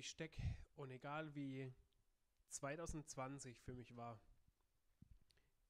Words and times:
ich 0.00 0.08
stecke 0.08 0.42
und 0.76 0.90
egal 0.90 1.34
wie 1.34 1.72
2020 2.48 3.60
für 3.60 3.74
mich 3.74 3.94
war, 3.96 4.18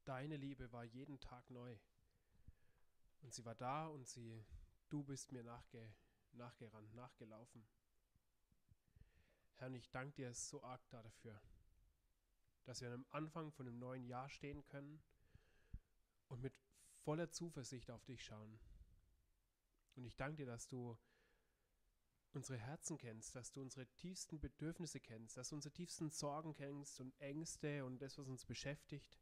deine 0.05 0.37
Liebe 0.37 0.71
war 0.71 0.85
jeden 0.85 1.19
Tag 1.19 1.51
neu. 1.51 1.77
Und 3.23 3.35
sie 3.35 3.45
war 3.45 3.57
da 3.57 3.89
und 3.89 4.09
sie, 4.09 4.45
du 4.89 5.03
bist 5.03 5.33
mir 5.33 5.43
nachge, 5.43 5.93
nachgerannt, 6.33 6.95
nachgelaufen. 6.95 7.67
Herr, 9.57 9.67
und 9.67 9.75
ich 9.75 9.91
danke 9.91 10.15
dir 10.15 10.33
so 10.33 10.63
arg 10.63 10.89
dafür, 10.91 11.39
dass 12.65 12.81
wir 12.81 12.93
am 12.93 13.07
Anfang 13.11 13.51
von 13.51 13.67
einem 13.67 13.81
neuen 13.81 14.07
Jahr 14.07 14.31
stehen 14.31 14.65
können 14.65 15.03
und 16.29 16.41
mit 16.41 16.55
voller 17.03 17.33
Zuversicht 17.33 17.91
auf 17.91 18.05
dich 18.05 18.25
schauen. 18.25 18.61
Und 19.97 20.05
ich 20.05 20.17
danke 20.17 20.37
dir, 20.37 20.47
dass 20.47 20.69
du 20.69 20.97
unsere 22.33 22.59
Herzen 22.59 22.97
kennst, 22.97 23.35
dass 23.35 23.53
du 23.53 23.61
unsere 23.61 23.87
tiefsten 23.87 24.41
Bedürfnisse 24.41 25.01
kennst, 25.01 25.37
dass 25.37 25.49
du 25.49 25.57
unsere 25.57 25.73
tiefsten 25.73 26.11
Sorgen 26.11 26.55
kennst 26.55 27.01
und 27.01 27.19
Ängste 27.21 27.85
und 27.85 27.99
das, 28.01 28.19
was 28.19 28.29
uns 28.29 28.45
beschäftigt. 28.45 29.19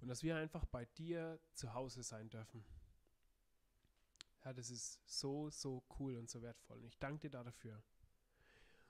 Und 0.00 0.08
dass 0.08 0.22
wir 0.22 0.36
einfach 0.36 0.64
bei 0.66 0.84
dir 0.84 1.40
zu 1.52 1.74
Hause 1.74 2.02
sein 2.02 2.28
dürfen. 2.28 2.64
Herr, 4.40 4.54
das 4.54 4.70
ist 4.70 5.00
so, 5.06 5.50
so 5.50 5.84
cool 5.98 6.16
und 6.16 6.28
so 6.28 6.42
wertvoll. 6.42 6.78
Und 6.78 6.86
ich 6.86 6.98
danke 6.98 7.30
dir 7.30 7.44
dafür. 7.44 7.80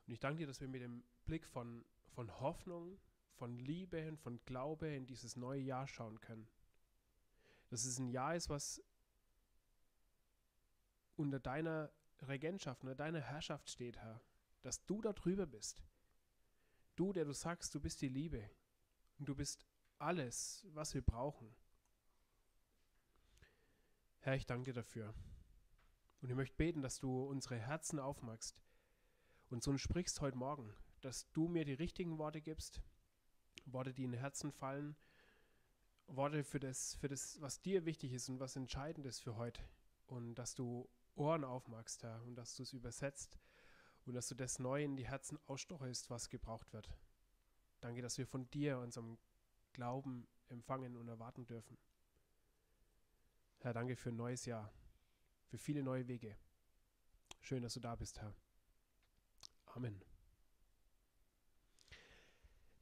Und 0.07 0.15
ich 0.15 0.21
danke 0.21 0.39
dir, 0.39 0.47
dass 0.47 0.61
wir 0.63 0.69
mit 0.69 0.81
dem 0.81 1.05
Blick 1.27 1.47
von, 1.47 1.85
von 2.15 2.41
Hoffnung, 2.41 2.99
von 3.35 3.59
Liebe 3.59 4.09
und 4.09 4.19
von 4.19 4.43
Glaube 4.47 4.89
in 4.89 5.07
dieses 5.07 5.37
neue 5.37 5.61
Jahr 5.61 5.87
schauen 5.87 6.21
können. 6.21 6.49
Dass 7.69 7.85
es 7.85 7.99
ein 7.99 8.09
Jahr 8.09 8.35
ist, 8.35 8.49
was 8.49 8.83
unter 11.17 11.39
deiner 11.39 11.93
Regentschaft, 12.29 12.83
unter 12.83 12.95
deiner 12.95 13.21
Herrschaft 13.21 13.71
steht, 13.71 13.99
Herr. 13.99 14.21
Dass 14.63 14.85
du 14.85 15.01
da 15.01 15.13
drüber 15.13 15.47
bist. 15.47 15.83
Du, 16.97 17.13
der 17.13 17.25
du 17.25 17.33
sagst, 17.33 17.75
du 17.75 17.81
bist 17.81 18.01
die 18.01 18.09
Liebe. 18.09 18.51
Und 19.19 19.29
du 19.29 19.35
bist 19.35 19.67
alles, 19.99 20.67
was 20.73 20.95
wir 20.95 21.03
brauchen. 21.03 21.55
Herr, 24.21 24.37
ich 24.37 24.47
danke 24.47 24.71
dir 24.71 24.75
dafür. 24.75 25.15
Und 26.21 26.31
ich 26.31 26.37
möchte 26.37 26.57
beten, 26.57 26.83
dass 26.83 26.99
du 26.99 27.25
unsere 27.25 27.59
Herzen 27.59 27.99
aufmachst 27.99 28.63
und 29.51 29.63
so 29.63 29.77
sprichst 29.77 30.21
heute 30.21 30.39
Morgen, 30.39 30.73
dass 31.01 31.31
du 31.33 31.49
mir 31.49 31.65
die 31.65 31.75
richtigen 31.75 32.19
Worte 32.19 32.41
gibst, 32.41 32.81
Worte, 33.67 33.93
die 33.93 34.05
in 34.05 34.13
Herzen 34.13 34.51
fallen, 34.51 34.97
Worte 36.07 36.45
für 36.45 36.61
das, 36.61 36.95
für 36.97 37.09
das, 37.09 37.41
was 37.41 37.61
dir 37.61 37.85
wichtig 37.85 38.13
ist 38.13 38.29
und 38.29 38.41
was 38.41 38.57
entscheidend 38.57 39.07
ist 39.07 39.21
für 39.21 39.37
heute. 39.37 39.63
Und 40.07 40.37
dass 40.37 40.55
du 40.55 40.89
Ohren 41.15 41.45
aufmachst, 41.45 42.03
Herr, 42.03 42.23
und 42.23 42.35
dass 42.37 42.57
du 42.57 42.63
es 42.63 42.73
übersetzt 42.73 43.39
und 44.07 44.15
dass 44.15 44.29
du 44.29 44.35
das 44.35 44.59
neu 44.59 44.83
in 44.83 44.97
die 44.97 45.07
Herzen 45.07 45.39
ausstochest, 45.47 46.11
was 46.11 46.29
gebraucht 46.29 46.73
wird. 46.73 46.91
Danke, 47.81 48.03
dass 48.03 48.19
wir 48.19 48.27
von 48.27 48.49
dir 48.51 48.79
unserem 48.79 49.19
Glauben 49.73 50.27
empfangen 50.49 50.97
und 50.97 51.09
erwarten 51.09 51.47
dürfen. 51.47 51.79
Herr, 53.61 53.73
danke 53.73 53.97
für 53.97 54.11
ein 54.11 54.17
neues 54.17 54.45
Jahr, 54.45 54.73
für 55.47 55.59
viele 55.59 55.83
neue 55.83 56.09
Wege. 56.09 56.37
Schön, 57.41 57.63
dass 57.63 57.75
du 57.75 57.81
da 57.81 57.95
bist, 57.95 58.21
Herr. 58.21 58.35
Amen. 59.67 60.03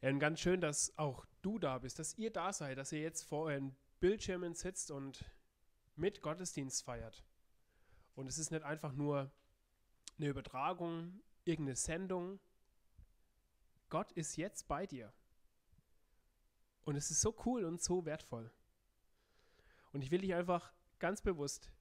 Ja, 0.00 0.08
und 0.08 0.18
ganz 0.18 0.40
schön, 0.40 0.60
dass 0.60 0.96
auch 0.98 1.26
du 1.42 1.58
da 1.58 1.78
bist, 1.78 1.98
dass 1.98 2.16
ihr 2.16 2.32
da 2.32 2.52
seid, 2.52 2.78
dass 2.78 2.92
ihr 2.92 3.00
jetzt 3.00 3.22
vor 3.22 3.44
euren 3.46 3.76
Bildschirmen 4.00 4.54
sitzt 4.54 4.90
und 4.90 5.24
mit 5.94 6.22
Gottesdienst 6.22 6.82
feiert. 6.82 7.22
Und 8.14 8.26
es 8.26 8.38
ist 8.38 8.50
nicht 8.50 8.62
einfach 8.62 8.92
nur 8.92 9.30
eine 10.18 10.28
Übertragung, 10.28 11.20
irgendeine 11.44 11.76
Sendung. 11.76 12.40
Gott 13.88 14.12
ist 14.12 14.36
jetzt 14.36 14.68
bei 14.68 14.86
dir. 14.86 15.12
Und 16.82 16.96
es 16.96 17.10
ist 17.10 17.20
so 17.20 17.36
cool 17.44 17.64
und 17.64 17.82
so 17.82 18.04
wertvoll. 18.04 18.50
Und 19.92 20.02
ich 20.02 20.10
will 20.10 20.20
dich 20.20 20.34
einfach 20.34 20.72
ganz 20.98 21.22
bewusst 21.22 21.72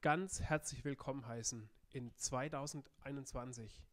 ganz 0.00 0.40
herzlich 0.40 0.84
willkommen 0.84 1.26
heißen 1.26 1.68
in 1.90 2.14
2021. 2.14 3.84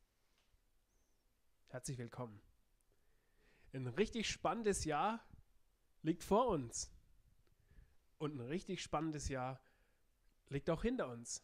Herzlich 1.69 1.97
willkommen. 1.97 2.39
Ein 3.73 3.87
richtig 3.87 4.29
spannendes 4.29 4.85
Jahr 4.85 5.19
liegt 6.03 6.23
vor 6.23 6.47
uns. 6.47 6.91
Und 8.19 8.35
ein 8.35 8.41
richtig 8.41 8.83
spannendes 8.83 9.29
Jahr 9.29 9.59
liegt 10.49 10.69
auch 10.69 10.81
hinter 10.81 11.09
uns. 11.09 11.43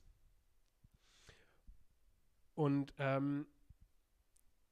Und 2.56 2.94
ähm, 2.98 3.48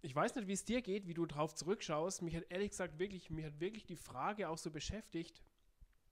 ich 0.01 0.15
weiß 0.15 0.35
nicht, 0.35 0.47
wie 0.47 0.53
es 0.53 0.65
dir 0.65 0.81
geht, 0.81 1.07
wie 1.07 1.13
du 1.13 1.25
drauf 1.25 1.55
zurückschaust. 1.55 2.21
Mich 2.21 2.35
hat 2.35 2.45
ehrlich 2.49 2.71
gesagt 2.71 2.99
wirklich, 2.99 3.29
mich 3.29 3.45
hat 3.45 3.59
wirklich 3.59 3.85
die 3.85 3.95
Frage 3.95 4.49
auch 4.49 4.57
so 4.57 4.71
beschäftigt, 4.71 5.43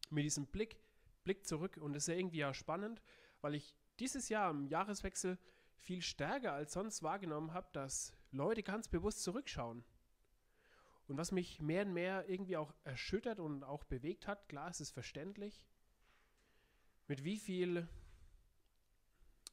mit 0.10 0.24
diesem 0.24 0.48
Blick, 0.48 0.78
Blick 1.24 1.46
zurück. 1.46 1.78
Und 1.78 1.94
das 1.94 2.04
ist 2.04 2.08
ja 2.08 2.16
irgendwie 2.16 2.40
ja 2.40 2.54
spannend, 2.54 3.02
weil 3.42 3.56
ich 3.56 3.76
dieses 4.00 4.30
Jahr 4.30 4.52
im 4.52 4.68
Jahreswechsel 4.68 5.38
viel 5.76 6.02
stärker 6.02 6.54
als 6.54 6.74
sonst 6.74 7.04
wahrgenommen 7.04 7.54
habe, 7.54 7.68
dass 7.72 8.14
Leute 8.32 8.64
ganz 8.64 8.88
bewusst 8.88 9.24
zurückschauen. 9.24 9.84
Und 11.08 11.18
was 11.18 11.32
mich 11.32 11.62
mehr 11.62 11.86
und 11.86 11.94
mehr 11.94 12.28
irgendwie 12.28 12.58
auch 12.58 12.74
erschüttert 12.84 13.40
und 13.40 13.64
auch 13.64 13.86
bewegt 13.86 14.28
hat, 14.28 14.50
klar, 14.50 14.70
es 14.70 14.82
ist 14.82 14.92
verständlich, 14.92 15.66
mit 17.08 17.24
wie 17.24 17.38
viel 17.38 17.88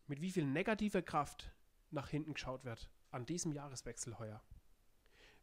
mit 0.06 0.20
wie 0.20 0.30
viel 0.30 0.44
negativer 0.44 1.02
Kraft 1.02 1.52
nach 1.90 2.08
hinten 2.08 2.34
geschaut 2.34 2.64
wird 2.64 2.90
an 3.10 3.26
diesem 3.26 3.52
Jahreswechsel 3.52 4.18
heuer. 4.18 4.42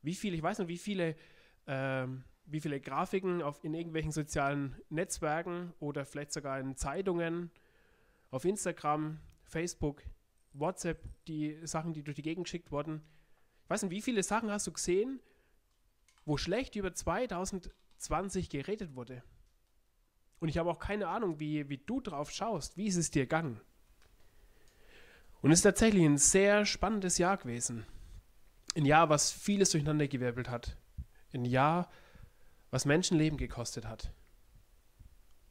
Wie 0.02 0.16
viele, 0.16 0.36
ich 0.36 0.44
weiß 0.44 0.60
nicht, 0.60 0.68
wie 0.68 0.78
viele, 0.78 1.16
ähm, 1.68 2.24
wie 2.46 2.60
viele 2.60 2.82
Grafiken 2.82 3.42
auf, 3.42 3.64
in 3.64 3.74
irgendwelchen 3.74 4.12
sozialen 4.12 4.76
Netzwerken 4.90 5.74
oder 5.80 6.06
vielleicht 6.06 6.34
sogar 6.34 6.60
in 6.60 6.76
Zeitungen, 6.76 7.50
auf 8.30 8.46
Instagram, 8.46 9.20
Facebook, 9.46 10.04
WhatsApp, 10.54 11.02
die 11.28 11.66
Sachen, 11.66 11.94
die 11.94 12.04
durch 12.04 12.16
die 12.16 12.22
Gegend 12.22 12.46
geschickt 12.46 12.72
wurden. 12.72 13.02
Ich 13.64 13.70
weiß 13.70 13.84
nicht, 13.84 13.92
wie 13.92 14.02
viele 14.02 14.24
Sachen 14.24 14.52
hast 14.52 14.68
du 14.68 14.74
gesehen, 14.74 15.20
wo 16.26 16.38
schlecht 16.38 16.76
über 16.76 16.94
2020 16.94 18.50
geredet 18.50 18.96
wurde? 18.96 19.24
Und 20.40 20.50
ich 20.50 20.58
habe 20.58 20.70
auch 20.70 20.80
keine 20.80 21.08
Ahnung, 21.08 21.40
wie, 21.40 21.70
wie 21.70 21.78
du 21.78 22.02
drauf 22.02 22.32
schaust. 22.32 22.76
Wie 22.76 22.88
ist 22.88 22.98
es 22.98 23.12
dir 23.12 23.24
gegangen? 23.24 23.62
Und 25.42 25.52
es 25.52 25.60
ist 25.60 25.64
tatsächlich 25.64 26.04
ein 26.04 26.18
sehr 26.18 26.66
spannendes 26.66 27.18
Jahr 27.18 27.38
gewesen. 27.38 27.86
Ein 28.76 28.86
Jahr, 28.86 29.10
was 29.10 29.32
vieles 29.32 29.72
durcheinandergewirbelt 29.72 30.50
hat. 30.50 30.78
Ein 31.34 31.46
Jahr, 31.46 31.90
was 32.70 32.86
Menschenleben 32.86 33.38
gekostet 33.38 33.86
hat. 33.86 34.12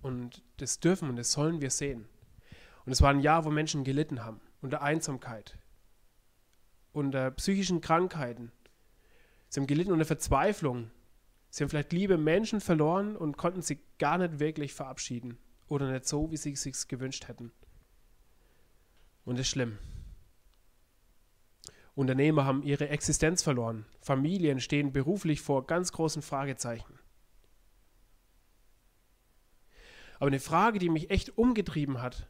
Und 0.00 0.42
das 0.56 0.80
dürfen 0.80 1.10
und 1.10 1.16
das 1.16 1.32
sollen 1.32 1.60
wir 1.60 1.70
sehen. 1.70 2.08
Und 2.86 2.92
es 2.92 3.02
war 3.02 3.10
ein 3.10 3.20
Jahr, 3.20 3.44
wo 3.44 3.50
Menschen 3.50 3.84
gelitten 3.84 4.24
haben, 4.24 4.40
unter 4.62 4.80
Einsamkeit, 4.80 5.58
unter 6.92 7.30
psychischen 7.32 7.80
Krankheiten. 7.80 8.52
Sie 9.48 9.60
haben 9.60 9.66
gelitten 9.66 9.92
unter 9.92 10.06
Verzweiflung. 10.06 10.90
Sie 11.50 11.62
haben 11.62 11.68
vielleicht 11.68 11.92
liebe 11.92 12.16
Menschen 12.16 12.60
verloren 12.60 13.16
und 13.16 13.36
konnten 13.36 13.60
sie 13.60 13.80
gar 13.98 14.16
nicht 14.16 14.38
wirklich 14.38 14.72
verabschieden. 14.72 15.36
Oder 15.68 15.90
nicht 15.90 16.06
so, 16.06 16.30
wie 16.30 16.36
sie 16.36 16.52
es 16.52 16.62
sich 16.62 16.88
gewünscht 16.88 17.28
hätten. 17.28 17.52
Und 19.24 19.38
das 19.38 19.46
ist 19.46 19.50
schlimm. 19.50 19.78
Unternehmer 21.94 22.44
haben 22.44 22.62
ihre 22.62 22.88
Existenz 22.88 23.42
verloren. 23.42 23.84
Familien 24.00 24.60
stehen 24.60 24.92
beruflich 24.92 25.40
vor 25.40 25.66
ganz 25.66 25.92
großen 25.92 26.22
Fragezeichen. 26.22 26.98
Aber 30.18 30.28
eine 30.28 30.40
Frage, 30.40 30.78
die 30.78 30.88
mich 30.88 31.10
echt 31.10 31.36
umgetrieben 31.36 32.00
hat 32.02 32.28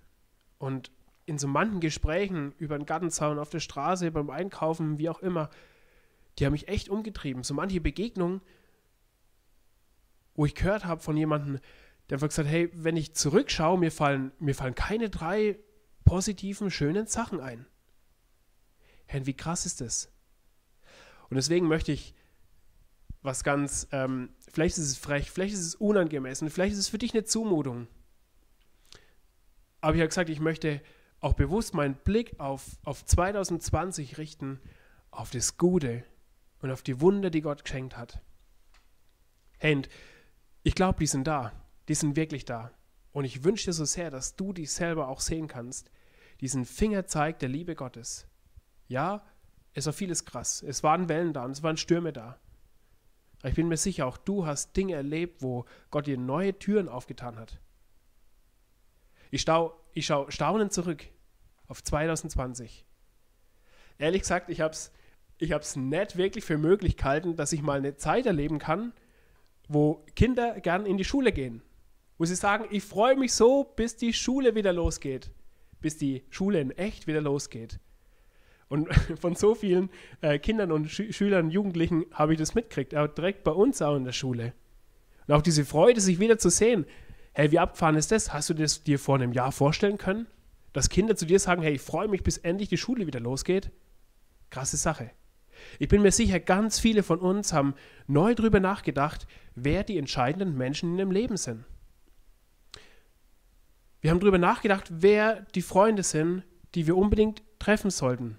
und 0.58 0.90
in 1.26 1.38
so 1.38 1.46
manchen 1.46 1.80
Gesprächen 1.80 2.52
über 2.58 2.76
den 2.76 2.86
Gartenzaun 2.86 3.38
auf 3.38 3.50
der 3.50 3.60
Straße, 3.60 4.10
beim 4.10 4.30
Einkaufen, 4.30 4.98
wie 4.98 5.08
auch 5.08 5.20
immer, 5.20 5.50
die 6.38 6.46
haben 6.46 6.52
mich 6.52 6.68
echt 6.68 6.88
umgetrieben. 6.88 7.42
So 7.42 7.54
manche 7.54 7.80
Begegnungen, 7.80 8.40
wo 10.34 10.46
ich 10.46 10.54
gehört 10.54 10.84
habe 10.84 11.00
von 11.00 11.16
jemandem, 11.16 11.60
der 12.08 12.16
einfach 12.16 12.28
gesagt, 12.28 12.48
hey, 12.48 12.70
wenn 12.72 12.96
ich 12.96 13.14
zurückschaue, 13.14 13.78
mir 13.78 13.92
fallen, 13.92 14.32
mir 14.38 14.54
fallen 14.54 14.74
keine 14.74 15.10
drei 15.10 15.58
positiven, 16.10 16.72
schönen 16.72 17.06
Sachen 17.06 17.38
ein. 17.38 17.66
Herr, 19.06 19.26
wie 19.26 19.36
krass 19.36 19.64
ist 19.64 19.80
das? 19.80 20.10
Und 21.28 21.36
deswegen 21.36 21.68
möchte 21.68 21.92
ich 21.92 22.16
was 23.22 23.44
ganz, 23.44 23.86
ähm, 23.92 24.30
vielleicht 24.52 24.76
ist 24.76 24.86
es 24.86 24.98
frech, 24.98 25.30
vielleicht 25.30 25.54
ist 25.54 25.64
es 25.64 25.76
unangemessen, 25.76 26.50
vielleicht 26.50 26.72
ist 26.72 26.80
es 26.80 26.88
für 26.88 26.98
dich 26.98 27.14
eine 27.14 27.22
Zumutung. 27.22 27.86
Aber 29.80 29.94
ich 29.94 30.00
habe 30.00 30.08
gesagt, 30.08 30.30
ich 30.30 30.40
möchte 30.40 30.82
auch 31.20 31.34
bewusst 31.34 31.74
meinen 31.74 31.94
Blick 31.94 32.40
auf, 32.40 32.66
auf 32.82 33.04
2020 33.04 34.18
richten, 34.18 34.58
auf 35.12 35.30
das 35.30 35.58
Gute 35.58 36.02
und 36.60 36.72
auf 36.72 36.82
die 36.82 37.00
Wunder, 37.00 37.30
die 37.30 37.40
Gott 37.40 37.62
geschenkt 37.62 37.96
hat. 37.96 38.20
Hey, 39.58 39.76
und 39.76 39.88
ich 40.64 40.74
glaube, 40.74 40.98
die 40.98 41.06
sind 41.06 41.28
da. 41.28 41.52
Die 41.86 41.94
sind 41.94 42.16
wirklich 42.16 42.46
da. 42.46 42.72
Und 43.12 43.26
ich 43.26 43.44
wünsche 43.44 43.66
dir 43.66 43.74
so 43.74 43.84
sehr, 43.84 44.10
dass 44.10 44.34
du 44.34 44.52
dich 44.52 44.72
selber 44.72 45.06
auch 45.06 45.20
sehen 45.20 45.46
kannst 45.46 45.88
diesen 46.40 46.64
Fingerzeig 46.64 47.38
der 47.38 47.48
Liebe 47.48 47.74
Gottes. 47.74 48.26
Ja, 48.88 49.24
Es 49.72 49.86
war 49.86 49.92
vieles 49.92 50.24
krass. 50.24 50.64
Es 50.66 50.82
waren 50.82 51.08
Wellen 51.08 51.32
da 51.32 51.44
und 51.44 51.52
es 51.52 51.62
waren 51.62 51.76
Stürme 51.76 52.12
da. 52.12 52.40
Aber 53.38 53.48
ich 53.50 53.54
bin 53.54 53.68
mir 53.68 53.76
sicher, 53.76 54.06
auch 54.06 54.16
du 54.16 54.44
hast 54.44 54.76
Dinge 54.76 54.94
erlebt, 54.94 55.42
wo 55.42 55.64
Gott 55.92 56.08
dir 56.08 56.18
neue 56.18 56.58
Türen 56.58 56.88
aufgetan 56.88 57.38
hat. 57.38 57.60
Ich, 59.30 59.42
stau, 59.42 59.80
ich 59.92 60.06
schaue 60.06 60.32
staunend 60.32 60.72
zurück 60.72 61.06
auf 61.68 61.84
2020. 61.84 62.84
Ehrlich 63.98 64.22
gesagt, 64.22 64.50
ich 64.50 64.60
habe 64.60 64.72
es 64.72 64.90
ich 65.40 65.52
hab's 65.52 65.74
nicht 65.74 66.16
wirklich 66.16 66.44
für 66.44 66.58
möglich 66.58 66.96
gehalten, 66.96 67.34
dass 67.34 67.52
ich 67.52 67.62
mal 67.62 67.78
eine 67.78 67.96
Zeit 67.96 68.26
erleben 68.26 68.58
kann, 68.58 68.92
wo 69.68 70.04
Kinder 70.14 70.60
gern 70.60 70.84
in 70.84 70.98
die 70.98 71.04
Schule 71.04 71.32
gehen. 71.32 71.62
Wo 72.18 72.26
sie 72.26 72.34
sagen, 72.34 72.66
ich 72.70 72.84
freue 72.84 73.16
mich 73.16 73.32
so, 73.32 73.64
bis 73.64 73.96
die 73.96 74.12
Schule 74.12 74.54
wieder 74.54 74.72
losgeht. 74.72 75.30
Bis 75.80 75.96
die 75.96 76.22
Schule 76.30 76.60
in 76.60 76.70
echt 76.70 77.06
wieder 77.06 77.20
losgeht. 77.20 77.78
Und 78.68 78.88
von 79.20 79.34
so 79.34 79.54
vielen 79.54 79.90
äh, 80.20 80.38
Kindern 80.38 80.72
und 80.72 80.88
Schü 80.90 81.12
Schülern, 81.12 81.50
Jugendlichen 81.50 82.06
habe 82.12 82.32
ich 82.32 82.38
das 82.38 82.54
mitgekriegt, 82.54 82.94
auch 82.94 83.08
direkt 83.08 83.44
bei 83.44 83.50
uns 83.50 83.82
auch 83.82 83.96
in 83.96 84.04
der 84.04 84.12
Schule. 84.12 84.54
Und 85.26 85.34
auch 85.34 85.42
diese 85.42 85.64
Freude, 85.64 86.00
sich 86.00 86.18
wieder 86.18 86.38
zu 86.38 86.50
sehen. 86.50 86.86
Hey, 87.32 87.52
wie 87.52 87.58
abgefahren 87.58 87.96
ist 87.96 88.10
das? 88.10 88.32
Hast 88.32 88.50
du 88.50 88.54
das 88.54 88.82
dir 88.82 88.98
vor 88.98 89.16
einem 89.16 89.32
Jahr 89.32 89.52
vorstellen 89.52 89.98
können? 89.98 90.26
Dass 90.72 90.88
Kinder 90.88 91.16
zu 91.16 91.26
dir 91.26 91.38
sagen, 91.38 91.62
hey, 91.62 91.74
ich 91.74 91.80
freue 91.80 92.08
mich, 92.08 92.22
bis 92.22 92.38
endlich 92.38 92.68
die 92.68 92.76
Schule 92.76 93.06
wieder 93.06 93.20
losgeht? 93.20 93.70
Krasse 94.50 94.76
Sache. 94.76 95.10
Ich 95.78 95.88
bin 95.88 96.02
mir 96.02 96.12
sicher, 96.12 96.40
ganz 96.40 96.78
viele 96.78 97.02
von 97.02 97.18
uns 97.18 97.52
haben 97.52 97.74
neu 98.06 98.34
darüber 98.34 98.60
nachgedacht, 98.60 99.26
wer 99.54 99.84
die 99.84 99.98
entscheidenden 99.98 100.56
Menschen 100.56 100.92
in 100.92 100.98
ihrem 100.98 101.10
Leben 101.10 101.36
sind. 101.36 101.64
Wir 104.00 104.10
haben 104.10 104.20
darüber 104.20 104.38
nachgedacht, 104.38 104.86
wer 104.90 105.46
die 105.54 105.62
Freunde 105.62 106.02
sind, 106.02 106.42
die 106.74 106.86
wir 106.86 106.96
unbedingt 106.96 107.42
treffen 107.58 107.90
sollten, 107.90 108.38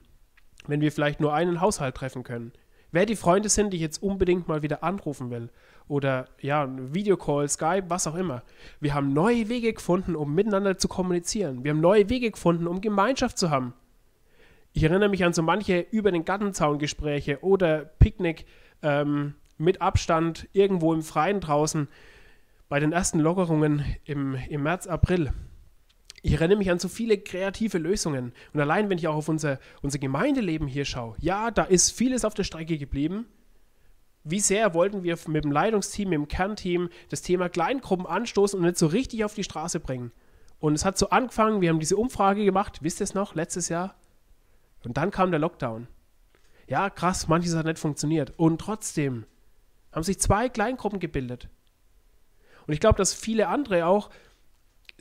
wenn 0.66 0.82
wir 0.82 0.92
vielleicht 0.92 1.20
nur 1.20 1.34
einen 1.34 1.62
Haushalt 1.62 1.96
treffen 1.96 2.24
können. 2.24 2.52
Wer 2.92 3.06
die 3.06 3.16
Freunde 3.16 3.48
sind, 3.48 3.72
die 3.72 3.78
ich 3.78 3.84
jetzt 3.84 4.04
unbedingt 4.04 4.48
mal 4.48 4.64
wieder 4.64 4.84
anrufen 4.84 5.30
will. 5.30 5.50
Oder 5.88 6.28
ja, 6.42 6.68
Videocall, 6.94 7.48
Skype, 7.48 7.86
was 7.90 8.08
auch 8.08 8.16
immer. 8.16 8.44
Wir 8.80 8.94
haben 8.94 9.14
neue 9.14 9.50
Wege 9.50 9.74
gefunden, 9.74 10.16
um 10.16 10.34
miteinander 10.34 10.78
zu 10.78 10.88
kommunizieren. 10.88 11.64
Wir 11.64 11.72
haben 11.72 11.80
neue 11.80 12.10
Wege 12.10 12.32
gefunden, 12.32 12.68
um 12.68 12.82
Gemeinschaft 12.82 13.38
zu 13.38 13.50
haben. 13.50 13.74
Ich 14.74 14.84
erinnere 14.84 15.10
mich 15.10 15.24
an 15.24 15.34
so 15.34 15.42
manche 15.42 15.86
über 15.92 16.12
den 16.12 16.26
Gartenzaun-Gespräche 16.26 17.40
oder 17.44 17.86
Picknick 17.86 18.46
ähm, 18.82 19.36
mit 19.58 19.82
Abstand 19.82 20.48
irgendwo 20.54 20.94
im 20.94 21.02
Freien 21.02 21.40
draußen 21.40 21.88
bei 22.68 22.80
den 22.80 22.94
ersten 22.94 23.20
Lockerungen 23.20 23.84
im, 24.06 24.36
im 24.50 24.64
März, 24.64 24.88
April. 24.88 25.32
Ich 26.24 26.34
erinnere 26.34 26.58
mich 26.58 26.70
an 26.70 26.80
so 26.80 26.88
viele 26.88 27.18
kreative 27.18 27.80
Lösungen. 27.80 28.34
Und 28.54 28.60
allein, 28.60 28.90
wenn 28.90 28.98
ich 28.98 29.08
auch 29.08 29.16
auf 29.16 29.30
unser, 29.30 29.60
unser 29.82 29.98
Gemeindeleben 29.98 30.68
hier 30.68 30.86
schaue, 30.86 31.16
ja, 31.20 31.50
da 31.50 31.64
ist 31.64 31.92
vieles 31.92 32.26
auf 32.26 32.34
der 32.34 32.44
Strecke 32.44 32.78
geblieben. 32.78 33.26
Wie 34.24 34.40
sehr 34.40 34.76
wollten 34.76 35.02
wir 35.02 35.18
mit 35.28 35.44
dem 35.44 35.52
Leitungsteam, 35.52 36.10
mit 36.10 36.18
dem 36.18 36.28
Kernteam 36.28 36.90
das 37.10 37.24
Thema 37.24 37.50
Kleingruppen 37.50 38.06
anstoßen 38.06 38.60
und 38.60 38.66
nicht 38.66 38.78
so 38.78 38.86
richtig 38.86 39.26
auf 39.26 39.34
die 39.34 39.44
Straße 39.44 39.80
bringen? 39.80 40.12
Und 40.60 40.76
es 40.76 40.86
hat 40.86 40.96
so 40.96 41.10
angefangen, 41.10 41.60
wir 41.62 41.70
haben 41.70 41.80
diese 41.80 41.98
Umfrage 41.98 42.46
gemacht, 42.46 42.84
wisst 42.84 43.02
ihr 43.02 43.06
es 43.06 43.16
noch, 43.16 43.34
letztes 43.34 43.70
Jahr? 43.70 43.96
Und 44.84 44.98
dann 44.98 45.10
kam 45.10 45.32
der 45.32 45.40
Lockdown. 45.40 45.88
Ja, 46.68 46.92
krass, 46.92 47.28
manches 47.28 47.56
hat 47.56 47.66
nicht 47.66 47.80
funktioniert. 47.80 48.34
Und 48.38 48.62
trotzdem 48.62 49.26
haben 49.92 50.04
sich 50.04 50.20
zwei 50.20 50.50
Kleingruppen 50.50 51.00
gebildet. 51.00 51.50
Und 52.68 52.74
ich 52.74 52.80
glaube, 52.80 52.98
dass 52.98 53.14
viele 53.14 53.48
andere 53.48 53.88
auch 53.88 54.12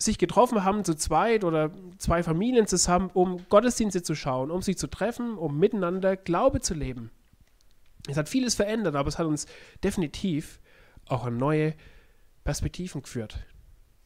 sich 0.03 0.19
getroffen 0.19 0.65
haben 0.65 0.85
zu 0.85 0.95
zweit 0.95 1.45
oder 1.45 1.71
zwei 1.99 2.23
Familien 2.23 2.67
zusammen, 2.67 3.11
um 3.13 3.47
Gottesdienste 3.49 4.03
zu 4.03 4.15
schauen, 4.15 4.51
um 4.51 4.63
sich 4.63 4.79
zu 4.79 4.87
treffen, 4.87 5.37
um 5.37 5.59
miteinander 5.59 6.17
Glaube 6.17 6.61
zu 6.61 6.75
leben. 6.75 7.11
Es 8.09 8.17
hat 8.17 8.29
vieles 8.29 8.55
verändert, 8.55 8.97
aber 8.97 9.09
es 9.09 9.19
hat 9.19 9.27
uns 9.27 9.47
definitiv 9.85 10.59
auch 11.07 11.27
an 11.27 11.37
neue 11.37 11.75
Perspektiven 12.45 13.03
geführt. 13.03 13.39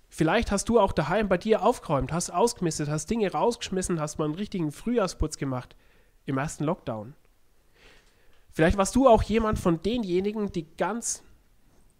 Vielleicht 0.09 0.51
hast 0.51 0.69
du 0.69 0.81
auch 0.81 0.93
daheim 0.93 1.29
bei 1.29 1.39
dir 1.39 1.63
aufgeräumt, 1.63 2.13
hast 2.13 2.31
ausgemistet, 2.31 2.89
hast 2.89 3.09
Dinge 3.11 3.31
rausgeschmissen, 3.31 4.01
hast 4.01 4.19
mal 4.19 4.25
einen 4.25 4.35
richtigen 4.35 4.73
Frühjahrsputz 4.73 5.39
gemacht 5.39 5.77
im 6.27 6.39
ersten 6.39 6.65
Lockdown. 6.65 7.15
Vielleicht 8.51 8.77
warst 8.77 8.97
du 8.97 9.09
auch 9.09 9.23
jemand 9.23 9.59
von 9.59 9.83
denjenigen, 9.83 10.51
die 10.51 10.67
ganz 10.77 11.23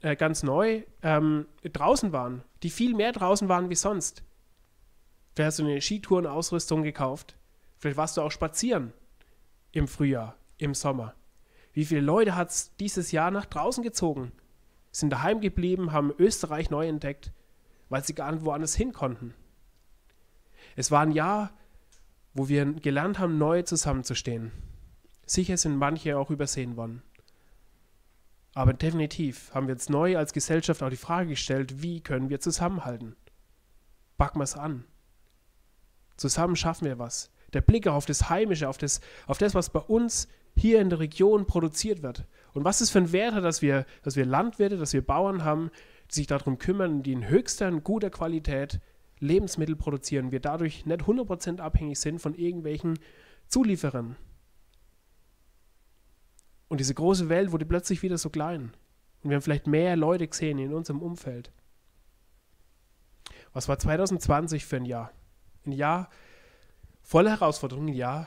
äh, 0.05 0.17
ganz 0.17 0.43
neu 0.43 0.83
ähm, 1.03 1.47
draußen 1.63 2.13
waren, 2.13 2.43
die 2.63 2.69
viel 2.69 2.95
mehr 2.95 3.13
draußen 3.13 3.49
waren 3.49 3.71
wie 3.71 3.75
sonst. 3.75 4.23
Vielleicht 5.35 5.47
hast 5.47 5.59
du 5.61 5.65
eine 5.65 5.81
Skitourenausrüstung 5.81 6.83
gekauft. 6.83 7.37
Vielleicht 7.79 7.97
warst 7.97 8.17
du 8.17 8.21
auch 8.21 8.31
spazieren 8.31 8.93
im 9.73 9.89
Frühjahr, 9.89 10.37
im 10.59 10.75
Sommer. 10.75 11.15
Wie 11.73 11.87
viele 11.87 12.03
Leute 12.03 12.37
hat 12.37 12.51
es 12.51 12.77
dieses 12.77 13.13
Jahr 13.13 13.31
nach 13.31 13.47
draußen 13.47 13.83
gezogen? 13.83 14.33
Sind 14.93 15.09
daheim 15.11 15.41
geblieben, 15.41 15.93
haben 15.93 16.13
Österreich 16.19 16.71
neu 16.71 16.87
entdeckt, 16.87 17.33
weil 17.89 18.05
sie 18.05 18.15
gar 18.15 18.31
nicht 18.31 18.45
woanders 18.45 18.77
hin 18.77 18.93
konnten. 18.93 19.35
Es 20.77 20.91
war 20.91 21.01
ein 21.01 21.13
Jahr, 21.13 21.51
wo 22.35 22.49
wir 22.49 22.67
gelernt 22.75 23.19
haben, 23.19 23.39
neu 23.39 23.63
zusammenzustehen. 23.63 24.53
Sicher 25.25 25.57
sind 25.57 25.77
manche 25.77 26.19
auch 26.19 26.31
übersehen 26.31 26.77
worden. 26.77 27.03
Aber 28.55 28.73
definitiv 28.73 29.53
haben 29.53 29.67
wir 29.67 29.75
uns 29.75 29.89
neu 29.89 30.17
als 30.17 30.33
Gesellschaft 30.33 30.83
auch 30.83 30.91
die 30.91 30.97
Frage 30.97 31.31
gestellt, 31.31 31.83
wie 31.83 32.01
können 32.01 32.31
wir 32.31 32.41
zusammenhalten? 32.41 33.17
Packen 34.17 34.39
wir 34.39 34.45
es 34.45 34.57
an. 34.57 34.85
Zusammen 36.17 36.55
schaffen 36.55 36.87
wir 36.87 37.01
was. 37.01 37.31
Der 37.53 37.61
Blick 37.61 37.89
auf 37.89 38.07
das 38.07 38.31
Heimische, 38.31 38.69
auf 38.69 38.79
das, 38.79 39.01
auf 39.27 39.39
das, 39.39 39.55
was 39.55 39.71
bei 39.71 39.81
uns 39.81 40.29
hier 40.57 40.81
in 40.81 40.89
der 40.89 41.01
Region 41.01 41.47
produziert 41.47 42.03
wird. 42.03 42.27
Und 42.53 42.65
was 42.65 42.81
es 42.81 42.91
für 42.91 42.99
ein 42.99 43.13
Wert 43.13 43.35
hat, 43.35 43.45
dass 43.45 43.61
wir, 43.61 43.87
dass 44.03 44.15
wir 44.15 44.25
Landwirte, 44.25 44.79
dass 44.79 44.93
wir 44.93 45.05
Bauern 45.05 45.45
haben, 45.45 45.71
die 46.11 46.15
sich 46.15 46.27
darum 46.29 46.59
kümmern, 46.59 47.03
die 47.03 47.13
in 47.13 47.29
höchster 47.29 47.69
und 47.69 47.83
guter 47.83 48.11
Qualität 48.11 48.81
Lebensmittel 49.19 49.75
produzieren. 49.75 50.31
Wir 50.31 50.41
dadurch 50.41 50.87
nicht 50.87 51.03
100% 51.03 51.59
abhängig 51.61 51.99
sind 51.99 52.21
von 52.21 52.35
irgendwelchen 52.35 52.99
Zulieferern. 53.49 54.17
Und 56.69 56.79
diese 56.79 56.95
große 56.95 57.29
Welt 57.29 57.53
wurde 57.53 57.67
plötzlich 57.67 58.03
wieder 58.03 58.19
so 58.19 58.31
klein. 58.31 58.75
Und 59.23 59.31
wir 59.31 59.37
haben 59.37 59.43
vielleicht 59.43 59.67
mehr 59.67 59.97
Leute 59.97 60.27
gesehen 60.27 60.59
in 60.59 60.75
unserem 60.75 61.03
Umfeld. 61.03 61.51
Was 63.53 63.69
war 63.69 63.79
2020 63.79 64.67
für 64.67 64.77
ein 64.77 64.85
Jahr? 64.85 65.13
Ein 65.65 65.73
Jahr 65.73 66.11
voller 67.03 67.31
Herausforderungen, 67.31 67.89
ein 67.89 67.95
Jahr 67.95 68.27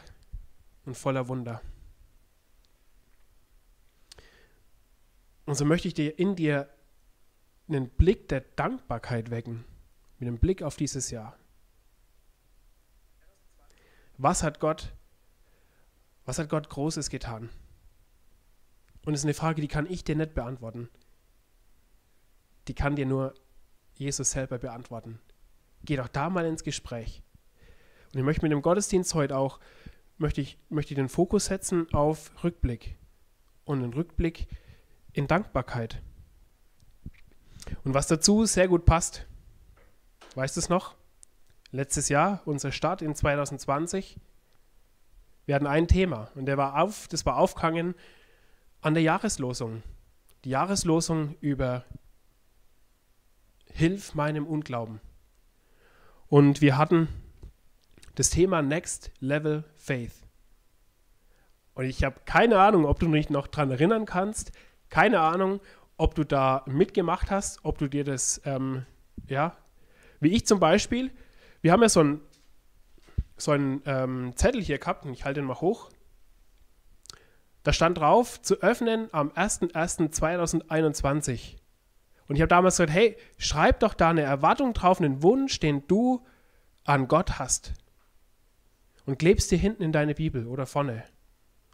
und 0.85 0.95
voller 0.95 1.27
Wunder. 1.27 1.61
Und 5.45 5.55
so 5.55 5.65
möchte 5.65 5.87
ich 5.87 5.93
dir 5.93 6.17
in 6.17 6.35
dir 6.35 6.69
einen 7.67 7.89
Blick 7.89 8.27
der 8.29 8.41
Dankbarkeit 8.41 9.29
wecken, 9.29 9.65
mit 10.19 10.27
einem 10.27 10.39
Blick 10.39 10.63
auf 10.63 10.77
dieses 10.77 11.11
Jahr. 11.11 11.37
Was 14.17 14.43
hat 14.43 14.59
Gott, 14.59 14.93
was 16.25 16.39
hat 16.39 16.49
Gott 16.49 16.69
Großes 16.69 17.09
getan? 17.09 17.49
Und 19.07 19.13
es 19.13 19.21
ist 19.21 19.25
eine 19.25 19.33
Frage, 19.33 19.61
die 19.61 19.69
kann 19.69 19.89
ich 19.89 20.03
dir 20.03 20.17
nicht 20.17 20.33
beantworten. 20.33 20.89
Die 22.67 22.73
kann 22.73 22.97
dir 22.97 23.05
nur 23.05 23.33
Jesus 23.93 24.31
selber 24.31 24.57
beantworten. 24.57 25.21
Geh 25.85 25.95
doch 25.95 26.09
da 26.09 26.29
mal 26.29 26.45
ins 26.45 26.65
Gespräch. 26.65 27.23
Und 28.11 28.19
ich 28.19 28.25
möchte 28.25 28.41
mit 28.41 28.51
dem 28.51 28.61
Gottesdienst 28.61 29.13
heute 29.13 29.37
auch, 29.37 29.61
möchte 30.17 30.41
ich, 30.41 30.59
möchte 30.67 30.93
den 30.93 31.07
Fokus 31.07 31.45
setzen 31.45 31.87
auf 31.93 32.43
Rückblick. 32.43 32.97
Und 33.63 33.81
einen 33.81 33.93
Rückblick 33.93 34.45
in 35.13 35.25
Dankbarkeit. 35.25 36.01
Und 37.85 37.93
was 37.93 38.07
dazu 38.07 38.43
sehr 38.43 38.67
gut 38.67 38.83
passt, 38.83 39.25
weißt 40.35 40.57
du 40.57 40.59
es 40.59 40.67
noch? 40.67 40.95
Letztes 41.71 42.09
Jahr, 42.09 42.41
unser 42.43 42.73
Start 42.73 43.01
in 43.01 43.15
2020, 43.15 44.17
wir 45.45 45.55
hatten 45.55 45.65
ein 45.65 45.87
Thema 45.87 46.29
und 46.35 46.45
der 46.45 46.57
war 46.57 46.81
auf, 46.81 47.07
das 47.07 47.25
war 47.25 47.37
aufgehangen 47.37 47.95
an 48.87 48.93
der 48.93 49.03
Jahreslosung. 49.03 49.83
Die 50.45 50.49
Jahreslosung 50.49 51.35
über 51.41 51.83
Hilf 53.73 54.15
meinem 54.15 54.47
Unglauben. 54.47 55.01
Und 56.29 56.61
wir 56.61 56.77
hatten 56.77 57.09
das 58.15 58.29
Thema 58.29 58.61
Next 58.61 59.11
Level 59.19 59.65
Faith. 59.75 60.13
Und 61.73 61.83
ich 61.83 62.05
habe 62.05 62.21
keine 62.23 62.59
Ahnung, 62.59 62.85
ob 62.85 62.97
du 62.99 63.11
dich 63.11 63.29
noch 63.29 63.47
daran 63.47 63.71
erinnern 63.71 64.05
kannst, 64.05 64.53
keine 64.89 65.19
Ahnung, 65.19 65.59
ob 65.97 66.15
du 66.15 66.23
da 66.23 66.63
mitgemacht 66.65 67.29
hast, 67.29 67.65
ob 67.65 67.77
du 67.77 67.89
dir 67.89 68.05
das, 68.05 68.41
ähm, 68.45 68.85
ja, 69.27 69.57
wie 70.21 70.33
ich 70.33 70.45
zum 70.45 70.61
Beispiel, 70.61 71.11
wir 71.61 71.73
haben 71.73 71.81
ja 71.81 71.89
so 71.89 71.99
einen 71.99 72.21
so 73.35 73.53
ähm, 73.53 74.31
Zettel 74.37 74.61
hier 74.61 74.77
gehabt, 74.77 75.05
und 75.05 75.11
ich 75.11 75.25
halte 75.25 75.41
den 75.41 75.47
mal 75.47 75.59
hoch. 75.59 75.89
Da 77.67 77.73
stand 77.73 77.97
drauf, 77.97 78.41
zu 78.41 78.61
öffnen 78.61 79.09
am 79.11 79.27
01.01.2021. 79.31 81.57
Und 82.29 82.37
ich 82.37 82.41
habe 82.41 82.47
damals 82.47 82.77
gesagt, 82.77 82.93
hey, 82.93 83.17
schreib 83.37 83.81
doch 83.81 83.93
da 83.93 84.09
eine 84.09 84.21
Erwartung 84.21 84.71
drauf, 84.71 85.01
einen 85.01 85.21
Wunsch, 85.21 85.59
den 85.59 85.85
du 85.85 86.25
an 86.85 87.09
Gott 87.09 87.39
hast. 87.39 87.73
Und 89.05 89.19
klebst 89.19 89.51
dir 89.51 89.57
hinten 89.57 89.83
in 89.83 89.91
deine 89.91 90.15
Bibel 90.15 90.47
oder 90.47 90.65
vorne. 90.65 91.03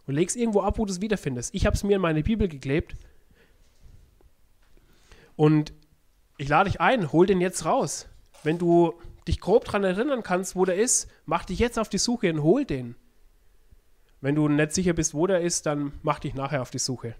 Und 0.08 0.16
leg 0.16 0.28
es 0.28 0.34
irgendwo 0.34 0.62
ab, 0.62 0.80
wo 0.80 0.84
du 0.84 0.92
es 0.92 1.00
wiederfindest. 1.00 1.54
Ich 1.54 1.64
habe 1.64 1.76
es 1.76 1.84
mir 1.84 1.94
in 1.94 2.02
meine 2.02 2.24
Bibel 2.24 2.48
geklebt. 2.48 2.96
Und 5.36 5.72
ich 6.38 6.48
lade 6.48 6.70
dich 6.70 6.80
ein, 6.80 7.12
hol 7.12 7.26
den 7.26 7.40
jetzt 7.40 7.66
raus. 7.66 8.08
Wenn 8.42 8.58
du 8.58 9.00
dich 9.28 9.38
grob 9.38 9.66
daran 9.66 9.84
erinnern 9.84 10.24
kannst, 10.24 10.56
wo 10.56 10.64
der 10.64 10.74
ist, 10.74 11.08
mach 11.24 11.44
dich 11.44 11.60
jetzt 11.60 11.78
auf 11.78 11.88
die 11.88 11.98
Suche 11.98 12.32
und 12.32 12.42
hol 12.42 12.64
den. 12.64 12.96
Wenn 14.24 14.36
du 14.36 14.48
nicht 14.48 14.72
sicher 14.72 14.94
bist, 14.94 15.12
wo 15.12 15.26
der 15.26 15.42
ist, 15.42 15.66
dann 15.66 15.92
mach 16.02 16.18
dich 16.18 16.32
nachher 16.32 16.62
auf 16.62 16.70
die 16.70 16.78
Suche. 16.78 17.14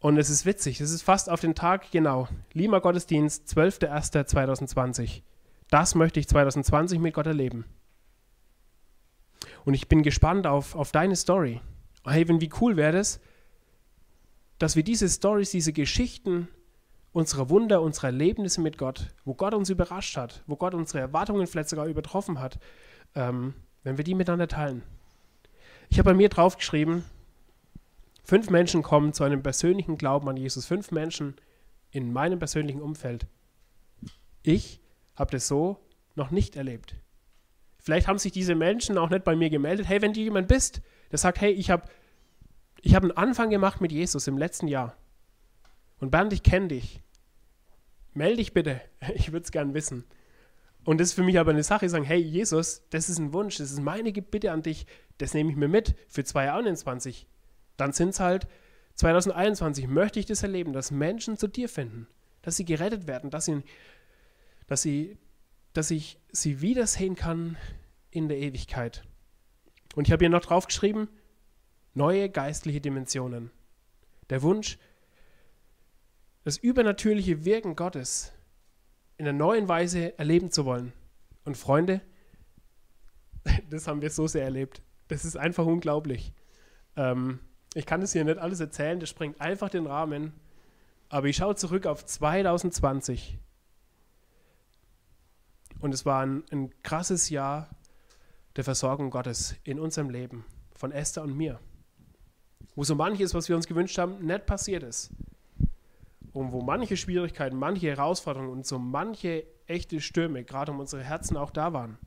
Und 0.00 0.18
es 0.18 0.28
ist 0.28 0.44
witzig, 0.44 0.82
es 0.82 0.90
ist 0.90 1.00
fast 1.00 1.30
auf 1.30 1.40
den 1.40 1.54
Tag 1.54 1.90
genau. 1.90 2.28
Lima 2.52 2.80
Gottesdienst, 2.80 3.56
12.01.2020. 3.56 5.22
Das 5.70 5.94
möchte 5.94 6.20
ich 6.20 6.28
2020 6.28 6.98
mit 6.98 7.14
Gott 7.14 7.24
erleben. 7.24 7.64
Und 9.64 9.72
ich 9.72 9.88
bin 9.88 10.02
gespannt 10.02 10.46
auf, 10.46 10.74
auf 10.74 10.92
deine 10.92 11.16
Story. 11.16 11.62
Hey, 12.04 12.28
wie 12.28 12.50
cool 12.60 12.76
wäre 12.76 12.98
es, 12.98 13.18
dass 14.58 14.76
wir 14.76 14.84
diese 14.84 15.08
Stories, 15.08 15.52
diese 15.52 15.72
Geschichten 15.72 16.48
unserer 17.12 17.48
Wunder, 17.48 17.80
unserer 17.80 18.08
Erlebnisse 18.08 18.60
mit 18.60 18.76
Gott, 18.76 19.14
wo 19.24 19.32
Gott 19.32 19.54
uns 19.54 19.70
überrascht 19.70 20.18
hat, 20.18 20.42
wo 20.46 20.56
Gott 20.56 20.74
unsere 20.74 21.00
Erwartungen 21.00 21.46
vielleicht 21.46 21.70
sogar 21.70 21.86
übertroffen 21.86 22.40
hat, 22.40 22.58
ähm, 23.14 23.54
wenn 23.84 23.96
wir 23.96 24.04
die 24.04 24.14
miteinander 24.14 24.48
teilen. 24.48 24.82
Ich 25.88 25.98
habe 25.98 26.10
bei 26.10 26.14
mir 26.14 26.28
draufgeschrieben, 26.28 27.04
fünf 28.24 28.50
Menschen 28.50 28.82
kommen 28.82 29.12
zu 29.12 29.24
einem 29.24 29.42
persönlichen 29.42 29.98
Glauben 29.98 30.28
an 30.28 30.36
Jesus. 30.36 30.66
Fünf 30.66 30.90
Menschen 30.90 31.36
in 31.90 32.12
meinem 32.12 32.38
persönlichen 32.38 32.82
Umfeld. 32.82 33.26
Ich 34.42 34.80
habe 35.14 35.30
das 35.30 35.48
so 35.48 35.78
noch 36.14 36.30
nicht 36.30 36.56
erlebt. 36.56 36.96
Vielleicht 37.78 38.08
haben 38.08 38.18
sich 38.18 38.32
diese 38.32 38.54
Menschen 38.54 38.98
auch 38.98 39.10
nicht 39.10 39.24
bei 39.24 39.36
mir 39.36 39.48
gemeldet. 39.48 39.88
Hey, 39.88 40.02
wenn 40.02 40.12
du 40.12 40.20
jemand 40.20 40.48
bist, 40.48 40.82
der 41.10 41.18
sagt, 41.18 41.40
hey, 41.40 41.52
ich 41.52 41.70
habe 41.70 41.88
ich 42.82 42.94
hab 42.94 43.02
einen 43.02 43.12
Anfang 43.12 43.50
gemacht 43.50 43.80
mit 43.80 43.92
Jesus 43.92 44.26
im 44.26 44.38
letzten 44.38 44.68
Jahr. 44.68 44.96
Und 45.98 46.10
Bernd, 46.10 46.32
ich 46.32 46.42
kenne 46.42 46.68
dich. 46.68 47.02
Melde 48.12 48.36
dich 48.36 48.52
bitte. 48.52 48.80
Ich 49.14 49.32
würde 49.32 49.44
es 49.44 49.52
gern 49.52 49.74
wissen. 49.74 50.04
Und 50.84 51.00
das 51.00 51.08
ist 51.08 51.14
für 51.14 51.22
mich 51.22 51.38
aber 51.38 51.50
eine 51.50 51.64
Sache, 51.64 51.88
sagen, 51.88 52.04
hey 52.04 52.20
Jesus, 52.20 52.82
das 52.90 53.08
ist 53.08 53.18
ein 53.18 53.32
Wunsch, 53.32 53.56
das 53.56 53.72
ist 53.72 53.80
meine 53.80 54.12
Bitte 54.12 54.52
an 54.52 54.62
dich, 54.62 54.86
das 55.18 55.34
nehme 55.34 55.50
ich 55.50 55.56
mir 55.56 55.68
mit 55.68 55.94
für 56.08 56.24
2021. 56.24 57.26
Dann 57.76 57.92
sind 57.92 58.10
es 58.10 58.20
halt 58.20 58.46
2021, 58.94 59.86
möchte 59.88 60.18
ich 60.18 60.26
das 60.26 60.42
erleben, 60.42 60.72
dass 60.72 60.90
Menschen 60.90 61.36
zu 61.36 61.48
dir 61.48 61.68
finden, 61.68 62.06
dass 62.42 62.56
sie 62.56 62.64
gerettet 62.64 63.06
werden, 63.06 63.30
dass, 63.30 63.44
sie, 63.44 63.62
dass, 64.66 64.82
sie, 64.82 65.18
dass 65.72 65.90
ich 65.90 66.18
sie 66.32 66.60
wiedersehen 66.60 67.14
kann 67.14 67.56
in 68.10 68.28
der 68.28 68.38
Ewigkeit. 68.38 69.02
Und 69.94 70.08
ich 70.08 70.12
habe 70.12 70.24
hier 70.24 70.30
noch 70.30 70.40
draufgeschrieben, 70.40 71.08
neue 71.94 72.28
geistliche 72.30 72.80
Dimensionen. 72.80 73.50
Der 74.30 74.42
Wunsch, 74.42 74.78
das 76.44 76.58
übernatürliche 76.58 77.44
Wirken 77.44 77.76
Gottes 77.76 78.32
in 79.18 79.26
einer 79.26 79.36
neuen 79.36 79.68
Weise 79.68 80.18
erleben 80.18 80.50
zu 80.50 80.64
wollen. 80.64 80.92
Und 81.44 81.56
Freunde, 81.56 82.00
das 83.70 83.86
haben 83.86 84.00
wir 84.00 84.10
so 84.10 84.26
sehr 84.26 84.44
erlebt. 84.44 84.82
Das 85.08 85.24
ist 85.24 85.36
einfach 85.36 85.66
unglaublich. 85.66 86.32
Ähm, 86.96 87.40
ich 87.74 87.86
kann 87.86 88.00
das 88.00 88.12
hier 88.12 88.24
nicht 88.24 88.38
alles 88.38 88.60
erzählen, 88.60 89.00
das 89.00 89.08
sprengt 89.08 89.40
einfach 89.40 89.68
den 89.68 89.86
Rahmen. 89.86 90.32
Aber 91.08 91.28
ich 91.28 91.36
schaue 91.36 91.54
zurück 91.54 91.86
auf 91.86 92.04
2020. 92.04 93.38
Und 95.80 95.92
es 95.92 96.06
war 96.06 96.24
ein, 96.24 96.42
ein 96.50 96.70
krasses 96.82 97.30
Jahr 97.30 97.68
der 98.56 98.64
Versorgung 98.64 99.10
Gottes 99.10 99.54
in 99.62 99.78
unserem 99.78 100.10
Leben, 100.10 100.44
von 100.74 100.90
Esther 100.90 101.22
und 101.22 101.36
mir. 101.36 101.60
Wo 102.74 102.82
so 102.82 102.94
manches, 102.94 103.34
was 103.34 103.48
wir 103.48 103.56
uns 103.56 103.66
gewünscht 103.66 103.98
haben, 103.98 104.24
nicht 104.24 104.46
passiert 104.46 104.82
ist 104.82 105.12
und 106.36 106.52
wo 106.52 106.60
manche 106.60 106.96
Schwierigkeiten, 106.96 107.56
manche 107.56 107.88
Herausforderungen 107.88 108.50
und 108.50 108.66
so 108.66 108.78
manche 108.78 109.44
echte 109.66 110.00
Stürme 110.00 110.44
gerade 110.44 110.72
um 110.72 110.80
unsere 110.80 111.02
Herzen 111.02 111.36
auch 111.36 111.50
da 111.50 111.72
waren. 111.72 111.98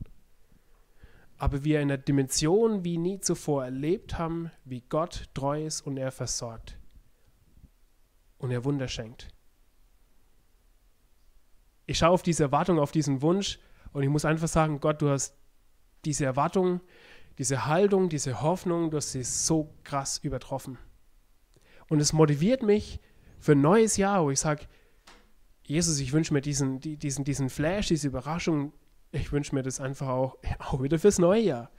Aber 1.40 1.64
wir 1.64 1.80
in 1.80 1.90
einer 1.90 1.96
Dimension 1.96 2.84
wie 2.84 2.98
nie 2.98 3.18
zuvor 3.18 3.64
erlebt 3.64 4.18
haben, 4.18 4.50
wie 4.66 4.82
Gott 4.82 5.30
treu 5.32 5.64
ist 5.64 5.80
und 5.80 5.96
er 5.96 6.12
versorgt 6.12 6.78
und 8.36 8.50
er 8.50 8.66
Wunder 8.66 8.88
schenkt. 8.88 9.28
Ich 11.86 11.96
schaue 11.96 12.10
auf 12.10 12.22
diese 12.22 12.42
Erwartung, 12.42 12.78
auf 12.78 12.92
diesen 12.92 13.22
Wunsch 13.22 13.58
und 13.94 14.02
ich 14.02 14.10
muss 14.10 14.26
einfach 14.26 14.48
sagen, 14.48 14.80
Gott, 14.80 15.00
du 15.00 15.08
hast 15.08 15.34
diese 16.04 16.26
Erwartung, 16.26 16.82
diese 17.38 17.64
Haltung, 17.64 18.10
diese 18.10 18.42
Hoffnung, 18.42 18.90
du 18.90 18.98
hast 18.98 19.12
sie 19.12 19.24
so 19.24 19.72
krass 19.82 20.18
übertroffen. 20.18 20.76
Und 21.88 22.00
es 22.00 22.12
motiviert 22.12 22.62
mich, 22.62 23.00
für 23.38 23.52
ein 23.52 23.62
neues 23.62 23.96
Jahr, 23.96 24.22
wo 24.22 24.30
ich 24.30 24.40
sage, 24.40 24.66
Jesus, 25.64 26.00
ich 26.00 26.12
wünsche 26.12 26.34
mir 26.34 26.42
diesen, 26.42 26.80
diesen, 26.80 27.24
diesen 27.24 27.48
Flash, 27.48 27.88
diese 27.88 28.08
Überraschung, 28.08 28.74
ich 29.12 29.32
wünsche 29.32 29.54
mir 29.54 29.62
das 29.62 29.80
einfach 29.80 30.08
auch, 30.08 30.38
auch 30.58 30.82
wieder 30.82 30.98
fürs 30.98 31.18
neue 31.18 31.42
Jahr. 31.42 31.70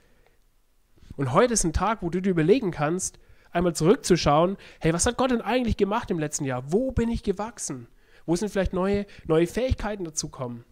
Und 1.16 1.32
heute 1.32 1.54
ist 1.54 1.64
ein 1.64 1.72
Tag, 1.72 2.02
wo 2.02 2.10
du 2.10 2.20
dir 2.20 2.30
überlegen 2.30 2.70
kannst, 2.70 3.18
einmal 3.50 3.74
zurückzuschauen, 3.74 4.56
hey, 4.80 4.94
was 4.94 5.04
hat 5.04 5.18
Gott 5.18 5.30
denn 5.30 5.42
eigentlich 5.42 5.76
gemacht 5.76 6.10
im 6.10 6.18
letzten 6.18 6.44
Jahr? 6.44 6.72
Wo 6.72 6.90
bin 6.90 7.10
ich 7.10 7.22
gewachsen? 7.22 7.86
Wo 8.24 8.34
sind 8.34 8.48
vielleicht 8.48 8.72
neue, 8.72 9.06
neue 9.26 9.46
Fähigkeiten 9.46 10.04
dazukommen? 10.04 10.64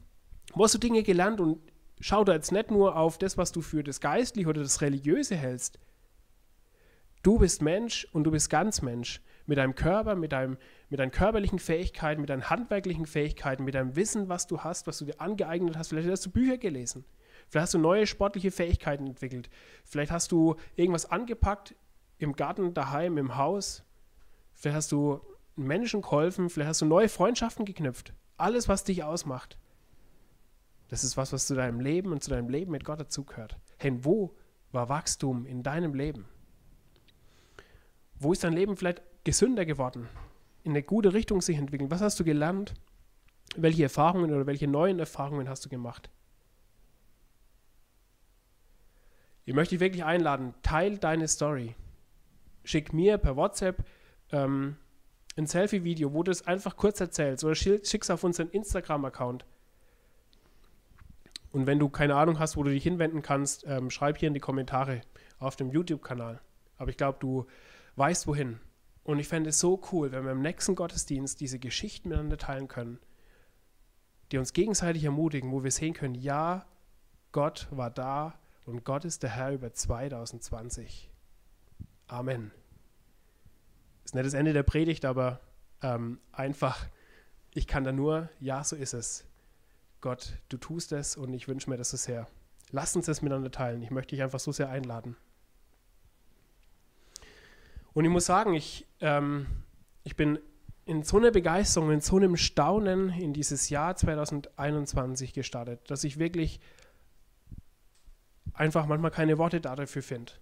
Wo 0.54 0.64
hast 0.64 0.74
du 0.74 0.78
Dinge 0.78 1.02
gelernt 1.02 1.40
und 1.40 1.58
schau 2.00 2.24
da 2.24 2.32
jetzt 2.32 2.52
nicht 2.52 2.70
nur 2.70 2.96
auf 2.96 3.18
das, 3.18 3.38
was 3.38 3.52
du 3.52 3.60
für 3.60 3.84
das 3.84 4.00
Geistliche 4.00 4.48
oder 4.48 4.62
das 4.62 4.80
Religiöse 4.80 5.36
hältst. 5.36 5.78
Du 7.22 7.38
bist 7.38 7.60
Mensch 7.60 8.08
und 8.12 8.24
du 8.24 8.30
bist 8.30 8.48
ganz 8.48 8.80
Mensch. 8.80 9.20
Mit 9.50 9.58
deinem 9.58 9.74
Körper, 9.74 10.14
mit 10.14 10.30
deinem, 10.30 10.58
mit 10.90 11.00
deinen 11.00 11.10
körperlichen 11.10 11.58
Fähigkeiten, 11.58 12.20
mit 12.20 12.30
deinen 12.30 12.48
handwerklichen 12.50 13.04
Fähigkeiten, 13.04 13.64
mit 13.64 13.74
deinem 13.74 13.96
Wissen, 13.96 14.28
was 14.28 14.46
du 14.46 14.60
hast, 14.60 14.86
was 14.86 14.98
du 14.98 15.06
dir 15.06 15.20
angeeignet 15.20 15.76
hast. 15.76 15.88
Vielleicht 15.88 16.08
hast 16.08 16.24
du 16.24 16.30
Bücher 16.30 16.56
gelesen. 16.56 17.04
Vielleicht 17.48 17.64
hast 17.64 17.74
du 17.74 17.78
neue 17.78 18.06
sportliche 18.06 18.52
Fähigkeiten 18.52 19.08
entwickelt. 19.08 19.50
Vielleicht 19.84 20.12
hast 20.12 20.30
du 20.30 20.54
irgendwas 20.76 21.10
angepackt 21.10 21.74
im 22.18 22.34
Garten, 22.34 22.74
daheim, 22.74 23.18
im 23.18 23.36
Haus. 23.36 23.82
Vielleicht 24.54 24.76
hast 24.76 24.92
du 24.92 25.20
Menschen 25.56 26.02
geholfen. 26.02 26.48
Vielleicht 26.48 26.68
hast 26.68 26.82
du 26.82 26.86
neue 26.86 27.08
Freundschaften 27.08 27.64
geknüpft. 27.64 28.14
Alles, 28.36 28.68
was 28.68 28.84
dich 28.84 29.02
ausmacht. 29.02 29.58
Das 30.86 31.02
ist 31.02 31.16
was, 31.16 31.32
was 31.32 31.48
zu 31.48 31.56
deinem 31.56 31.80
Leben 31.80 32.12
und 32.12 32.22
zu 32.22 32.30
deinem 32.30 32.50
Leben 32.50 32.70
mit 32.70 32.84
Gott 32.84 33.00
dazugehört. 33.00 33.56
Hey, 33.78 33.98
wo 34.04 34.32
war 34.70 34.88
Wachstum 34.88 35.44
in 35.44 35.64
deinem 35.64 35.94
Leben? 35.94 36.28
Wo 38.14 38.32
ist 38.32 38.44
dein 38.44 38.52
Leben 38.52 38.76
vielleicht 38.76 39.02
gesünder 39.24 39.64
geworden? 39.64 40.08
in 40.62 40.72
eine 40.72 40.82
gute 40.82 41.12
Richtung 41.12 41.40
sich 41.40 41.58
entwickeln? 41.58 41.90
Was 41.90 42.00
hast 42.00 42.20
du 42.20 42.24
gelernt? 42.24 42.74
Welche 43.56 43.82
Erfahrungen 43.82 44.32
oder 44.32 44.46
welche 44.46 44.68
neuen 44.68 44.98
Erfahrungen 44.98 45.48
hast 45.48 45.64
du 45.64 45.68
gemacht? 45.68 46.10
Ich 49.44 49.54
möchte 49.54 49.74
dich 49.74 49.80
wirklich 49.80 50.04
einladen, 50.04 50.54
teil 50.62 50.98
deine 50.98 51.26
Story. 51.26 51.74
Schick 52.62 52.92
mir 52.92 53.18
per 53.18 53.36
WhatsApp 53.36 53.84
ähm, 54.30 54.76
ein 55.36 55.46
Selfie-Video, 55.46 56.12
wo 56.12 56.22
du 56.22 56.30
es 56.30 56.46
einfach 56.46 56.76
kurz 56.76 57.00
erzählst 57.00 57.42
oder 57.42 57.54
schick 57.54 58.02
es 58.02 58.10
auf 58.10 58.22
unseren 58.22 58.50
Instagram-Account. 58.50 59.44
Und 61.52 61.66
wenn 61.66 61.80
du 61.80 61.88
keine 61.88 62.14
Ahnung 62.14 62.38
hast, 62.38 62.56
wo 62.56 62.62
du 62.62 62.70
dich 62.70 62.84
hinwenden 62.84 63.22
kannst, 63.22 63.64
ähm, 63.66 63.90
schreib 63.90 64.18
hier 64.18 64.28
in 64.28 64.34
die 64.34 64.40
Kommentare 64.40 65.00
auf 65.40 65.56
dem 65.56 65.70
YouTube-Kanal. 65.70 66.40
Aber 66.76 66.90
ich 66.90 66.96
glaube, 66.96 67.18
du 67.18 67.46
weißt 67.96 68.28
wohin. 68.28 68.60
Und 69.02 69.18
ich 69.18 69.28
fände 69.28 69.50
es 69.50 69.58
so 69.58 69.80
cool, 69.92 70.12
wenn 70.12 70.24
wir 70.24 70.32
im 70.32 70.42
nächsten 70.42 70.74
Gottesdienst 70.74 71.40
diese 71.40 71.58
Geschichten 71.58 72.10
miteinander 72.10 72.38
teilen 72.38 72.68
können, 72.68 72.98
die 74.30 74.38
uns 74.38 74.52
gegenseitig 74.52 75.04
ermutigen, 75.04 75.52
wo 75.52 75.64
wir 75.64 75.70
sehen 75.70 75.94
können, 75.94 76.14
ja, 76.14 76.66
Gott 77.32 77.68
war 77.70 77.90
da 77.90 78.38
und 78.66 78.84
Gott 78.84 79.04
ist 79.04 79.22
der 79.22 79.30
Herr 79.30 79.52
über 79.52 79.72
2020. 79.72 81.10
Amen. 82.06 82.50
Ist 84.04 84.14
nicht 84.14 84.26
das 84.26 84.34
Ende 84.34 84.52
der 84.52 84.62
Predigt, 84.62 85.04
aber 85.04 85.40
ähm, 85.82 86.20
einfach, 86.32 86.86
ich 87.54 87.66
kann 87.66 87.84
da 87.84 87.92
nur, 87.92 88.28
ja, 88.40 88.62
so 88.64 88.76
ist 88.76 88.94
es. 88.94 89.24
Gott, 90.00 90.38
du 90.48 90.56
tust 90.56 90.92
es 90.92 91.16
und 91.16 91.32
ich 91.32 91.46
wünsche 91.48 91.68
mir 91.70 91.76
das 91.76 91.90
so 91.90 91.96
sehr. 91.96 92.26
Lass 92.70 92.96
uns 92.96 93.06
das 93.06 93.22
miteinander 93.22 93.50
teilen. 93.50 93.82
Ich 93.82 93.90
möchte 93.90 94.14
dich 94.14 94.22
einfach 94.22 94.40
so 94.40 94.52
sehr 94.52 94.68
einladen. 94.68 95.16
Und 97.92 98.04
ich 98.04 98.10
muss 98.10 98.26
sagen, 98.26 98.54
ich, 98.54 98.86
ähm, 99.00 99.46
ich 100.04 100.16
bin 100.16 100.38
in 100.84 101.02
so 101.02 101.18
einer 101.18 101.30
Begeisterung, 101.30 101.90
in 101.90 102.00
so 102.00 102.16
einem 102.16 102.36
Staunen 102.36 103.10
in 103.10 103.32
dieses 103.32 103.70
Jahr 103.70 103.96
2021 103.96 105.32
gestartet, 105.32 105.90
dass 105.90 106.04
ich 106.04 106.18
wirklich 106.18 106.60
einfach 108.52 108.86
manchmal 108.86 109.10
keine 109.10 109.38
Worte 109.38 109.60
dafür 109.60 110.02
finde. 110.02 110.32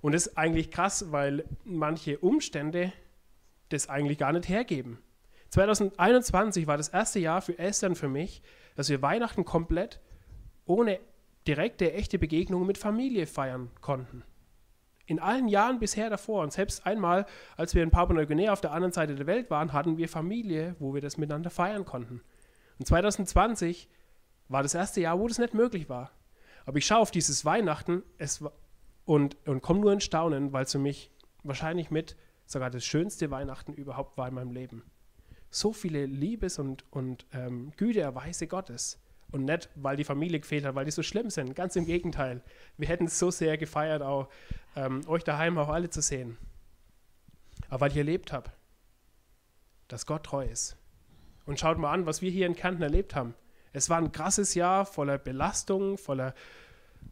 Und 0.00 0.12
das 0.12 0.26
ist 0.26 0.38
eigentlich 0.38 0.70
krass, 0.70 1.10
weil 1.10 1.44
manche 1.64 2.18
Umstände 2.18 2.92
das 3.70 3.88
eigentlich 3.88 4.18
gar 4.18 4.32
nicht 4.32 4.48
hergeben. 4.48 4.98
2021 5.50 6.66
war 6.66 6.76
das 6.76 6.88
erste 6.88 7.18
Jahr 7.18 7.42
für 7.42 7.58
Esther 7.58 7.88
und 7.88 7.96
für 7.96 8.08
mich, 8.08 8.42
dass 8.76 8.88
wir 8.88 9.02
Weihnachten 9.02 9.44
komplett 9.44 10.00
ohne 10.64 11.00
direkte, 11.46 11.92
echte 11.92 12.18
Begegnung 12.18 12.66
mit 12.66 12.78
Familie 12.78 13.26
feiern 13.26 13.70
konnten 13.80 14.22
In 15.10 15.18
allen 15.18 15.48
Jahren 15.48 15.80
bisher 15.80 16.08
davor 16.08 16.44
und 16.44 16.52
selbst 16.52 16.86
einmal, 16.86 17.26
als 17.56 17.74
wir 17.74 17.82
in 17.82 17.90
Papua-Neuguinea 17.90 18.52
auf 18.52 18.60
der 18.60 18.70
anderen 18.70 18.92
Seite 18.92 19.16
der 19.16 19.26
Welt 19.26 19.50
waren, 19.50 19.72
hatten 19.72 19.96
wir 19.96 20.08
Familie, 20.08 20.76
wo 20.78 20.94
wir 20.94 21.00
das 21.00 21.16
miteinander 21.16 21.50
feiern 21.50 21.84
konnten. 21.84 22.22
Und 22.78 22.86
2020 22.86 23.88
war 24.46 24.62
das 24.62 24.74
erste 24.74 25.00
Jahr, 25.00 25.18
wo 25.18 25.26
das 25.26 25.40
nicht 25.40 25.52
möglich 25.52 25.88
war. 25.88 26.12
Aber 26.64 26.78
ich 26.78 26.86
schaue 26.86 27.00
auf 27.00 27.10
dieses 27.10 27.44
Weihnachten 27.44 28.04
und, 29.04 29.36
und 29.48 29.62
komme 29.62 29.80
nur 29.80 29.92
in 29.92 30.00
Staunen, 30.00 30.52
weil 30.52 30.62
es 30.62 30.70
für 30.70 30.78
mich 30.78 31.10
wahrscheinlich 31.42 31.90
mit 31.90 32.14
sogar 32.46 32.70
das 32.70 32.84
schönste 32.84 33.32
Weihnachten 33.32 33.72
überhaupt 33.72 34.16
war 34.16 34.28
in 34.28 34.34
meinem 34.34 34.52
Leben. 34.52 34.84
So 35.50 35.72
viele 35.72 36.06
Liebes- 36.06 36.60
und, 36.60 36.84
und 36.92 37.26
ähm, 37.32 37.72
Güteerweise 37.76 38.46
Gottes. 38.46 39.00
Und 39.32 39.44
nicht, 39.44 39.68
weil 39.76 39.96
die 39.96 40.04
Familie 40.04 40.40
gefehlt 40.40 40.64
hat, 40.64 40.74
weil 40.74 40.84
die 40.84 40.90
so 40.90 41.02
schlimm 41.02 41.30
sind. 41.30 41.54
Ganz 41.54 41.76
im 41.76 41.86
Gegenteil. 41.86 42.42
Wir 42.76 42.88
hätten 42.88 43.04
es 43.04 43.18
so 43.18 43.30
sehr 43.30 43.56
gefeiert, 43.58 44.02
auch 44.02 44.28
ähm, 44.76 45.02
euch 45.06 45.24
daheim 45.24 45.56
auch 45.58 45.68
alle 45.68 45.90
zu 45.90 46.00
sehen. 46.00 46.36
Aber 47.68 47.82
weil 47.82 47.92
ich 47.92 47.96
erlebt 47.96 48.32
habe, 48.32 48.50
dass 49.88 50.06
Gott 50.06 50.24
treu 50.24 50.44
ist. 50.44 50.76
Und 51.46 51.58
schaut 51.58 51.78
mal 51.78 51.92
an, 51.92 52.06
was 52.06 52.22
wir 52.22 52.30
hier 52.30 52.46
in 52.46 52.54
Kärnten 52.56 52.82
erlebt 52.82 53.14
haben. 53.14 53.34
Es 53.72 53.88
war 53.88 53.98
ein 53.98 54.12
krasses 54.12 54.54
Jahr 54.54 54.84
voller 54.84 55.18
Belastung, 55.18 55.96
voller, 55.96 56.34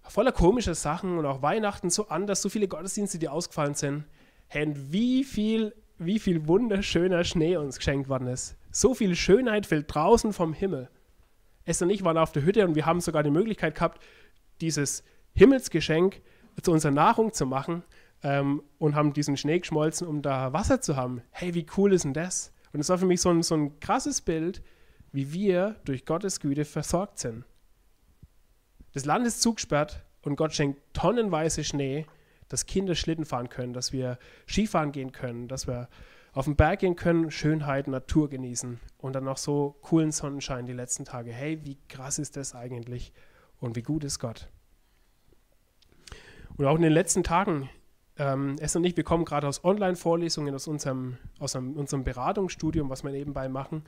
voller 0.02 0.32
komischer 0.32 0.74
Sachen 0.74 1.18
und 1.18 1.26
auch 1.26 1.42
Weihnachten 1.42 1.90
so 1.90 2.08
anders, 2.08 2.42
so 2.42 2.48
viele 2.48 2.68
Gottesdienste, 2.68 3.18
die 3.18 3.28
ausgefallen 3.28 3.74
sind. 3.74 4.04
Hey, 4.48 4.72
wie 4.74 5.24
viel, 5.24 5.74
wie 5.98 6.18
viel 6.18 6.48
wunderschöner 6.48 7.22
Schnee 7.22 7.56
uns 7.56 7.78
geschenkt 7.78 8.08
worden 8.08 8.28
ist. 8.28 8.56
So 8.72 8.94
viel 8.94 9.14
Schönheit 9.14 9.66
fällt 9.66 9.92
draußen 9.92 10.32
vom 10.32 10.52
Himmel. 10.52 10.90
Esther 11.68 11.86
und 11.86 11.90
ich 11.92 12.04
waren 12.04 12.18
auf 12.18 12.32
der 12.32 12.44
Hütte 12.44 12.66
und 12.66 12.74
wir 12.74 12.86
haben 12.86 13.00
sogar 13.00 13.22
die 13.22 13.30
Möglichkeit 13.30 13.74
gehabt, 13.74 14.02
dieses 14.60 15.04
Himmelsgeschenk 15.34 16.20
zu 16.62 16.72
unserer 16.72 16.92
Nahrung 16.92 17.32
zu 17.32 17.46
machen 17.46 17.82
ähm, 18.22 18.62
und 18.78 18.94
haben 18.94 19.12
diesen 19.12 19.36
Schnee 19.36 19.58
geschmolzen, 19.60 20.06
um 20.06 20.22
da 20.22 20.52
Wasser 20.52 20.80
zu 20.80 20.96
haben. 20.96 21.22
Hey, 21.30 21.54
wie 21.54 21.66
cool 21.76 21.92
ist 21.92 22.04
denn 22.04 22.14
das? 22.14 22.52
Und 22.72 22.80
es 22.80 22.88
war 22.88 22.98
für 22.98 23.06
mich 23.06 23.20
so 23.20 23.30
ein, 23.30 23.42
so 23.42 23.54
ein 23.54 23.78
krasses 23.80 24.20
Bild, 24.20 24.62
wie 25.12 25.32
wir 25.32 25.76
durch 25.84 26.04
Gottes 26.04 26.40
Güte 26.40 26.64
versorgt 26.64 27.18
sind. 27.18 27.44
Das 28.92 29.04
Land 29.04 29.26
ist 29.26 29.42
zugesperrt 29.42 30.04
und 30.22 30.36
Gott 30.36 30.54
schenkt 30.54 30.80
tonnenweise 30.92 31.64
Schnee, 31.64 32.06
dass 32.48 32.66
Kinder 32.66 32.94
Schlitten 32.94 33.24
fahren 33.24 33.48
können, 33.48 33.72
dass 33.72 33.92
wir 33.92 34.18
Skifahren 34.46 34.92
gehen 34.92 35.12
können, 35.12 35.48
dass 35.48 35.66
wir 35.66 35.88
auf 36.38 36.44
den 36.44 36.54
Berg 36.54 36.78
gehen 36.78 36.94
können, 36.94 37.32
Schönheit, 37.32 37.88
Natur 37.88 38.30
genießen 38.30 38.78
und 38.98 39.12
dann 39.14 39.24
noch 39.24 39.38
so 39.38 39.74
coolen 39.82 40.12
Sonnenschein 40.12 40.66
die 40.66 40.72
letzten 40.72 41.04
Tage. 41.04 41.32
Hey, 41.32 41.64
wie 41.64 41.76
krass 41.88 42.20
ist 42.20 42.36
das 42.36 42.54
eigentlich 42.54 43.12
und 43.58 43.74
wie 43.74 43.82
gut 43.82 44.04
ist 44.04 44.20
Gott? 44.20 44.48
Und 46.56 46.64
auch 46.66 46.76
in 46.76 46.82
den 46.82 46.92
letzten 46.92 47.24
Tagen, 47.24 47.68
ähm, 48.18 48.54
es 48.60 48.76
und 48.76 48.84
ich, 48.84 48.96
wir 48.96 49.02
kommen 49.02 49.24
gerade 49.24 49.48
aus 49.48 49.64
Online-Vorlesungen 49.64 50.54
aus 50.54 50.68
unserem, 50.68 51.18
aus 51.40 51.56
einem, 51.56 51.72
unserem 51.72 52.04
Beratungsstudium, 52.04 52.88
was 52.88 53.02
wir 53.02 53.10
nebenbei 53.10 53.48
machen. 53.48 53.78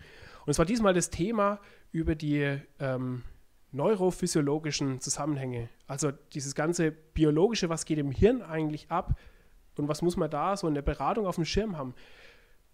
Und 0.44 0.50
es 0.50 0.58
war 0.58 0.66
diesmal 0.66 0.92
das 0.92 1.08
Thema 1.08 1.60
über 1.92 2.16
die 2.16 2.58
ähm, 2.80 3.22
neurophysiologischen 3.70 5.00
Zusammenhänge. 5.00 5.68
Also 5.86 6.10
dieses 6.32 6.56
ganze 6.56 6.90
biologische, 6.90 7.68
was 7.68 7.84
geht 7.84 7.98
im 7.98 8.10
Hirn 8.10 8.42
eigentlich 8.42 8.90
ab 8.90 9.16
und 9.76 9.86
was 9.86 10.02
muss 10.02 10.16
man 10.16 10.28
da 10.28 10.56
so 10.56 10.66
in 10.66 10.74
der 10.74 10.82
Beratung 10.82 11.26
auf 11.26 11.36
dem 11.36 11.44
Schirm 11.44 11.78
haben 11.78 11.94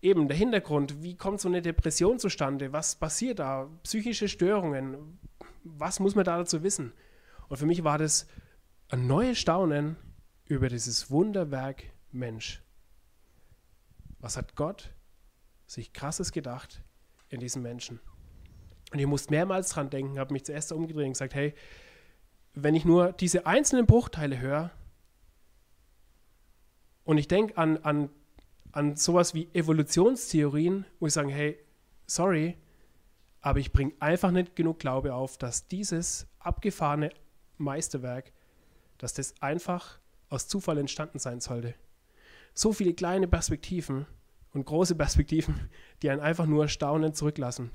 eben 0.06 0.28
der 0.28 0.36
Hintergrund, 0.36 1.02
wie 1.02 1.16
kommt 1.16 1.40
so 1.40 1.48
eine 1.48 1.62
Depression 1.62 2.20
zustande, 2.20 2.72
was 2.72 2.94
passiert 2.94 3.40
da, 3.40 3.68
psychische 3.82 4.28
Störungen, 4.28 5.18
was 5.64 5.98
muss 5.98 6.14
man 6.14 6.24
da 6.24 6.38
dazu 6.38 6.62
wissen? 6.62 6.92
Und 7.48 7.56
für 7.56 7.66
mich 7.66 7.82
war 7.82 7.98
das 7.98 8.28
ein 8.88 9.08
neues 9.08 9.38
Staunen 9.38 9.96
über 10.44 10.68
dieses 10.68 11.10
Wunderwerk 11.10 11.82
Mensch. 12.12 12.62
Was 14.20 14.36
hat 14.36 14.54
Gott 14.54 14.94
sich 15.66 15.92
krasses 15.92 16.30
gedacht 16.30 16.84
in 17.28 17.40
diesem 17.40 17.62
Menschen? 17.62 17.98
Und 18.92 19.00
ich 19.00 19.06
musste 19.06 19.32
mehrmals 19.32 19.70
dran 19.70 19.90
denken, 19.90 20.20
habe 20.20 20.32
mich 20.32 20.44
zuerst 20.44 20.70
umgedreht 20.70 21.06
und 21.06 21.12
gesagt, 21.14 21.34
hey, 21.34 21.52
wenn 22.54 22.76
ich 22.76 22.84
nur 22.84 23.12
diese 23.12 23.44
einzelnen 23.44 23.86
Bruchteile 23.86 24.38
höre 24.38 24.70
und 27.02 27.18
ich 27.18 27.26
denke 27.26 27.58
an, 27.58 27.78
an 27.78 28.08
an 28.76 28.94
sowas 28.94 29.32
wie 29.32 29.48
Evolutionstheorien, 29.54 30.84
wo 31.00 31.06
ich 31.06 31.14
sage, 31.14 31.30
hey, 31.32 31.58
sorry, 32.06 32.58
aber 33.40 33.58
ich 33.58 33.72
bringe 33.72 33.94
einfach 34.00 34.30
nicht 34.30 34.54
genug 34.54 34.80
Glaube 34.80 35.14
auf, 35.14 35.38
dass 35.38 35.66
dieses 35.66 36.26
abgefahrene 36.40 37.08
Meisterwerk, 37.56 38.32
dass 38.98 39.14
das 39.14 39.32
einfach 39.40 39.98
aus 40.28 40.46
Zufall 40.46 40.76
entstanden 40.76 41.18
sein 41.18 41.40
sollte. 41.40 41.74
So 42.52 42.74
viele 42.74 42.92
kleine 42.92 43.26
Perspektiven 43.26 44.04
und 44.52 44.66
große 44.66 44.94
Perspektiven, 44.94 45.70
die 46.02 46.10
einen 46.10 46.20
einfach 46.20 46.44
nur 46.44 46.68
staunend 46.68 47.16
zurücklassen. 47.16 47.70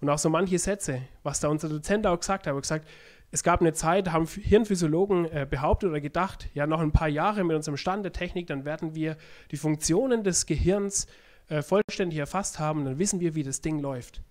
Und 0.00 0.10
auch 0.10 0.18
so 0.18 0.30
manche 0.30 0.58
Sätze, 0.58 1.02
was 1.22 1.38
da 1.38 1.46
unser 1.46 1.68
Dozent 1.68 2.08
auch 2.08 2.18
gesagt 2.18 2.48
hat, 2.48 2.54
hat 2.56 2.62
gesagt, 2.62 2.88
es 3.30 3.42
gab 3.42 3.60
eine 3.60 3.72
Zeit, 3.72 4.10
haben 4.12 4.26
Hirnphysiologen 4.26 5.26
äh, 5.26 5.46
behauptet 5.48 5.90
oder 5.90 6.00
gedacht, 6.00 6.48
ja, 6.54 6.66
noch 6.66 6.80
ein 6.80 6.92
paar 6.92 7.08
Jahre 7.08 7.44
mit 7.44 7.56
unserem 7.56 7.76
Stand 7.76 8.04
der 8.04 8.12
Technik, 8.12 8.48
dann 8.48 8.64
werden 8.64 8.94
wir 8.94 9.16
die 9.50 9.56
Funktionen 9.56 10.24
des 10.24 10.46
Gehirns 10.46 11.06
äh, 11.48 11.62
vollständig 11.62 12.18
erfasst 12.18 12.58
haben, 12.58 12.84
dann 12.84 12.98
wissen 12.98 13.20
wir, 13.20 13.34
wie 13.34 13.42
das 13.42 13.60
Ding 13.60 13.78
läuft. 13.78 14.22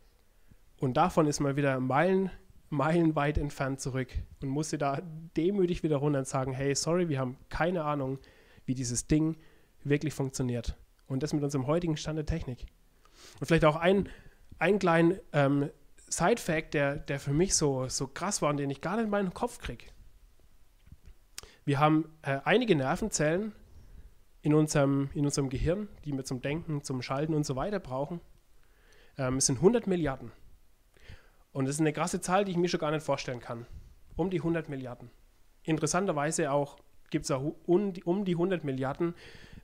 Und 0.79 0.97
davon 0.97 1.27
ist 1.27 1.39
man 1.39 1.55
wieder 1.55 1.79
Meilen, 1.79 2.31
meilenweit 2.69 3.37
entfernt 3.37 3.81
zurück 3.81 4.09
und 4.41 4.49
musste 4.49 4.77
da 4.77 5.01
demütig 5.35 5.81
wieder 5.83 5.97
runter 5.97 6.19
und 6.19 6.27
sagen, 6.27 6.53
hey, 6.53 6.75
sorry, 6.75 7.09
wir 7.09 7.19
haben 7.19 7.37
keine 7.49 7.83
Ahnung, 7.83 8.19
wie 8.65 8.75
dieses 8.75 9.07
Ding 9.07 9.37
wirklich 9.83 10.13
funktioniert. 10.13 10.77
Und 11.07 11.23
das 11.23 11.33
mit 11.33 11.43
unserem 11.43 11.67
heutigen 11.67 11.97
Stand 11.97 12.17
der 12.17 12.25
Technik. 12.25 12.67
Und 13.39 13.47
vielleicht 13.47 13.65
auch 13.65 13.75
ein, 13.75 14.09
ein 14.59 14.77
kleinen 14.77 15.19
ähm, 15.33 15.69
Side-Fact, 16.09 16.73
der, 16.73 16.95
der 16.97 17.19
für 17.19 17.33
mich 17.33 17.55
so, 17.55 17.87
so 17.87 18.07
krass 18.07 18.41
war 18.41 18.49
und 18.49 18.57
den 18.57 18.69
ich 18.69 18.81
gar 18.81 18.95
nicht 18.95 19.05
in 19.05 19.09
meinen 19.09 19.33
Kopf 19.33 19.59
kriege. 19.59 19.85
Wir 21.65 21.79
haben 21.79 22.09
äh, 22.23 22.39
einige 22.45 22.75
Nervenzellen 22.75 23.53
in 24.41 24.53
unserem, 24.53 25.09
in 25.13 25.25
unserem 25.25 25.49
Gehirn, 25.49 25.87
die 26.05 26.13
wir 26.13 26.23
zum 26.23 26.41
Denken, 26.41 26.83
zum 26.83 27.01
Schalten 27.01 27.33
und 27.33 27.45
so 27.45 27.55
weiter 27.55 27.79
brauchen. 27.79 28.21
Ähm, 29.17 29.37
es 29.37 29.45
sind 29.45 29.57
100 29.57 29.85
Milliarden. 29.85 30.31
Und 31.51 31.65
das 31.65 31.75
ist 31.75 31.81
eine 31.81 31.93
krasse 31.93 32.21
Zahl, 32.21 32.45
die 32.45 32.51
ich 32.51 32.57
mir 32.57 32.69
schon 32.69 32.79
gar 32.79 32.91
nicht 32.91 33.05
vorstellen 33.05 33.39
kann. 33.39 33.65
Um 34.15 34.29
die 34.29 34.39
100 34.39 34.69
Milliarden. 34.69 35.09
Interessanterweise 35.63 36.51
auch 36.51 36.79
gibt 37.09 37.25
es 37.25 37.31
auch 37.31 37.55
um 37.65 37.93
die, 37.93 38.03
um 38.03 38.25
die 38.25 38.33
100 38.33 38.63
Milliarden 38.63 39.13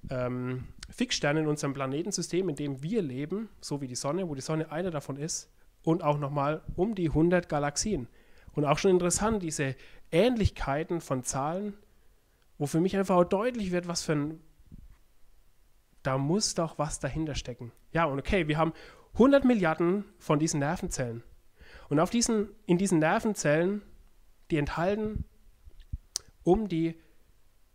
ähm, 0.09 0.67
Fixsterne 0.89 1.39
in 1.41 1.47
unserem 1.47 1.73
Planetensystem, 1.73 2.49
in 2.49 2.55
dem 2.55 2.83
wir 2.83 3.01
leben, 3.01 3.49
so 3.61 3.81
wie 3.81 3.87
die 3.87 3.95
Sonne, 3.95 4.27
wo 4.29 4.35
die 4.35 4.41
Sonne 4.41 4.71
einer 4.71 4.91
davon 4.91 5.17
ist 5.17 5.49
und 5.85 6.03
auch 6.03 6.17
nochmal 6.17 6.61
um 6.75 6.95
die 6.95 7.07
100 7.07 7.47
Galaxien. 7.47 8.07
Und 8.53 8.65
auch 8.65 8.77
schon 8.77 8.91
interessant, 8.91 9.41
diese 9.43 9.75
Ähnlichkeiten 10.11 10.99
von 10.99 11.23
Zahlen, 11.23 11.73
wo 12.57 12.65
für 12.65 12.79
mich 12.79 12.97
einfach 12.97 13.15
auch 13.15 13.23
deutlich 13.23 13.71
wird, 13.71 13.87
was 13.87 14.01
für 14.01 14.13
ein, 14.13 14.39
da 16.03 16.17
muss 16.17 16.55
doch 16.55 16.77
was 16.77 16.99
dahinter 16.99 17.35
stecken. 17.35 17.71
Ja, 17.91 18.05
und 18.05 18.19
okay, 18.19 18.47
wir 18.47 18.57
haben 18.57 18.73
100 19.13 19.45
Milliarden 19.45 20.05
von 20.17 20.39
diesen 20.39 20.59
Nervenzellen. 20.59 21.23
Und 21.89 21.99
auf 21.99 22.09
diesen, 22.09 22.49
in 22.65 22.77
diesen 22.77 22.99
Nervenzellen, 22.99 23.81
die 24.51 24.57
enthalten 24.57 25.25
um 26.43 26.67
die 26.67 26.99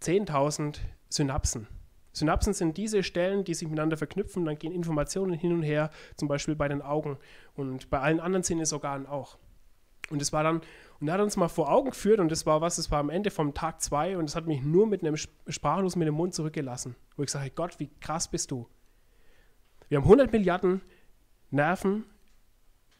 10.000 0.02 0.78
Synapsen. 1.08 1.66
Synapsen 2.12 2.52
sind 2.52 2.76
diese 2.76 3.02
Stellen, 3.02 3.44
die 3.44 3.54
sich 3.54 3.68
miteinander 3.68 3.96
verknüpfen, 3.96 4.44
dann 4.44 4.58
gehen 4.58 4.72
Informationen 4.72 5.32
hin 5.32 5.52
und 5.52 5.62
her, 5.62 5.90
zum 6.16 6.28
Beispiel 6.28 6.56
bei 6.56 6.68
den 6.68 6.82
Augen 6.82 7.18
und 7.54 7.90
bei 7.90 8.00
allen 8.00 8.20
anderen 8.20 8.42
Sinnesorganen 8.42 9.06
auch. 9.06 9.38
Und 10.10 10.20
es 10.20 10.32
war 10.32 10.42
dann, 10.42 10.60
und 10.98 11.08
er 11.08 11.14
hat 11.14 11.20
uns 11.20 11.36
mal 11.36 11.48
vor 11.48 11.70
Augen 11.70 11.90
geführt, 11.90 12.18
und 12.18 12.32
das 12.32 12.44
war 12.44 12.60
was, 12.60 12.76
das 12.76 12.90
war 12.90 12.98
am 12.98 13.10
Ende 13.10 13.30
vom 13.30 13.54
Tag 13.54 13.80
zwei, 13.80 14.16
und 14.16 14.24
es 14.24 14.34
hat 14.34 14.46
mich 14.46 14.60
nur 14.60 14.86
mit 14.86 15.02
einem 15.02 15.16
Sprachlos 15.16 15.94
mit 15.94 16.08
dem 16.08 16.14
Mund 16.14 16.34
zurückgelassen, 16.34 16.96
wo 17.16 17.22
ich 17.22 17.30
sage, 17.30 17.50
Gott, 17.54 17.78
wie 17.78 17.90
krass 18.00 18.28
bist 18.28 18.50
du. 18.50 18.66
Wir 19.88 19.98
haben 19.98 20.04
100 20.04 20.32
Milliarden 20.32 20.80
Nerven, 21.50 22.04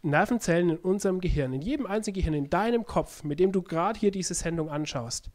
Nervenzellen 0.03 0.70
in 0.70 0.77
unserem 0.77 1.20
Gehirn, 1.20 1.53
in 1.53 1.62
jedem 1.62 1.87
einzigen 1.87 2.14
Gehirn, 2.14 2.35
in 2.35 2.49
deinem 2.49 2.87
Kopf, 2.87 3.23
mit 3.23 3.38
dem 3.38 3.53
du 3.53 3.62
gerade 3.62 3.99
hier 3.99 4.11
diese 4.11 4.35
Sendung 4.35 4.70
anschaust. 4.70 5.31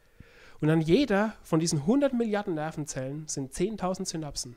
Und 0.60 0.70
an 0.70 0.82
jeder 0.82 1.36
von 1.44 1.60
diesen 1.60 1.80
100 1.80 2.13
Milliarden 2.13 2.56
Nervenzellen 2.56 3.28
sind 3.28 3.54
10.000 3.54 4.06
Synapsen. 4.06 4.56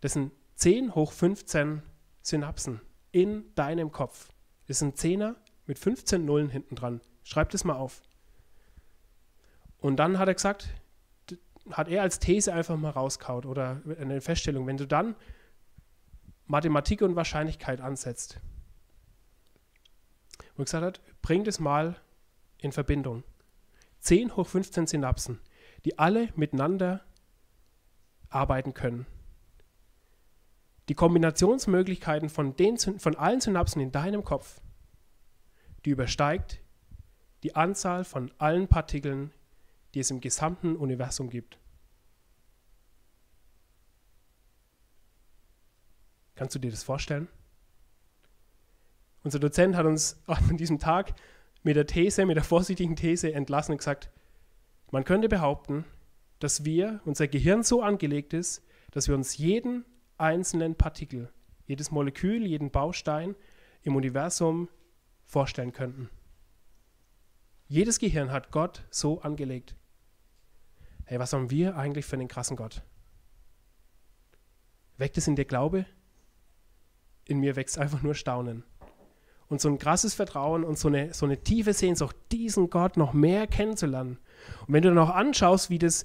Das 0.00 0.12
sind 0.12 0.32
10 0.56 0.94
hoch 0.94 1.12
15 1.12 1.82
Synapsen 2.22 2.80
in 3.12 3.54
deinem 3.54 3.92
Kopf. 3.92 4.32
Das 4.66 4.78
sind 4.78 4.96
Zehner 4.96 5.36
mit 5.66 5.78
15 5.78 6.24
Nullen 6.24 6.50
hinten 6.50 6.74
dran. 6.74 7.00
Schreib 7.22 7.50
das 7.50 7.64
mal 7.64 7.76
auf. 7.76 8.02
Und 9.78 9.96
dann 9.96 10.18
hat 10.18 10.28
er 10.28 10.34
gesagt, 10.34 10.68
hat 11.70 11.88
er 11.88 12.02
als 12.02 12.18
These 12.18 12.52
einfach 12.52 12.76
mal 12.76 12.90
rauskaut 12.90 13.46
oder 13.46 13.82
eine 13.98 14.20
Feststellung, 14.20 14.66
wenn 14.66 14.76
du 14.76 14.86
dann 14.86 15.14
Mathematik 16.46 17.02
und 17.02 17.14
Wahrscheinlichkeit 17.14 17.80
ansetzt, 17.80 18.40
und 20.56 20.64
gesagt 20.64 20.84
hat, 20.84 21.00
bring 21.22 21.44
das 21.44 21.60
mal 21.60 21.96
in 22.58 22.72
Verbindung. 22.72 23.24
10 24.00 24.36
hoch 24.36 24.46
15 24.46 24.86
Synapsen. 24.86 25.40
die 25.84 25.98
alle 25.98 26.28
miteinander 26.34 27.04
arbeiten 28.30 28.74
können. 28.74 29.06
Die 30.88 30.94
Kombinationsmöglichkeiten 30.94 32.28
von, 32.30 32.56
den, 32.56 32.78
von 32.78 33.16
allen 33.16 33.40
Synapsen 33.40 33.80
in 33.80 33.92
deinem 33.92 34.24
Kopf, 34.24 34.60
die 35.84 35.90
übersteigt 35.90 36.60
die 37.42 37.54
Anzahl 37.54 38.04
von 38.04 38.32
allen 38.38 38.66
Partikeln, 38.66 39.32
die 39.94 40.00
es 40.00 40.10
im 40.10 40.20
gesamten 40.20 40.76
Universum 40.76 41.30
gibt. 41.30 41.58
Kannst 46.34 46.54
du 46.54 46.58
dir 46.58 46.70
das 46.70 46.82
vorstellen? 46.82 47.28
Unser 49.22 49.38
Dozent 49.38 49.76
hat 49.76 49.86
uns 49.86 50.20
an 50.26 50.56
diesem 50.56 50.78
Tag 50.78 51.14
mit 51.62 51.76
der 51.76 51.86
These, 51.86 52.26
mit 52.26 52.36
der 52.36 52.44
vorsichtigen 52.44 52.96
These 52.96 53.32
entlassen 53.32 53.72
und 53.72 53.78
gesagt, 53.78 54.10
man 54.90 55.04
könnte 55.04 55.28
behaupten, 55.28 55.84
dass 56.38 56.64
wir, 56.64 57.00
unser 57.04 57.28
Gehirn 57.28 57.62
so 57.62 57.82
angelegt 57.82 58.32
ist, 58.32 58.64
dass 58.90 59.08
wir 59.08 59.14
uns 59.14 59.36
jeden 59.36 59.84
einzelnen 60.16 60.76
Partikel, 60.76 61.30
jedes 61.66 61.90
Molekül, 61.90 62.46
jeden 62.46 62.70
Baustein 62.70 63.34
im 63.82 63.96
Universum 63.96 64.68
vorstellen 65.24 65.72
könnten. 65.72 66.08
Jedes 67.66 67.98
Gehirn 67.98 68.32
hat 68.32 68.50
Gott 68.50 68.84
so 68.90 69.20
angelegt. 69.20 69.76
Hey, 71.04 71.18
was 71.18 71.32
haben 71.32 71.50
wir 71.50 71.76
eigentlich 71.76 72.06
für 72.06 72.16
einen 72.16 72.28
krassen 72.28 72.56
Gott? 72.56 72.82
Weckt 74.96 75.18
es 75.18 75.28
in 75.28 75.36
dir 75.36 75.44
Glaube? 75.44 75.86
In 77.26 77.40
mir 77.40 77.56
wächst 77.56 77.78
einfach 77.78 78.02
nur 78.02 78.14
Staunen. 78.14 78.64
Und 79.48 79.60
so 79.60 79.68
ein 79.68 79.78
krasses 79.78 80.14
Vertrauen 80.14 80.62
und 80.62 80.78
so 80.78 80.88
eine, 80.88 81.14
so 81.14 81.24
eine 81.24 81.38
tiefe 81.38 81.72
Sehnsucht, 81.72 82.14
diesen 82.32 82.68
Gott 82.68 82.96
noch 82.96 83.12
mehr 83.12 83.46
kennenzulernen. 83.46 84.18
Und 84.66 84.74
wenn 84.74 84.82
du 84.82 84.90
dann 84.90 84.98
auch 84.98 85.14
anschaust, 85.14 85.70
wie 85.70 85.78
das, 85.78 86.04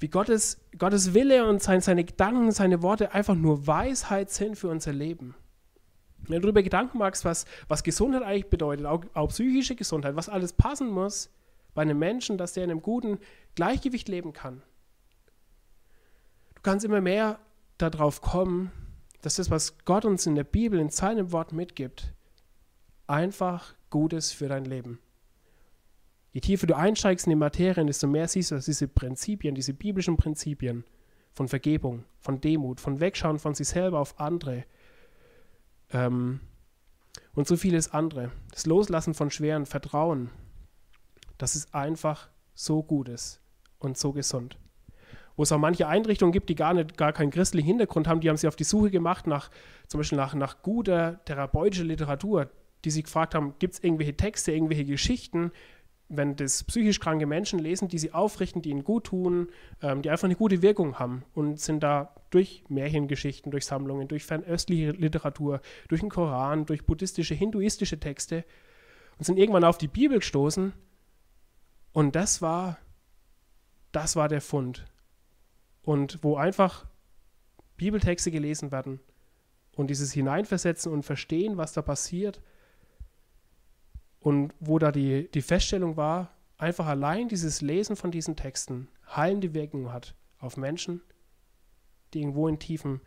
wie 0.00 0.08
Gottes, 0.08 0.60
Gottes 0.78 1.14
Wille 1.14 1.48
und 1.48 1.62
sein, 1.62 1.80
seine 1.80 2.04
Gedanken, 2.04 2.50
seine 2.50 2.82
Worte 2.82 3.12
einfach 3.14 3.36
nur 3.36 3.66
Weisheit 3.66 4.30
sind 4.30 4.56
für 4.56 4.68
unser 4.68 4.92
Leben. 4.92 5.36
Wenn 6.26 6.36
du 6.36 6.42
darüber 6.42 6.62
Gedanken 6.62 6.98
machst, 6.98 7.24
was, 7.24 7.46
was 7.68 7.82
Gesundheit 7.82 8.22
eigentlich 8.22 8.50
bedeutet, 8.50 8.86
auch, 8.86 9.04
auch 9.14 9.28
psychische 9.28 9.76
Gesundheit, 9.76 10.16
was 10.16 10.28
alles 10.28 10.52
passen 10.52 10.90
muss 10.90 11.30
bei 11.74 11.82
einem 11.82 11.98
Menschen, 11.98 12.38
dass 12.38 12.52
der 12.52 12.64
in 12.64 12.70
einem 12.70 12.82
guten 12.82 13.18
Gleichgewicht 13.54 14.08
leben 14.08 14.32
kann. 14.32 14.62
Du 16.54 16.62
kannst 16.62 16.84
immer 16.84 17.00
mehr 17.00 17.38
darauf 17.78 18.20
kommen, 18.20 18.70
dass 19.20 19.36
das, 19.36 19.50
was 19.50 19.78
Gott 19.84 20.04
uns 20.04 20.26
in 20.26 20.34
der 20.34 20.44
Bibel, 20.44 20.78
in 20.78 20.90
seinem 20.90 21.32
Wort 21.32 21.52
mitgibt, 21.52 22.12
einfach 23.12 23.74
Gutes 23.90 24.32
für 24.32 24.48
dein 24.48 24.64
Leben. 24.64 24.98
Je 26.32 26.40
tiefer 26.40 26.66
du 26.66 26.74
einsteigst 26.74 27.26
in 27.26 27.30
die 27.30 27.36
Materien, 27.36 27.86
desto 27.86 28.06
mehr 28.06 28.26
siehst 28.26 28.50
du, 28.50 28.54
dass 28.54 28.64
diese 28.64 28.88
Prinzipien, 28.88 29.54
diese 29.54 29.74
biblischen 29.74 30.16
Prinzipien 30.16 30.84
von 31.34 31.46
Vergebung, 31.46 32.04
von 32.20 32.40
Demut, 32.40 32.80
von 32.80 33.00
Wegschauen 33.00 33.38
von 33.38 33.54
sich 33.54 33.68
selber 33.68 34.00
auf 34.00 34.18
andere 34.18 34.64
ähm, 35.90 36.40
und 37.34 37.46
so 37.46 37.56
vieles 37.56 37.92
andere, 37.92 38.32
das 38.50 38.64
Loslassen 38.64 39.12
von 39.12 39.30
schweren 39.30 39.66
Vertrauen, 39.66 40.30
dass 41.36 41.54
es 41.54 41.72
einfach 41.74 42.30
so 42.54 42.82
gut 42.82 43.10
ist 43.10 43.42
und 43.78 43.98
so 43.98 44.12
gesund. 44.12 44.56
Wo 45.36 45.42
es 45.42 45.52
auch 45.52 45.58
manche 45.58 45.86
Einrichtungen 45.86 46.32
gibt, 46.32 46.48
die 46.48 46.54
gar, 46.54 46.72
nicht, 46.72 46.96
gar 46.96 47.12
keinen 47.12 47.30
christlichen 47.30 47.66
Hintergrund 47.66 48.08
haben, 48.08 48.20
die 48.20 48.30
haben 48.30 48.36
sich 48.38 48.48
auf 48.48 48.56
die 48.56 48.64
Suche 48.64 48.90
gemacht 48.90 49.26
nach 49.26 49.50
zum 49.86 49.98
Beispiel 49.98 50.16
nach, 50.16 50.34
nach 50.34 50.62
guter 50.62 51.22
therapeutischer 51.26 51.84
Literatur, 51.84 52.50
die 52.84 52.90
sich 52.90 53.04
gefragt 53.04 53.34
haben, 53.34 53.54
gibt 53.58 53.74
es 53.74 53.84
irgendwelche 53.84 54.16
Texte, 54.16 54.52
irgendwelche 54.52 54.84
Geschichten, 54.84 55.52
wenn 56.08 56.36
das 56.36 56.64
psychisch 56.64 57.00
kranke 57.00 57.26
Menschen 57.26 57.58
lesen, 57.58 57.88
die 57.88 57.98
sie 57.98 58.12
aufrichten, 58.12 58.60
die 58.60 58.70
ihnen 58.70 58.84
gut 58.84 59.04
tun, 59.04 59.48
ähm, 59.80 60.02
die 60.02 60.10
einfach 60.10 60.26
eine 60.26 60.36
gute 60.36 60.60
Wirkung 60.60 60.98
haben 60.98 61.24
und 61.34 61.58
sind 61.58 61.82
da 61.82 62.14
durch 62.30 62.64
Märchengeschichten, 62.68 63.50
durch 63.50 63.64
Sammlungen, 63.64 64.08
durch 64.08 64.24
fernöstliche 64.24 64.90
Literatur, 64.90 65.60
durch 65.88 66.00
den 66.00 66.10
Koran, 66.10 66.66
durch 66.66 66.84
buddhistische, 66.84 67.34
hinduistische 67.34 67.98
Texte 67.98 68.44
und 69.18 69.24
sind 69.24 69.38
irgendwann 69.38 69.64
auf 69.64 69.78
die 69.78 69.88
Bibel 69.88 70.18
gestoßen 70.18 70.72
und 71.92 72.16
das 72.16 72.42
war, 72.42 72.78
das 73.92 74.16
war 74.16 74.28
der 74.28 74.40
Fund. 74.40 74.84
Und 75.82 76.22
wo 76.22 76.36
einfach 76.36 76.86
Bibeltexte 77.76 78.30
gelesen 78.30 78.70
werden 78.70 79.00
und 79.76 79.88
dieses 79.88 80.12
Hineinversetzen 80.12 80.92
und 80.92 81.04
Verstehen, 81.04 81.56
was 81.56 81.72
da 81.72 81.82
passiert, 81.82 82.40
und 84.22 84.54
wo 84.60 84.78
da 84.78 84.92
die, 84.92 85.28
die 85.32 85.42
Feststellung 85.42 85.96
war, 85.96 86.30
einfach 86.56 86.86
allein 86.86 87.28
dieses 87.28 87.60
Lesen 87.60 87.96
von 87.96 88.12
diesen 88.12 88.36
Texten 88.36 88.88
heilende 89.14 89.52
Wirkung 89.52 89.92
hat 89.92 90.14
auf 90.38 90.56
Menschen, 90.56 91.02
die 92.14 92.20
irgendwo 92.20 92.46
in 92.46 92.60
tiefen 92.60 93.00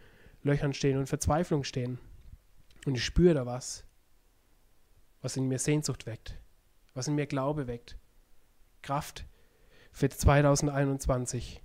Löchern 0.43 0.73
stehen 0.73 0.97
und 0.97 1.07
Verzweiflung 1.07 1.63
stehen. 1.63 1.99
Und 2.85 2.95
ich 2.95 3.05
spüre 3.05 3.33
da 3.33 3.45
was, 3.45 3.85
was 5.21 5.37
in 5.37 5.47
mir 5.47 5.57
Sehnsucht 5.57 6.05
weckt, 6.05 6.37
was 6.93 7.07
in 7.07 7.15
mir 7.15 7.27
Glaube 7.27 7.67
weckt. 7.67 7.97
Kraft 8.81 9.25
für 9.91 10.09
2021. 10.09 11.61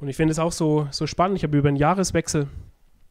Und 0.00 0.08
ich 0.08 0.16
finde 0.16 0.32
es 0.32 0.38
auch 0.38 0.52
so, 0.52 0.88
so 0.90 1.06
spannend. 1.06 1.36
Ich 1.36 1.44
habe 1.44 1.58
über 1.58 1.68
einen 1.68 1.76
Jahreswechsel 1.76 2.48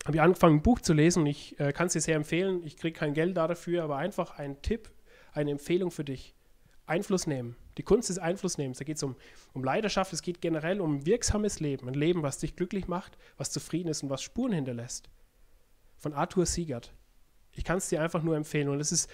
habe 0.06 0.18
ich 0.18 0.22
angefangen, 0.22 0.58
ein 0.58 0.62
Buch 0.64 0.80
zu 0.80 0.94
lesen 0.94 1.22
und 1.22 1.28
ich 1.28 1.60
äh, 1.60 1.74
kann 1.74 1.88
es 1.88 1.94
dir 1.94 2.02
sehr 2.02 2.16
empfehlen. 2.16 2.64
Ich 2.66 2.78
kriege 2.78 2.98
kein 2.98 3.14
Geld 3.14 3.38
dafür, 3.38 3.84
aber 3.84 3.98
einfach 3.98 4.38
ein 4.38 4.62
Tipp, 4.62 4.90
eine 5.34 5.52
Empfehlung 5.52 5.92
für 5.92 6.04
dich. 6.04 6.36
Einfluss 6.88 7.28
nehmen. 7.28 7.56
Die 7.78 7.84
Kunst 7.84 8.10
des 8.10 8.20
Einflussnehmens. 8.20 8.80
Da 8.80 8.84
geht 8.84 8.98
es 8.98 9.04
um, 9.04 9.16
um 9.54 9.64
Leidenschaft, 9.64 10.12
es 10.12 10.22
geht 10.22 10.42
generell 10.42 10.82
um 10.82 11.06
wirksames 11.06 11.60
Leben. 11.60 11.88
Ein 11.88 11.94
Leben, 11.94 12.24
was 12.24 12.40
dich 12.40 12.56
glücklich 12.56 12.88
macht, 12.88 13.18
was 13.38 13.52
zufrieden 13.52 13.90
ist 13.90 14.04
und 14.04 14.10
was 14.10 14.22
Spuren 14.22 14.52
hinterlässt. 14.52 15.10
Von 15.98 16.14
Arthur 16.14 16.46
Siegert. 16.46 16.94
Ich 17.54 17.64
kann 17.64 17.78
es 17.78 17.90
dir 17.90 18.02
einfach 18.02 18.24
nur 18.24 18.36
empfehlen. 18.36 18.70
Und 18.70 18.80
es 18.80 18.92
ist 18.92 19.10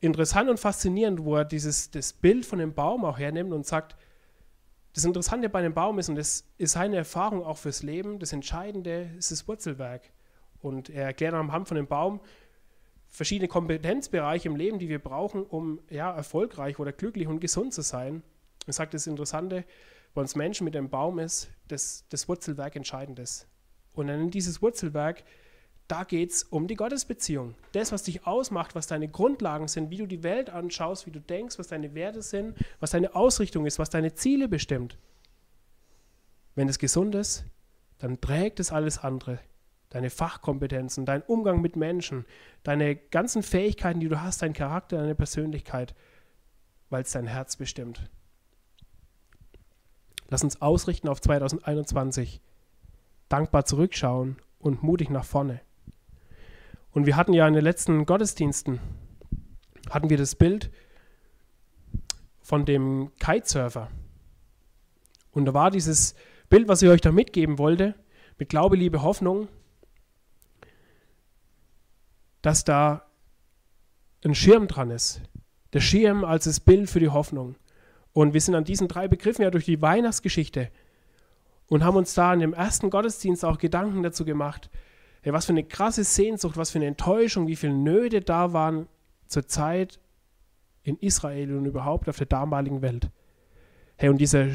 interessant 0.00 0.50
und 0.50 0.60
faszinierend, 0.60 1.24
wo 1.24 1.36
er 1.36 1.44
dieses, 1.44 1.90
das 1.90 2.12
Bild 2.12 2.46
von 2.46 2.58
dem 2.58 2.74
Baum 2.74 3.04
auch 3.04 3.18
hernimmt 3.18 3.52
und 3.52 3.66
sagt, 3.66 3.96
das 4.92 5.04
Interessante 5.04 5.48
bei 5.48 5.62
dem 5.62 5.74
Baum 5.74 5.98
ist, 5.98 6.08
und 6.08 6.16
das 6.16 6.44
ist 6.58 6.72
seine 6.72 6.96
Erfahrung 6.96 7.44
auch 7.44 7.58
fürs 7.58 7.82
Leben, 7.82 8.18
das 8.18 8.32
Entscheidende 8.32 9.10
ist 9.18 9.30
das 9.30 9.46
Wurzelwerk. 9.46 10.10
Und 10.66 10.90
er 10.90 11.04
erklärt 11.04 11.32
am 11.34 11.52
Hand 11.52 11.68
von 11.68 11.76
dem 11.76 11.86
Baum 11.86 12.20
verschiedene 13.08 13.48
Kompetenzbereiche 13.48 14.48
im 14.48 14.56
Leben, 14.56 14.78
die 14.78 14.88
wir 14.88 14.98
brauchen, 14.98 15.44
um 15.44 15.80
ja, 15.88 16.14
erfolgreich 16.14 16.78
oder 16.78 16.92
glücklich 16.92 17.28
und 17.28 17.40
gesund 17.40 17.72
zu 17.72 17.82
sein. 17.82 18.22
Er 18.66 18.72
sagt, 18.72 18.92
das 18.92 19.06
Interessante 19.06 19.64
bei 20.12 20.20
uns 20.20 20.34
Menschen 20.34 20.64
mit 20.64 20.74
dem 20.74 20.90
Baum 20.90 21.18
ist, 21.18 21.48
dass 21.68 22.04
das 22.08 22.28
Wurzelwerk 22.28 22.74
entscheidend 22.74 23.18
ist. 23.18 23.46
Und 23.92 24.08
dann 24.08 24.20
in 24.20 24.30
dieses 24.30 24.60
Wurzelwerk, 24.60 25.22
da 25.88 26.02
geht 26.02 26.32
es 26.32 26.42
um 26.42 26.66
die 26.66 26.74
Gottesbeziehung. 26.74 27.54
Das, 27.72 27.92
was 27.92 28.02
dich 28.02 28.26
ausmacht, 28.26 28.74
was 28.74 28.88
deine 28.88 29.08
Grundlagen 29.08 29.68
sind, 29.68 29.90
wie 29.90 29.98
du 29.98 30.06
die 30.06 30.24
Welt 30.24 30.50
anschaust, 30.50 31.06
wie 31.06 31.12
du 31.12 31.20
denkst, 31.20 31.58
was 31.58 31.68
deine 31.68 31.94
Werte 31.94 32.22
sind, 32.22 32.56
was 32.80 32.90
deine 32.90 33.14
Ausrichtung 33.14 33.66
ist, 33.66 33.78
was 33.78 33.88
deine 33.88 34.14
Ziele 34.14 34.48
bestimmt. 34.48 34.98
Wenn 36.56 36.68
es 36.68 36.78
gesund 36.78 37.14
ist, 37.14 37.44
dann 37.98 38.20
trägt 38.20 38.58
es 38.58 38.72
alles 38.72 38.98
andere 38.98 39.38
deine 39.90 40.10
Fachkompetenzen, 40.10 41.06
dein 41.06 41.22
Umgang 41.22 41.60
mit 41.60 41.76
Menschen, 41.76 42.26
deine 42.62 42.96
ganzen 42.96 43.42
Fähigkeiten, 43.42 44.00
die 44.00 44.08
du 44.08 44.20
hast, 44.20 44.42
dein 44.42 44.52
Charakter, 44.52 44.98
deine 44.98 45.14
Persönlichkeit, 45.14 45.94
weil 46.90 47.02
es 47.02 47.12
dein 47.12 47.26
Herz 47.26 47.56
bestimmt. 47.56 48.10
Lass 50.28 50.42
uns 50.42 50.60
ausrichten 50.60 51.08
auf 51.08 51.20
2021, 51.20 52.40
dankbar 53.28 53.64
zurückschauen 53.64 54.36
und 54.58 54.82
mutig 54.82 55.10
nach 55.10 55.24
vorne. 55.24 55.60
Und 56.90 57.06
wir 57.06 57.16
hatten 57.16 57.32
ja 57.32 57.46
in 57.46 57.54
den 57.54 57.62
letzten 57.62 58.06
Gottesdiensten, 58.06 58.80
hatten 59.90 60.10
wir 60.10 60.16
das 60.16 60.34
Bild 60.34 60.70
von 62.40 62.64
dem 62.64 63.12
Kitesurfer. 63.18 63.90
Und 65.30 65.44
da 65.44 65.54
war 65.54 65.70
dieses 65.70 66.14
Bild, 66.48 66.68
was 66.68 66.82
ich 66.82 66.88
euch 66.88 67.00
da 67.00 67.12
mitgeben 67.12 67.58
wollte, 67.58 67.94
mit 68.38 68.48
Glaube, 68.48 68.76
Liebe, 68.76 69.02
Hoffnung, 69.02 69.48
dass 72.46 72.62
da 72.62 73.02
ein 74.24 74.36
Schirm 74.36 74.68
dran 74.68 74.92
ist. 74.92 75.20
Der 75.72 75.80
Schirm 75.80 76.24
als 76.24 76.44
das 76.44 76.60
Bild 76.60 76.88
für 76.88 77.00
die 77.00 77.08
Hoffnung. 77.08 77.56
Und 78.12 78.34
wir 78.34 78.40
sind 78.40 78.54
an 78.54 78.62
diesen 78.62 78.86
drei 78.86 79.08
Begriffen 79.08 79.42
ja 79.42 79.50
durch 79.50 79.64
die 79.64 79.82
Weihnachtsgeschichte 79.82 80.70
und 81.68 81.82
haben 81.82 81.96
uns 81.96 82.14
da 82.14 82.32
in 82.32 82.38
dem 82.38 82.54
ersten 82.54 82.88
Gottesdienst 82.88 83.44
auch 83.44 83.58
Gedanken 83.58 84.04
dazu 84.04 84.24
gemacht, 84.24 84.70
hey, 85.22 85.32
was 85.32 85.46
für 85.46 85.54
eine 85.54 85.64
krasse 85.64 86.04
Sehnsucht, 86.04 86.56
was 86.56 86.70
für 86.70 86.78
eine 86.78 86.86
Enttäuschung, 86.86 87.48
wie 87.48 87.56
viele 87.56 87.74
Nöte 87.74 88.20
da 88.20 88.52
waren 88.52 88.86
zur 89.26 89.48
Zeit 89.48 89.98
in 90.84 90.96
Israel 90.98 91.56
und 91.56 91.66
überhaupt 91.66 92.08
auf 92.08 92.18
der 92.18 92.28
damaligen 92.28 92.80
Welt. 92.80 93.10
Hey, 93.96 94.08
und 94.08 94.18
dieser, 94.18 94.50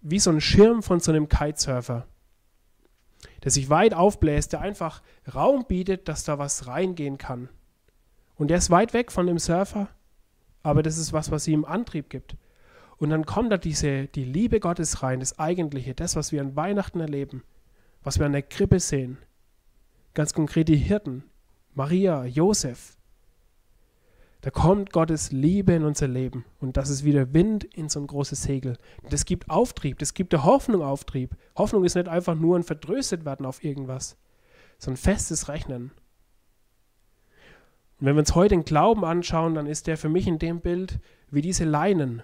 wie 0.00 0.18
so 0.18 0.30
ein 0.30 0.40
Schirm 0.40 0.82
von 0.82 0.98
so 0.98 1.12
einem 1.12 1.28
Kitesurfer 1.28 2.08
der 3.44 3.50
sich 3.50 3.70
weit 3.70 3.94
aufbläst, 3.94 4.52
der 4.52 4.60
einfach 4.60 5.02
Raum 5.32 5.64
bietet, 5.66 6.08
dass 6.08 6.24
da 6.24 6.38
was 6.38 6.66
reingehen 6.66 7.18
kann. 7.18 7.48
Und 8.36 8.48
der 8.48 8.58
ist 8.58 8.70
weit 8.70 8.94
weg 8.94 9.10
von 9.12 9.26
dem 9.26 9.38
Surfer, 9.38 9.88
aber 10.62 10.82
das 10.82 10.98
ist 10.98 11.12
was, 11.12 11.30
was 11.30 11.48
ihm 11.48 11.64
Antrieb 11.64 12.10
gibt. 12.10 12.36
Und 12.98 13.10
dann 13.10 13.26
kommt 13.26 13.52
da 13.52 13.58
diese, 13.58 14.06
die 14.06 14.24
Liebe 14.24 14.60
Gottes 14.60 15.02
rein, 15.02 15.20
das 15.20 15.38
Eigentliche, 15.38 15.94
das, 15.94 16.16
was 16.16 16.32
wir 16.32 16.40
an 16.40 16.56
Weihnachten 16.56 17.00
erleben, 17.00 17.44
was 18.02 18.18
wir 18.18 18.26
an 18.26 18.32
der 18.32 18.42
Krippe 18.42 18.80
sehen. 18.80 19.18
Ganz 20.14 20.34
konkret 20.34 20.68
die 20.68 20.76
Hirten, 20.76 21.24
Maria, 21.74 22.24
Josef. 22.24 22.97
Da 24.40 24.50
kommt 24.50 24.92
Gottes 24.92 25.32
Liebe 25.32 25.72
in 25.72 25.84
unser 25.84 26.06
Leben 26.06 26.44
und 26.60 26.76
das 26.76 26.90
ist 26.90 27.04
wieder 27.04 27.34
Wind 27.34 27.64
in 27.64 27.88
so 27.88 27.98
ein 27.98 28.06
großes 28.06 28.42
Segel. 28.42 28.78
Das 29.10 29.24
gibt 29.24 29.50
Auftrieb, 29.50 29.98
das 29.98 30.14
gibt 30.14 30.32
der 30.32 30.44
Hoffnung 30.44 30.82
Auftrieb. 30.82 31.36
Hoffnung 31.56 31.84
ist 31.84 31.96
nicht 31.96 32.06
einfach 32.06 32.36
nur 32.36 32.56
ein 32.56 32.62
Vertröstet 32.62 33.24
werden 33.24 33.46
auf 33.46 33.64
irgendwas, 33.64 34.16
sondern 34.78 35.02
festes 35.02 35.48
Rechnen. 35.48 35.90
Und 37.98 38.06
wenn 38.06 38.14
wir 38.14 38.20
uns 38.20 38.36
heute 38.36 38.54
den 38.54 38.64
Glauben 38.64 39.04
anschauen, 39.04 39.56
dann 39.56 39.66
ist 39.66 39.88
der 39.88 39.96
für 39.96 40.08
mich 40.08 40.28
in 40.28 40.38
dem 40.38 40.60
Bild 40.60 41.00
wie 41.30 41.42
diese 41.42 41.64
Leinen 41.64 42.22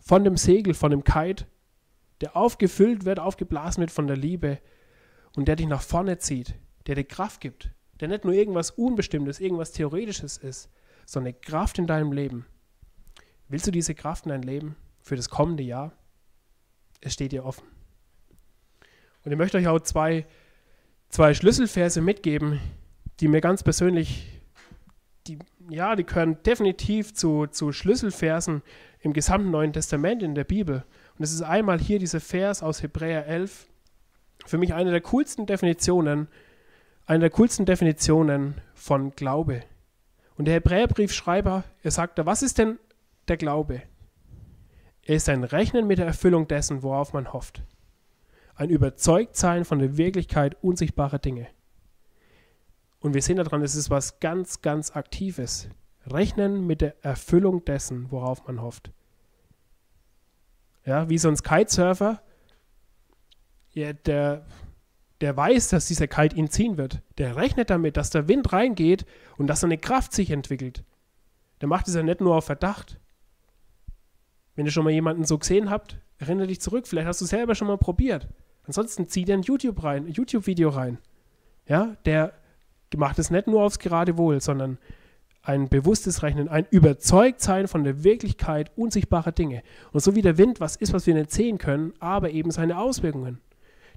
von 0.00 0.24
dem 0.24 0.38
Segel, 0.38 0.72
von 0.72 0.90
dem 0.90 1.04
Kite, 1.04 1.46
der 2.22 2.34
aufgefüllt 2.34 3.04
wird, 3.04 3.20
aufgeblasen 3.20 3.82
wird 3.82 3.90
von 3.90 4.06
der 4.06 4.16
Liebe 4.16 4.58
und 5.36 5.48
der 5.48 5.56
dich 5.56 5.66
nach 5.66 5.82
vorne 5.82 6.16
zieht, 6.16 6.54
der 6.86 6.94
dir 6.94 7.04
Kraft 7.04 7.42
gibt, 7.42 7.70
der 8.00 8.08
nicht 8.08 8.24
nur 8.24 8.32
irgendwas 8.32 8.70
Unbestimmtes, 8.70 9.38
irgendwas 9.38 9.72
Theoretisches 9.72 10.38
ist, 10.38 10.70
sondern 11.08 11.32
eine 11.32 11.40
Kraft 11.40 11.78
in 11.78 11.86
deinem 11.86 12.12
Leben. 12.12 12.44
Willst 13.48 13.66
du 13.66 13.70
diese 13.70 13.94
Kraft 13.94 14.26
in 14.26 14.28
dein 14.28 14.42
Leben 14.42 14.76
für 15.00 15.16
das 15.16 15.30
kommende 15.30 15.62
Jahr? 15.62 15.92
Es 17.00 17.14
steht 17.14 17.32
dir 17.32 17.46
offen. 17.46 17.64
Und 19.24 19.32
ich 19.32 19.38
möchte 19.38 19.56
euch 19.56 19.68
auch 19.68 19.80
zwei, 19.80 20.26
zwei 21.08 21.32
Schlüsselverse 21.32 22.02
mitgeben, 22.02 22.60
die 23.20 23.28
mir 23.28 23.40
ganz 23.40 23.62
persönlich 23.62 24.42
die, 25.26 25.38
ja, 25.70 25.96
die 25.96 26.04
gehören 26.04 26.42
definitiv 26.42 27.14
zu, 27.14 27.46
zu 27.46 27.72
Schlüsselversen 27.72 28.60
im 29.00 29.14
gesamten 29.14 29.50
Neuen 29.50 29.72
Testament 29.72 30.22
in 30.22 30.34
der 30.34 30.44
Bibel. 30.44 30.84
Und 31.16 31.24
es 31.24 31.32
ist 31.32 31.40
einmal 31.40 31.78
hier 31.78 31.98
dieser 31.98 32.20
Vers 32.20 32.62
aus 32.62 32.82
Hebräer 32.82 33.26
11, 33.26 33.66
für 34.44 34.58
mich 34.58 34.74
eine 34.74 34.90
der 34.90 35.00
coolsten 35.00 35.46
Definitionen, 35.46 36.28
eine 37.06 37.20
der 37.20 37.30
coolsten 37.30 37.64
Definitionen 37.64 38.60
von 38.74 39.12
Glaube. 39.12 39.62
Und 40.38 40.44
der 40.44 40.54
Hebräerbriefschreiber, 40.54 41.64
er 41.82 41.90
sagt 41.90 42.18
da, 42.18 42.24
was 42.24 42.42
ist 42.42 42.58
denn 42.58 42.78
der 43.26 43.36
Glaube? 43.36 43.82
Er 45.02 45.16
ist 45.16 45.28
ein 45.28 45.42
Rechnen 45.42 45.88
mit 45.88 45.98
der 45.98 46.06
Erfüllung 46.06 46.46
dessen, 46.46 46.84
worauf 46.84 47.12
man 47.12 47.32
hofft. 47.32 47.62
Ein 48.54 48.70
Überzeugtsein 48.70 49.64
von 49.64 49.80
der 49.80 49.96
Wirklichkeit 49.96 50.56
unsichtbarer 50.62 51.18
Dinge. 51.18 51.48
Und 53.00 53.14
wir 53.14 53.22
sehen 53.22 53.36
daran, 53.36 53.62
es 53.62 53.74
ist 53.74 53.90
was 53.90 54.20
ganz, 54.20 54.62
ganz 54.62 54.94
Aktives. 54.94 55.68
Rechnen 56.06 56.66
mit 56.66 56.82
der 56.82 56.94
Erfüllung 57.04 57.64
dessen, 57.64 58.10
worauf 58.12 58.46
man 58.46 58.62
hofft. 58.62 58.92
Ja, 60.84 61.08
wie 61.08 61.18
so 61.18 61.28
ein 61.28 61.36
Kitesurfer, 61.36 62.22
ja, 63.72 63.92
der, 63.92 64.46
der 65.20 65.36
weiß, 65.36 65.68
dass 65.68 65.86
dieser 65.86 66.06
Kite 66.06 66.36
ihn 66.36 66.48
ziehen 66.48 66.76
wird. 66.76 67.02
Der 67.18 67.36
rechnet 67.36 67.70
damit, 67.70 67.96
dass 67.96 68.10
der 68.10 68.28
Wind 68.28 68.52
reingeht 68.52 69.04
und 69.36 69.48
dass 69.48 69.64
eine 69.64 69.78
Kraft 69.78 70.12
sich 70.12 70.30
entwickelt. 70.30 70.84
Der 71.60 71.68
macht 71.68 71.88
es 71.88 71.94
ja 71.94 72.02
nicht 72.02 72.20
nur 72.20 72.36
auf 72.36 72.44
Verdacht. 72.44 73.00
Wenn 74.54 74.66
ihr 74.66 74.72
schon 74.72 74.84
mal 74.84 74.90
jemanden 74.90 75.24
so 75.24 75.38
gesehen 75.38 75.70
habt, 75.70 75.98
erinnere 76.18 76.46
dich 76.46 76.60
zurück, 76.60 76.86
vielleicht 76.86 77.08
hast 77.08 77.20
du 77.20 77.26
selber 77.26 77.54
schon 77.54 77.68
mal 77.68 77.78
probiert. 77.78 78.28
Ansonsten 78.64 79.08
zieh 79.08 79.24
dir 79.24 79.34
ein 79.34 79.42
YouTube 79.42 79.82
rein, 79.82 80.06
ein 80.06 80.12
YouTube-Video 80.12 80.68
rein. 80.68 80.98
Ja, 81.66 81.96
der 82.04 82.32
macht 82.96 83.18
es 83.18 83.30
nicht 83.30 83.46
nur 83.46 83.62
aufs 83.62 83.78
gerade 83.78 84.16
Wohl, 84.18 84.40
sondern 84.40 84.78
ein 85.42 85.68
bewusstes 85.68 86.22
Rechnen, 86.22 86.48
ein 86.48 86.66
Überzeugtsein 86.70 87.68
von 87.68 87.84
der 87.84 88.04
Wirklichkeit 88.04 88.70
unsichtbarer 88.76 89.32
Dinge. 89.32 89.62
Und 89.92 90.00
so 90.00 90.14
wie 90.14 90.22
der 90.22 90.36
Wind 90.38 90.60
was 90.60 90.76
ist, 90.76 90.92
was 90.92 91.06
wir 91.06 91.14
nicht 91.14 91.30
sehen 91.30 91.58
können, 91.58 91.94
aber 92.00 92.30
eben 92.30 92.50
seine 92.50 92.78
Auswirkungen, 92.78 93.40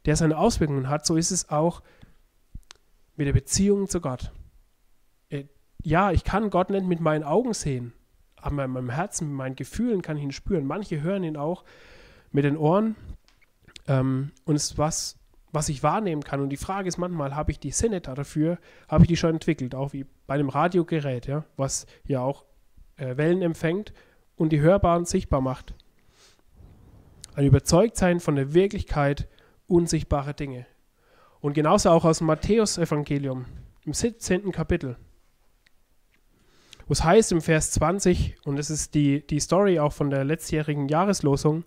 der 0.05 0.15
seine 0.15 0.37
Auswirkungen 0.37 0.89
hat, 0.89 1.05
so 1.05 1.15
ist 1.15 1.31
es 1.31 1.49
auch 1.49 1.81
mit 3.15 3.27
der 3.27 3.33
Beziehung 3.33 3.87
zu 3.87 4.01
Gott. 4.01 4.31
Äh, 5.29 5.45
ja, 5.83 6.11
ich 6.11 6.23
kann 6.23 6.49
Gott 6.49 6.69
nicht 6.69 6.85
mit 6.85 6.99
meinen 6.99 7.23
Augen 7.23 7.53
sehen, 7.53 7.93
aber 8.35 8.65
in 8.65 8.71
meinem 8.71 8.89
Herzen, 8.89 9.27
mit 9.27 9.37
meinen 9.37 9.55
Gefühlen 9.55 10.01
kann 10.01 10.17
ich 10.17 10.23
ihn 10.23 10.31
spüren. 10.31 10.65
Manche 10.65 11.01
hören 11.01 11.23
ihn 11.23 11.37
auch 11.37 11.63
mit 12.31 12.45
den 12.45 12.57
Ohren. 12.57 12.95
Ähm, 13.87 14.31
und 14.45 14.55
es 14.55 14.71
ist 14.71 14.77
was, 14.77 15.19
was 15.51 15.69
ich 15.69 15.83
wahrnehmen 15.83 16.23
kann. 16.23 16.41
Und 16.41 16.49
die 16.49 16.57
Frage 16.57 16.87
ist 16.87 16.97
manchmal, 16.97 17.35
habe 17.35 17.51
ich 17.51 17.59
die 17.59 17.71
Sinne 17.71 18.01
dafür, 18.01 18.57
habe 18.87 19.03
ich 19.03 19.07
die 19.07 19.17
schon 19.17 19.31
entwickelt, 19.31 19.75
auch 19.75 19.93
wie 19.93 20.05
bei 20.27 20.35
einem 20.35 20.49
Radiogerät, 20.49 21.27
ja, 21.27 21.45
was 21.57 21.85
ja 22.05 22.21
auch 22.21 22.45
äh, 22.97 23.17
Wellen 23.17 23.41
empfängt 23.41 23.93
und 24.35 24.51
die 24.51 24.61
hörbar 24.61 24.97
und 24.97 25.07
sichtbar 25.07 25.41
macht. 25.41 25.75
Ein 27.33 27.45
Überzeugtsein 27.45 28.19
von 28.19 28.35
der 28.35 28.53
Wirklichkeit 28.53 29.27
unsichtbarer 29.71 30.33
Dinge. 30.33 30.65
Und 31.39 31.53
genauso 31.53 31.89
auch 31.89 32.05
aus 32.05 32.19
dem 32.19 32.27
Matthäus-Evangelium, 32.27 33.45
im 33.85 33.93
17. 33.93 34.51
Kapitel, 34.51 34.97
wo 36.85 36.93
es 36.93 37.03
heißt 37.03 37.31
im 37.31 37.41
Vers 37.41 37.71
20, 37.71 38.35
und 38.45 38.57
das 38.57 38.69
ist 38.69 38.93
die, 38.93 39.25
die 39.25 39.39
Story 39.39 39.79
auch 39.79 39.93
von 39.93 40.09
der 40.09 40.23
letztjährigen 40.23 40.87
Jahreslosung, 40.87 41.63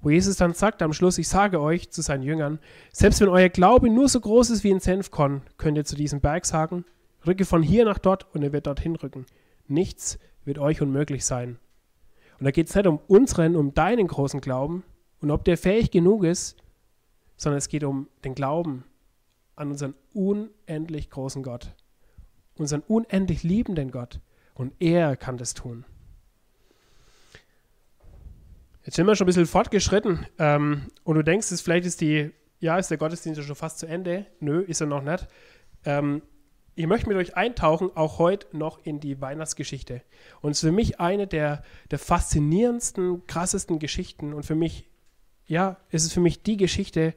wo 0.00 0.10
Jesus 0.10 0.36
dann 0.36 0.54
sagt 0.54 0.82
am 0.82 0.92
Schluss, 0.92 1.18
ich 1.18 1.28
sage 1.28 1.60
euch 1.60 1.90
zu 1.90 2.02
seinen 2.02 2.22
Jüngern, 2.22 2.58
selbst 2.92 3.20
wenn 3.20 3.28
euer 3.28 3.48
Glaube 3.48 3.90
nur 3.90 4.08
so 4.08 4.20
groß 4.20 4.50
ist 4.50 4.64
wie 4.64 4.72
ein 4.72 4.80
Senfkorn, 4.80 5.42
könnt 5.56 5.76
ihr 5.76 5.84
zu 5.84 5.96
diesem 5.96 6.20
Berg 6.20 6.46
sagen, 6.46 6.84
rücke 7.26 7.44
von 7.44 7.62
hier 7.62 7.84
nach 7.84 7.98
dort 7.98 8.26
und 8.34 8.42
er 8.42 8.52
wird 8.52 8.66
dorthin 8.66 8.96
rücken. 8.96 9.26
Nichts 9.66 10.18
wird 10.44 10.58
euch 10.58 10.80
unmöglich 10.80 11.24
sein. 11.24 11.58
Und 12.38 12.44
da 12.44 12.50
geht 12.50 12.68
es 12.68 12.74
nicht 12.74 12.86
um 12.86 13.00
unseren, 13.08 13.56
um 13.56 13.74
deinen 13.74 14.06
großen 14.06 14.40
Glauben 14.40 14.84
und 15.20 15.30
ob 15.30 15.44
der 15.44 15.58
fähig 15.58 15.90
genug 15.90 16.24
ist, 16.24 16.56
sondern 17.38 17.56
es 17.56 17.68
geht 17.68 17.84
um 17.84 18.08
den 18.24 18.34
Glauben 18.34 18.84
an 19.56 19.70
unseren 19.70 19.94
unendlich 20.12 21.08
großen 21.08 21.42
Gott, 21.42 21.74
unseren 22.56 22.82
unendlich 22.82 23.42
liebenden 23.42 23.90
Gott. 23.90 24.20
Und 24.54 24.74
er 24.80 25.16
kann 25.16 25.38
das 25.38 25.54
tun. 25.54 25.84
Jetzt 28.84 28.96
sind 28.96 29.06
wir 29.06 29.14
schon 29.16 29.24
ein 29.24 29.28
bisschen 29.28 29.46
fortgeschritten 29.46 30.26
ähm, 30.38 30.86
und 31.04 31.14
du 31.14 31.22
denkst, 31.22 31.50
es 31.50 31.60
vielleicht 31.60 31.86
ist 31.86 32.00
die, 32.00 32.30
ja, 32.58 32.78
ist 32.78 32.90
der 32.90 32.98
Gottesdienst 32.98 33.42
schon 33.42 33.54
fast 33.54 33.78
zu 33.78 33.86
Ende. 33.86 34.26
Nö, 34.40 34.60
ist 34.60 34.80
er 34.80 34.86
noch 34.86 35.02
nicht. 35.02 35.26
Ähm, 35.84 36.22
ich 36.74 36.86
möchte 36.86 37.08
mit 37.08 37.16
euch 37.16 37.36
eintauchen, 37.36 37.90
auch 37.96 38.18
heute 38.18 38.56
noch 38.56 38.78
in 38.84 39.00
die 39.00 39.20
Weihnachtsgeschichte. 39.20 40.00
Und 40.40 40.52
es 40.52 40.58
ist 40.58 40.68
für 40.68 40.72
mich 40.72 41.00
eine 41.00 41.26
der, 41.26 41.62
der 41.90 41.98
faszinierendsten, 41.98 43.26
krassesten 43.26 43.78
Geschichten. 43.80 44.32
Und 44.32 44.46
für 44.46 44.54
mich, 44.54 44.88
ja, 45.48 45.78
es 45.90 46.04
ist 46.04 46.12
für 46.12 46.20
mich 46.20 46.42
die 46.42 46.56
Geschichte, 46.56 47.14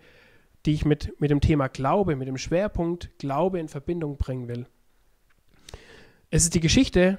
die 0.65 0.74
ich 0.74 0.86
mit, 0.86 1.20
mit 1.20 1.30
dem 1.30 1.41
Thema 1.41 1.67
Glaube, 1.67 2.15
mit 2.15 2.28
dem 2.28 2.38
Schwerpunkt 2.38 3.10
Glaube 3.20 3.60
in 3.60 3.67
Verbindung 3.67 4.17
bringen 4.17 4.48
will. 4.48 4.67
Es 6.30 6.44
ist 6.44 6.56
die 6.56 6.60
Geschichte, 6.62 7.17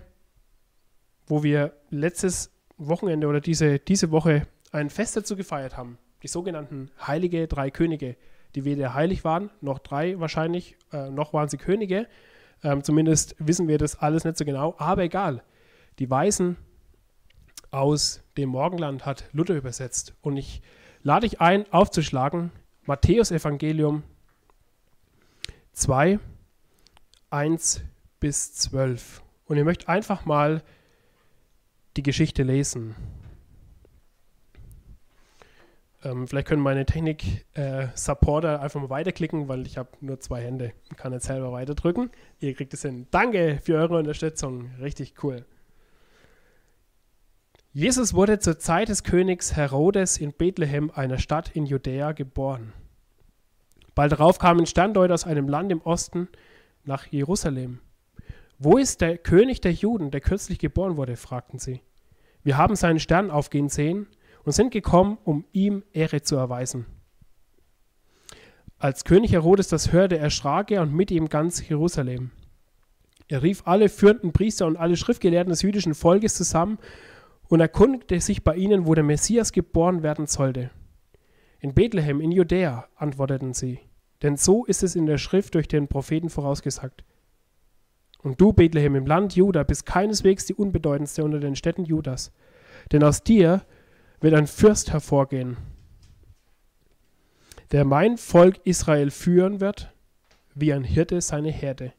wo 1.27 1.43
wir 1.43 1.75
letztes 1.91 2.51
Wochenende 2.79 3.27
oder 3.27 3.41
diese, 3.41 3.79
diese 3.79 4.11
Woche 4.11 4.47
ein 4.73 4.91
Fest 4.91 5.17
dazu 5.17 5.37
gefeiert 5.37 5.77
haben. 5.77 5.99
Die 6.23 6.29
sogenannten 6.29 6.91
Heilige 7.07 7.47
Drei 7.47 7.71
Könige, 7.71 8.17
die 8.55 8.65
weder 8.65 8.95
heilig 8.95 9.25
waren, 9.25 9.51
noch 9.61 9.79
drei 9.79 10.19
wahrscheinlich, 10.19 10.77
äh, 10.93 11.11
noch 11.11 11.33
waren 11.33 11.49
sie 11.49 11.59
Könige. 11.59 12.09
Ähm, 12.63 12.83
zumindest 12.83 13.35
wissen 13.39 13.69
wir 13.69 13.77
das 13.77 13.97
alles 13.97 14.25
nicht 14.25 14.39
so 14.39 14.45
genau, 14.45 14.75
aber 14.79 15.03
egal. 15.03 15.43
Die 15.99 16.09
Weisen 16.09 16.57
aus 17.71 18.23
dem 18.37 18.51
Morgenland 18.51 19.05
hat 19.05 19.25
Luther 19.33 19.57
übersetzt. 19.57 20.15
Und 20.23 20.37
ich 20.37 20.63
lade 21.03 21.29
dich 21.29 21.41
ein, 21.41 21.71
aufzuschlagen, 21.73 22.51
Matthäus 22.85 23.31
Evangelium 23.31 24.03
2, 25.73 26.19
1 27.31 27.83
bis 28.21 28.55
12. 28.55 29.23
Und 29.47 29.57
ihr 29.57 29.65
möchtet 29.65 29.89
einfach 29.89 30.25
mal 30.25 30.63
die 31.97 32.03
Geschichte 32.03 32.45
Ähm, 36.05 36.27
vielleicht 36.27 36.49
können 36.49 36.63
meine 36.63 36.85
Technik-Supporter 36.85 38.55
äh, 38.55 38.59
einfach 38.59 38.81
mal 38.81 38.91
weiterklicken, 38.91 39.49
weil 39.49 39.67
ich 39.67 39.79
habe 39.79 39.91
nur 40.01 40.19
zwei 40.21 40.43
Hände 40.43 40.73
und 40.91 40.97
kann 40.97 41.13
jetzt 41.13 41.27
selber 41.27 41.53
weiterdrücken. 41.53 42.11
Ihr 42.41 42.55
kriegt 42.55 42.75
es 42.75 42.83
hin. 42.83 43.07
Danke 43.11 43.61
für 43.63 43.77
eure 43.77 43.99
Unterstützung. 43.99 44.71
Richtig 44.81 45.23
cool. 45.23 45.45
Jesus 47.75 48.13
wurde 48.13 48.39
zur 48.39 48.59
Zeit 48.59 48.91
des 48.91 49.03
Königs 49.03 49.57
Herodes 49.57 50.19
in 50.19 50.35
Bethlehem, 50.35 50.91
einer 50.95 51.17
Stadt 51.17 51.57
in 51.57 51.65
Judäa, 51.65 52.13
geboren. 52.13 52.75
Bald 53.95 54.13
darauf 54.13 54.39
kamen 54.39 54.67
Standorte 54.67 55.15
aus 55.15 55.25
einem 55.25 55.49
Land 55.49 55.73
im 55.73 55.81
Osten 55.81 56.29
nach 56.85 57.07
Jerusalem. 57.07 57.79
Wo 58.59 58.77
ist 58.77 59.01
der 59.01 59.17
König 59.17 59.63
der 59.63 59.73
Juden, 59.73 60.11
der 60.11 60.21
kürzlich 60.21 60.59
geboren 60.59 60.99
wurde? 60.99 61.17
fragten 61.17 61.59
sie. 61.59 61.81
Wir 62.43 62.59
haben 62.59 62.77
seinen 62.77 63.01
Stern 63.01 63.31
aufgehen 63.31 63.71
sehen 63.71 64.07
und 64.45 64.53
sind 64.53 64.71
gekommen, 64.71 65.17
um 65.25 65.47
ihm 65.53 65.83
Ehre 65.95 66.21
zu 66.21 66.37
erweisen. 66.37 66.85
Als 68.77 69.05
König 69.05 69.33
Herodes 69.33 69.69
das 69.69 69.93
hörte, 69.93 70.19
erschrak 70.19 70.71
er 70.73 70.83
und 70.83 70.93
mit 70.93 71.11
ihm 71.11 71.31
ganz 71.31 71.67
Jerusalem. 71.67 72.33
Er 73.29 73.43
rief 73.43 73.63
alle 73.65 73.89
führenden 73.89 74.35
Priester 74.35 74.67
und 74.67 74.77
alle 74.77 74.97
Schriftgelehrten 74.97 75.49
des 75.49 75.63
jüdischen 75.63 75.95
Volkes 75.95 76.35
zusammen 76.35 76.79
und 77.53 77.61
erkundigte 77.61 78.19
sich 78.19 78.45
bei 78.45 78.57
ihnen, 78.57 78.87
wo 78.87 78.95
der 78.95 79.05
Messias 79.05 79.53
geboren 79.53 80.03
werden 80.03 80.27
sollte. 80.27 80.71
In 81.61 81.75
Bethlehem 81.75 82.19
in 82.23 82.33
Judäa, 82.33 82.89
antworteten 82.97 83.53
sie, 83.53 83.79
denn 84.23 84.39
so 84.39 84.65
ist 84.65 84.83
es 84.83 84.97
in 84.97 85.05
der 85.05 85.19
Schrift 85.19 85.55
durch 85.55 85.69
den 85.69 85.87
Propheten 85.87 86.31
vorausgesagt. 86.31 87.05
Und 88.23 88.41
du, 88.41 88.55
Bethlehem, 88.55 88.95
im 88.95 89.05
Land 89.05 89.37
Juda, 89.37 89.65
bist 89.65 89.85
keineswegs 89.85 90.47
die 90.47 90.55
unbedeutendste 90.55 91.25
unter 91.25 91.41
den 91.41 91.55
Städten 91.55 91.85
Judas, 91.85 92.33
denn 92.91 93.05
aus 93.05 93.23
dir 93.23 93.67
wird 94.23 94.33
ein 94.33 94.47
Fürst 94.47 94.91
hervorgehen, 94.91 95.59
der 97.71 97.85
mein 97.85 98.17
Volk 98.17 98.61
Israel 98.65 99.11
führen 99.11 99.61
wird, 99.61 99.93
wie 100.55 100.73
ein 100.73 100.85
Hirte 100.85 101.21
seine 101.21 101.51
Herde. 101.51 101.93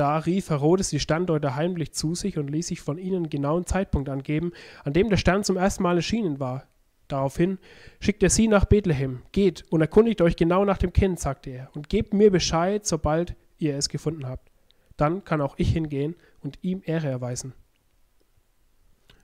Da 0.00 0.16
rief 0.16 0.48
Herodes 0.48 0.88
die 0.88 0.98
Standorte 0.98 1.56
heimlich 1.56 1.92
zu 1.92 2.14
sich 2.14 2.38
und 2.38 2.48
ließ 2.48 2.68
sich 2.68 2.80
von 2.80 2.96
ihnen 2.96 3.28
genauen 3.28 3.66
Zeitpunkt 3.66 4.08
angeben, 4.08 4.52
an 4.82 4.94
dem 4.94 5.10
der 5.10 5.18
Stern 5.18 5.44
zum 5.44 5.58
ersten 5.58 5.82
Mal 5.82 5.96
erschienen 5.96 6.40
war. 6.40 6.64
Daraufhin 7.06 7.58
schickte 8.00 8.24
er 8.24 8.30
sie 8.30 8.48
nach 8.48 8.64
Bethlehem. 8.64 9.20
Geht 9.32 9.66
und 9.68 9.82
erkundigt 9.82 10.22
euch 10.22 10.36
genau 10.36 10.64
nach 10.64 10.78
dem 10.78 10.94
Kind, 10.94 11.20
sagte 11.20 11.50
er, 11.50 11.68
und 11.74 11.90
gebt 11.90 12.14
mir 12.14 12.30
Bescheid, 12.30 12.86
sobald 12.86 13.36
ihr 13.58 13.76
es 13.76 13.90
gefunden 13.90 14.26
habt. 14.26 14.50
Dann 14.96 15.22
kann 15.22 15.42
auch 15.42 15.56
ich 15.58 15.70
hingehen 15.70 16.14
und 16.40 16.58
ihm 16.62 16.80
Ehre 16.82 17.08
erweisen. 17.08 17.52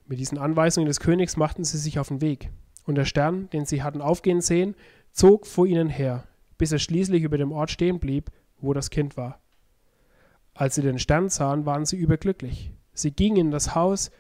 Mit 0.07 0.19
diesen 0.19 0.37
Anweisungen 0.37 0.89
des 0.89 1.01
Königs 1.01 1.39
machten 1.39 1.65
sie 1.65 1.79
sich 1.79 1.99
auf 1.99 2.09
den 2.09 2.21
Weg, 2.21 2.51
und 2.85 2.97
der 2.97 3.07
Stern, 3.07 3.49
den 3.49 3.65
sie 3.65 3.83
hatten 3.83 4.03
aufgehen 4.03 4.43
sehen, 4.43 4.75
zog 5.11 5.47
vor 5.47 5.67
ihnen 5.67 5.89
her, 5.89 6.25
bis 6.59 6.71
er 6.71 6.81
schließlich 6.81 7.23
über 7.23 7.39
dem 7.39 7.51
Ort 7.51 7.71
stehen 7.71 7.99
blieb, 7.99 8.31
wo 8.61 8.75
das 8.75 8.91
Kind 8.91 9.17
war. 9.17 9.41
Als 10.57 10.75
sie 10.75 10.83
den 10.83 10.99
Stern 10.99 11.29
sahen, 11.29 11.67
waren 11.67 11.85
sie 11.85 11.97
überglücklich. 11.97 12.73
Sie 12.95 13.11
gingen 13.11 13.37
in 13.37 13.51
das 13.51 13.75
Haus 13.75 14.11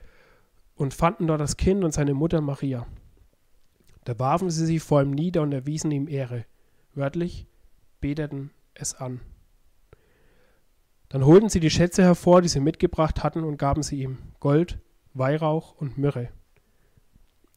und 0.74 0.92
fanden 0.92 1.26
dort 1.26 1.40
das 1.40 1.56
Kind 1.56 1.82
und 1.82 1.92
seine 1.92 2.12
Mutter 2.12 2.42
Maria. 2.42 2.86
Da 4.04 4.18
warfen 4.18 4.50
sie 4.50 4.66
sich 4.66 4.82
vor 4.82 5.02
ihm 5.02 5.12
nieder 5.12 5.40
und 5.40 5.52
erwiesen 5.52 5.90
ihm 5.90 6.08
Ehre. 6.08 6.44
Wörtlich 6.94 7.46
beteten 8.02 8.50
es 8.74 8.94
an. 8.94 9.20
Dann 11.08 11.24
holten 11.24 11.48
sie 11.48 11.60
die 11.60 11.70
Schätze 11.70 12.02
hervor, 12.02 12.42
die 12.42 12.48
sie 12.48 12.60
mitgebracht 12.60 13.22
hatten, 13.22 13.42
und 13.42 13.56
gaben 13.56 13.82
sie 13.82 14.02
ihm 14.02 14.18
Gold, 14.38 14.78
Weihrauch 15.14 15.74
und 15.76 15.96
Myrrhe. 15.96 16.28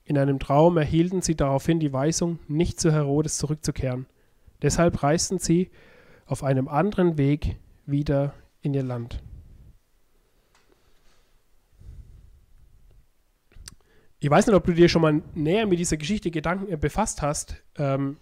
In 0.06 0.18
einem 0.18 0.40
Traum 0.40 0.78
erhielten 0.78 1.22
sie 1.22 1.36
daraufhin 1.36 1.82
die 1.82 1.92
Weisung, 1.92 2.40
nicht 2.48 2.80
zu 2.80 2.94
Herodes 2.94 3.38
zurückzukehren. 3.38 4.06
Deshalb 4.62 5.04
reisten 5.04 5.38
sie 5.38 5.70
auf 6.26 6.44
einem 6.44 6.70
anderen 6.70 7.18
Weg 7.18 7.58
wieder 7.86 8.34
in 8.62 8.74
ihr 8.74 8.84
Land. 8.84 9.22
Ich 14.22 14.30
weiß 14.30 14.48
nicht, 14.48 14.56
ob 14.56 14.66
du 14.66 14.74
dir 14.74 14.90
schon 14.90 15.02
mal 15.02 15.22
näher 15.34 15.66
mit 15.66 15.80
dieser 15.80 15.96
Geschichte 15.96 16.30
Gedanken 16.30 16.72
äh, 16.72 16.78
befasst 16.78 17.22
hast. 17.22 17.56
Ähm, 17.78 18.18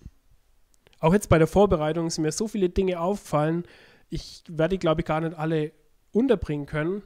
auch 1.00 1.14
jetzt 1.14 1.30
bei 1.30 1.40
der 1.40 1.48
Vorbereitung 1.48 2.10
sind 2.10 2.24
mir 2.24 2.32
so 2.32 2.48
viele 2.48 2.70
Dinge 2.70 3.00
auffallen. 3.00 3.64
Ich 4.10 4.44
werde 4.48 4.76
die, 4.76 4.80
glaube 4.80 5.02
ich, 5.02 5.08
gar 5.08 5.22
nicht 5.22 5.38
alle 5.38 5.72
unterbringen 6.12 6.68
können. 6.68 7.02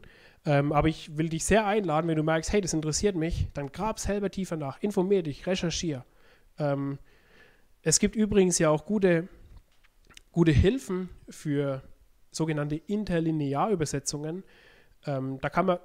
Ähm, 0.46 0.72
aber 0.72 0.88
ich 0.88 1.18
will 1.18 1.30
dich 1.30 1.46
sehr 1.46 1.66
einladen, 1.66 2.08
wenn 2.08 2.18
du 2.18 2.24
merkst, 2.24 2.52
hey, 2.52 2.62
das 2.62 2.74
interessiert 2.74 3.16
mich, 3.16 3.48
dann 3.54 3.72
grab 3.72 4.00
selber 4.00 4.32
tiefer 4.32 4.58
nach, 4.58 4.82
informier 4.82 5.22
dich, 5.24 5.46
recherchier. 5.46 6.04
Ähm, 6.58 6.98
es 7.84 8.00
gibt 8.00 8.16
übrigens 8.16 8.58
ja 8.58 8.70
auch 8.70 8.86
gute, 8.86 9.28
gute 10.32 10.52
Hilfen 10.52 11.10
für 11.30 11.84
sogenannte 12.32 12.76
Interlinearübersetzungen. 12.76 14.44
Ähm, 15.06 15.40
da 15.42 15.50
kann 15.50 15.66
man 15.66 15.80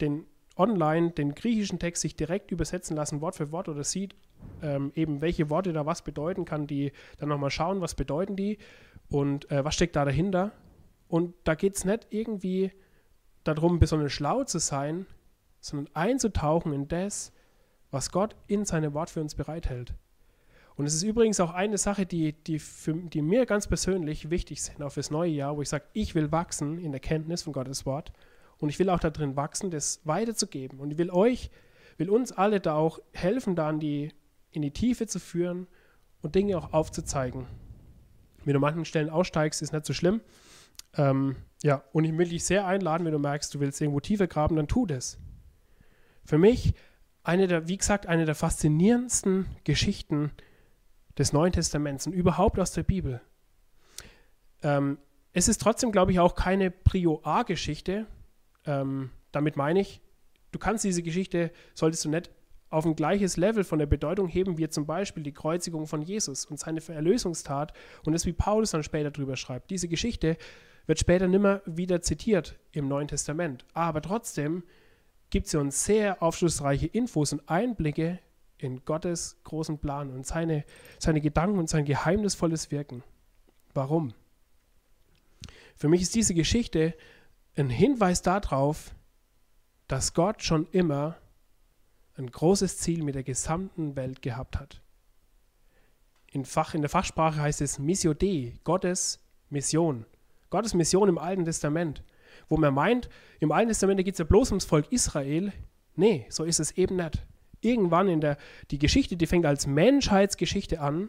den 0.00 0.26
online 0.56 1.12
den 1.12 1.34
griechischen 1.34 1.78
Text 1.78 2.02
sich 2.02 2.16
direkt 2.16 2.50
übersetzen 2.50 2.96
lassen, 2.96 3.20
Wort 3.20 3.36
für 3.36 3.52
Wort, 3.52 3.68
oder 3.68 3.84
sieht 3.84 4.14
ähm, 4.60 4.92
eben, 4.94 5.20
welche 5.20 5.50
Worte 5.50 5.72
da 5.72 5.86
was 5.86 6.02
bedeuten, 6.02 6.44
kann 6.44 6.66
die 6.66 6.92
dann 7.18 7.28
nochmal 7.28 7.50
schauen, 7.50 7.80
was 7.80 7.94
bedeuten 7.94 8.36
die 8.36 8.58
und 9.08 9.50
äh, 9.50 9.64
was 9.64 9.74
steckt 9.74 9.96
da 9.96 10.04
dahinter. 10.04 10.52
Und 11.08 11.34
da 11.44 11.54
geht 11.54 11.76
es 11.76 11.84
nicht 11.84 12.06
irgendwie 12.10 12.72
darum, 13.44 13.78
besonders 13.78 14.12
schlau 14.12 14.44
zu 14.44 14.58
sein, 14.58 15.06
sondern 15.60 15.94
einzutauchen 15.94 16.72
in 16.72 16.88
das, 16.88 17.32
was 17.90 18.10
Gott 18.10 18.34
in 18.46 18.64
seinem 18.64 18.94
Wort 18.94 19.10
für 19.10 19.20
uns 19.20 19.34
bereithält. 19.34 19.94
Und 20.76 20.86
es 20.86 20.94
ist 20.94 21.02
übrigens 21.02 21.38
auch 21.40 21.52
eine 21.52 21.78
Sache, 21.78 22.06
die, 22.06 22.32
die, 22.32 22.58
für, 22.58 22.94
die 22.94 23.22
mir 23.22 23.46
ganz 23.46 23.66
persönlich 23.66 24.30
wichtig 24.30 24.62
sind, 24.62 24.82
auch 24.82 24.92
fürs 24.92 25.10
neue 25.10 25.30
Jahr, 25.30 25.56
wo 25.56 25.62
ich 25.62 25.68
sage, 25.68 25.84
ich 25.92 26.14
will 26.14 26.32
wachsen 26.32 26.78
in 26.78 26.92
der 26.92 27.00
Kenntnis 27.00 27.42
von 27.42 27.52
Gottes 27.52 27.84
Wort 27.84 28.12
und 28.58 28.68
ich 28.68 28.78
will 28.78 28.88
auch 28.88 29.00
darin 29.00 29.36
wachsen, 29.36 29.70
das 29.70 30.00
weiterzugeben. 30.04 30.80
Und 30.80 30.92
ich 30.92 30.98
will 30.98 31.10
euch, 31.10 31.50
will 31.98 32.08
uns 32.08 32.32
alle 32.32 32.60
da 32.60 32.74
auch 32.74 33.00
helfen, 33.12 33.54
da 33.54 33.68
in 33.68 33.80
die, 33.80 34.12
in 34.50 34.62
die 34.62 34.70
Tiefe 34.70 35.06
zu 35.06 35.18
führen 35.18 35.66
und 36.22 36.34
Dinge 36.34 36.56
auch 36.56 36.72
aufzuzeigen. 36.72 37.46
Wenn 38.44 38.54
du 38.54 38.58
an 38.58 38.62
manchen 38.62 38.84
Stellen 38.84 39.10
aussteigst, 39.10 39.62
ist 39.62 39.72
nicht 39.72 39.84
so 39.84 39.92
schlimm. 39.92 40.20
Ähm, 40.96 41.36
ja, 41.62 41.84
und 41.92 42.04
ich 42.04 42.16
will 42.16 42.28
dich 42.28 42.44
sehr 42.44 42.66
einladen, 42.66 43.04
wenn 43.04 43.12
du 43.12 43.18
merkst, 43.18 43.54
du 43.54 43.60
willst 43.60 43.80
irgendwo 43.80 44.00
tiefer 44.00 44.26
graben, 44.26 44.56
dann 44.56 44.68
tu 44.68 44.86
das. 44.86 45.18
Für 46.24 46.38
mich 46.38 46.74
eine 47.24 47.46
der, 47.46 47.68
wie 47.68 47.76
gesagt, 47.76 48.06
eine 48.06 48.24
der 48.24 48.34
faszinierendsten 48.34 49.46
Geschichten, 49.64 50.32
des 51.18 51.32
Neuen 51.32 51.52
Testaments 51.52 52.06
und 52.06 52.12
überhaupt 52.12 52.58
aus 52.58 52.72
der 52.72 52.82
Bibel. 52.82 53.20
Ähm, 54.62 54.98
es 55.32 55.48
ist 55.48 55.60
trotzdem, 55.60 55.92
glaube 55.92 56.12
ich, 56.12 56.20
auch 56.20 56.34
keine 56.34 56.70
Prio 56.70 57.20
A-Geschichte. 57.24 58.06
Ähm, 58.66 59.10
damit 59.30 59.56
meine 59.56 59.80
ich, 59.80 60.00
du 60.52 60.58
kannst 60.58 60.84
diese 60.84 61.02
Geschichte, 61.02 61.50
solltest 61.74 62.04
du 62.04 62.10
nicht 62.10 62.30
auf 62.68 62.86
ein 62.86 62.96
gleiches 62.96 63.36
Level 63.36 63.64
von 63.64 63.78
der 63.78 63.86
Bedeutung 63.86 64.28
heben, 64.28 64.56
wie 64.56 64.68
zum 64.68 64.86
Beispiel 64.86 65.22
die 65.22 65.32
Kreuzigung 65.32 65.86
von 65.86 66.00
Jesus 66.00 66.46
und 66.46 66.58
seine 66.58 66.80
Erlösungstat 66.88 67.74
und 68.04 68.14
das, 68.14 68.24
wie 68.24 68.32
Paulus 68.32 68.70
dann 68.70 68.82
später 68.82 69.10
drüber 69.10 69.36
schreibt. 69.36 69.70
Diese 69.70 69.88
Geschichte 69.88 70.38
wird 70.86 70.98
später 70.98 71.28
nimmer 71.28 71.60
wieder 71.66 72.00
zitiert 72.00 72.58
im 72.72 72.88
Neuen 72.88 73.08
Testament. 73.08 73.66
Aber 73.74 74.00
trotzdem 74.00 74.64
gibt 75.28 75.48
sie 75.48 75.58
uns 75.58 75.84
sehr 75.84 76.22
aufschlussreiche 76.22 76.86
Infos 76.86 77.32
und 77.32 77.48
Einblicke 77.48 78.20
in 78.62 78.84
Gottes 78.84 79.36
großen 79.44 79.78
Plan 79.78 80.10
und 80.10 80.26
seine, 80.26 80.64
seine 80.98 81.20
Gedanken 81.20 81.58
und 81.58 81.68
sein 81.68 81.84
geheimnisvolles 81.84 82.70
Wirken. 82.70 83.02
Warum? 83.74 84.14
Für 85.76 85.88
mich 85.88 86.02
ist 86.02 86.14
diese 86.14 86.34
Geschichte 86.34 86.94
ein 87.56 87.70
Hinweis 87.70 88.22
darauf, 88.22 88.94
dass 89.88 90.14
Gott 90.14 90.42
schon 90.42 90.66
immer 90.70 91.16
ein 92.16 92.30
großes 92.30 92.78
Ziel 92.78 93.02
mit 93.02 93.14
der 93.14 93.24
gesamten 93.24 93.96
Welt 93.96 94.22
gehabt 94.22 94.58
hat. 94.58 94.80
In, 96.30 96.44
Fach, 96.44 96.74
in 96.74 96.82
der 96.82 96.90
Fachsprache 96.90 97.40
heißt 97.40 97.60
es 97.60 97.78
Missio 97.78 98.14
Dei, 98.14 98.54
Gottes 98.64 99.20
Mission. 99.50 100.06
Gottes 100.50 100.72
Mission 100.74 101.08
im 101.08 101.18
Alten 101.18 101.44
Testament. 101.44 102.04
Wo 102.48 102.56
man 102.56 102.72
meint, 102.72 103.08
im 103.40 103.52
Alten 103.52 103.68
Testament 103.68 104.02
geht 104.04 104.14
es 104.14 104.18
ja 104.18 104.24
bloß 104.24 104.50
ums 104.50 104.64
Volk 104.64 104.90
Israel. 104.92 105.52
Nee, 105.94 106.26
so 106.30 106.44
ist 106.44 106.60
es 106.60 106.72
eben 106.72 106.96
nicht 106.96 107.26
irgendwann 107.62 108.08
in 108.08 108.20
der, 108.20 108.36
die 108.70 108.78
Geschichte, 108.78 109.16
die 109.16 109.26
fängt 109.26 109.46
als 109.46 109.66
Menschheitsgeschichte 109.66 110.80
an. 110.80 111.08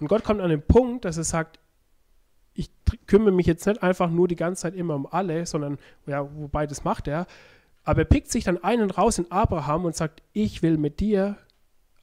Und 0.00 0.08
Gott 0.08 0.24
kommt 0.24 0.40
an 0.40 0.50
den 0.50 0.62
Punkt, 0.62 1.04
dass 1.04 1.16
er 1.16 1.24
sagt, 1.24 1.58
ich 2.54 2.70
kümmere 3.06 3.32
mich 3.32 3.46
jetzt 3.46 3.66
nicht 3.66 3.82
einfach 3.82 4.10
nur 4.10 4.28
die 4.28 4.36
ganze 4.36 4.62
Zeit 4.62 4.74
immer 4.74 4.94
um 4.94 5.06
alle, 5.06 5.46
sondern, 5.46 5.78
ja, 6.06 6.28
wobei 6.36 6.66
das 6.66 6.84
macht 6.84 7.08
er, 7.08 7.26
aber 7.84 8.02
er 8.02 8.06
pickt 8.06 8.30
sich 8.30 8.44
dann 8.44 8.62
einen 8.62 8.90
raus 8.90 9.18
in 9.18 9.30
Abraham 9.30 9.84
und 9.84 9.96
sagt, 9.96 10.22
ich 10.32 10.62
will 10.62 10.76
mit 10.76 11.00
dir 11.00 11.36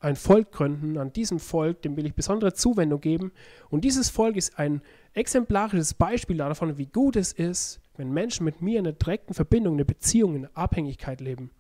ein 0.02 0.16
Volk 0.16 0.52
gründen, 0.52 0.98
an 0.98 1.14
diesem 1.14 1.40
Volk, 1.40 1.82
dem 1.82 1.98
will 1.98 2.06
ich 2.06 2.14
besondere 2.14 2.54
Zuwendung 2.54 3.02
geben. 3.02 3.32
Und 3.70 3.84
dieses 3.84 4.10
Volk 4.10 4.36
ist 4.36 4.58
ein 4.58 4.82
exemplarisches 5.14 5.94
Beispiel 5.94 6.38
davon, 6.38 6.78
wie 6.78 6.86
gut 6.86 7.16
es 7.16 7.34
ist, 7.34 7.82
wenn 7.98 8.12
Menschen 8.12 8.46
mit 8.46 8.62
mir 8.62 8.80
in 8.80 8.88
einer 8.88 8.96
direkten 8.96 9.34
Verbindung, 9.34 9.74
in 9.74 9.80
einer 9.80 9.86
Beziehung, 9.86 10.36
in 10.36 10.46
einer 10.46 10.58
Abhängigkeit 10.58 11.20
leben. 11.20 11.52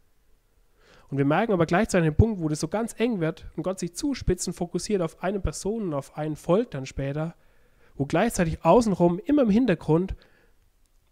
Und 1.09 1.17
wir 1.17 1.25
merken 1.25 1.53
aber 1.53 1.65
gleichzeitig 1.65 2.09
den 2.09 2.15
Punkt, 2.15 2.39
wo 2.39 2.49
das 2.49 2.59
so 2.59 2.67
ganz 2.67 2.95
eng 2.99 3.19
wird 3.19 3.47
und 3.55 3.63
Gott 3.63 3.79
sich 3.79 3.95
zuspitzt 3.95 4.47
und 4.47 4.53
fokussiert 4.53 5.01
auf 5.01 5.23
eine 5.23 5.39
Person 5.39 5.83
und 5.83 5.93
auf 5.93 6.17
ein 6.17 6.35
Volk 6.35 6.71
dann 6.71 6.85
später, 6.85 7.35
wo 7.95 8.05
gleichzeitig 8.05 8.63
außenrum 8.63 9.19
immer 9.19 9.41
im 9.41 9.49
Hintergrund 9.49 10.15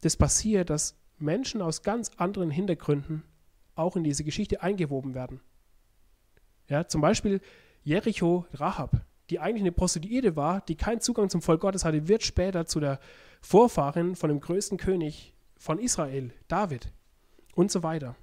das 0.01 0.15
passiert, 0.15 0.69
dass 0.69 0.95
Menschen 1.17 1.61
aus 1.61 1.81
ganz 1.81 2.11
anderen 2.17 2.51
Hintergründen 2.51 3.23
auch 3.75 3.95
in 3.95 4.03
diese 4.03 4.23
Geschichte 4.23 4.61
eingewoben 4.61 5.15
werden. 5.15 5.41
Ja, 6.69 6.87
zum 6.87 7.01
Beispiel 7.01 7.41
Jericho 7.83 8.45
Rahab, 8.53 9.05
die 9.29 9.39
eigentlich 9.39 9.63
eine 9.63 9.71
Prostituierte 9.71 10.35
war, 10.35 10.61
die 10.61 10.75
keinen 10.75 11.01
Zugang 11.01 11.29
zum 11.29 11.41
Volk 11.41 11.61
Gottes 11.61 11.85
hatte, 11.85 12.07
wird 12.07 12.23
später 12.23 12.65
zu 12.65 12.79
der 12.79 12.99
Vorfahrin 13.41 14.15
von 14.15 14.29
dem 14.29 14.39
größten 14.39 14.77
König 14.77 15.33
von 15.57 15.79
Israel, 15.79 16.31
David 16.47 16.91
und 17.55 17.71
so 17.71 17.81
weiter. 17.81 18.15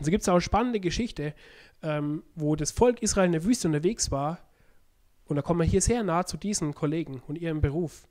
So 0.00 0.10
gibt 0.10 0.22
es 0.22 0.28
auch 0.28 0.34
eine 0.34 0.40
spannende 0.40 0.80
Geschichte, 0.80 1.34
ähm, 1.82 2.22
wo 2.34 2.56
das 2.56 2.70
Volk 2.70 3.02
Israel 3.02 3.26
in 3.26 3.32
der 3.32 3.44
Wüste 3.44 3.68
unterwegs 3.68 4.10
war. 4.10 4.40
Und 5.24 5.36
da 5.36 5.42
kommen 5.42 5.60
wir 5.60 5.66
hier 5.66 5.80
sehr 5.80 6.02
nah 6.02 6.24
zu 6.24 6.36
diesen 6.36 6.74
Kollegen 6.74 7.22
und 7.26 7.36
ihrem 7.36 7.60
Beruf. 7.60 8.06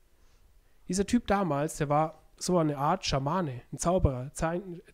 Dieser 0.88 1.06
Typ 1.06 1.26
damals, 1.26 1.76
der 1.76 1.88
war 1.88 2.22
so 2.36 2.58
eine 2.58 2.76
Art 2.76 3.06
Schamane, 3.06 3.62
ein 3.72 3.78
Zauberer, 3.78 4.30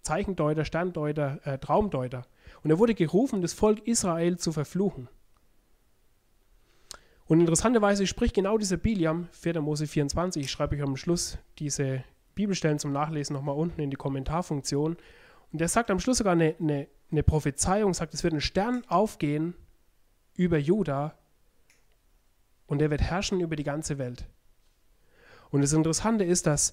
Zeichendeuter, 0.03 0.64
Sterndeuter, 0.64 1.40
äh, 1.45 1.59
Traumdeuter. 1.59 2.26
Und 2.62 2.70
er 2.70 2.78
wurde 2.78 2.95
gerufen, 2.95 3.43
das 3.43 3.53
Volk 3.53 3.86
Israel 3.86 4.38
zu 4.38 4.53
verfluchen. 4.53 5.09
Und 7.26 7.40
interessanterweise 7.40 8.07
spricht 8.07 8.34
genau 8.34 8.59
dieser 8.59 8.76
Biliam, 8.76 9.28
4. 9.32 9.61
Mose 9.61 9.86
24, 9.86 10.45
ich 10.45 10.51
schreibe 10.51 10.76
euch 10.76 10.82
am 10.82 10.97
Schluss 10.97 11.38
diese 11.59 12.05
Bibelstellen 12.34 12.78
zum 12.78 12.93
Nachlesen 12.93 13.34
nochmal 13.34 13.57
unten 13.57 13.80
in 13.80 13.90
die 13.90 13.97
Kommentarfunktion. 13.97 14.97
Und 15.53 15.61
der 15.61 15.68
sagt 15.68 15.90
am 15.90 16.00
Schluss 16.00 16.18
sogar 16.18 16.32
eine, 16.32 16.57
eine, 16.59 16.88
eine 17.11 17.22
Prophezeiung, 17.22 17.92
sagt, 17.94 18.14
es 18.14 18.24
wird 18.24 18.32
ein 18.34 18.40
Stern 18.40 18.84
aufgehen 18.88 19.55
über 20.34 20.59
Juda 20.59 21.16
und 22.66 22.80
er 22.80 22.90
wird 22.90 23.03
herrschen 23.03 23.40
über 23.40 23.55
die 23.55 23.64
ganze 23.64 23.98
Welt. 23.98 24.24
Und 25.50 25.61
das 25.61 25.74
Interessante 25.74 26.24
ist, 26.24 26.46
dass 26.46 26.72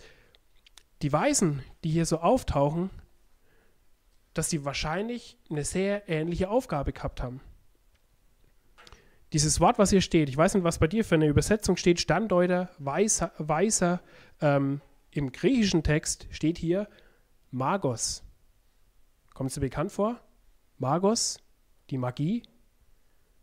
die 1.01 1.11
Weisen, 1.11 1.61
die 1.84 1.89
hier 1.89 2.05
so 2.05 2.19
auftauchen, 2.19 2.89
dass 4.34 4.49
sie 4.49 4.63
wahrscheinlich 4.63 5.38
eine 5.49 5.65
sehr 5.65 6.07
ähnliche 6.07 6.49
Aufgabe 6.49 6.93
gehabt 6.93 7.21
haben. 7.21 7.41
Dieses 9.34 9.59
Wort, 9.59 9.77
was 9.77 9.89
hier 9.89 10.01
steht, 10.01 10.30
ich 10.30 10.38
weiß 10.38 10.55
nicht, 10.55 10.63
was 10.63 10.80
bei 10.80 10.88
dir 10.88 11.03
für 11.03 11.15
eine 11.15 11.27
Übersetzung 11.27 11.75
steht, 11.75 11.99
Standeuter, 11.99 12.69
Weiser, 12.80 13.34
Weiser 13.38 14.01
ähm, 14.41 14.82
im 15.11 15.32
griechischen 15.32 15.84
Text 15.84 16.27
steht 16.32 16.57
hier 16.57 16.88
Magos. 17.51 18.23
Kommt 19.39 19.51
es 19.51 19.53
dir 19.53 19.61
bekannt 19.61 19.93
vor? 19.93 20.19
Magos, 20.79 21.39
die 21.91 21.97
Magie. 21.97 22.43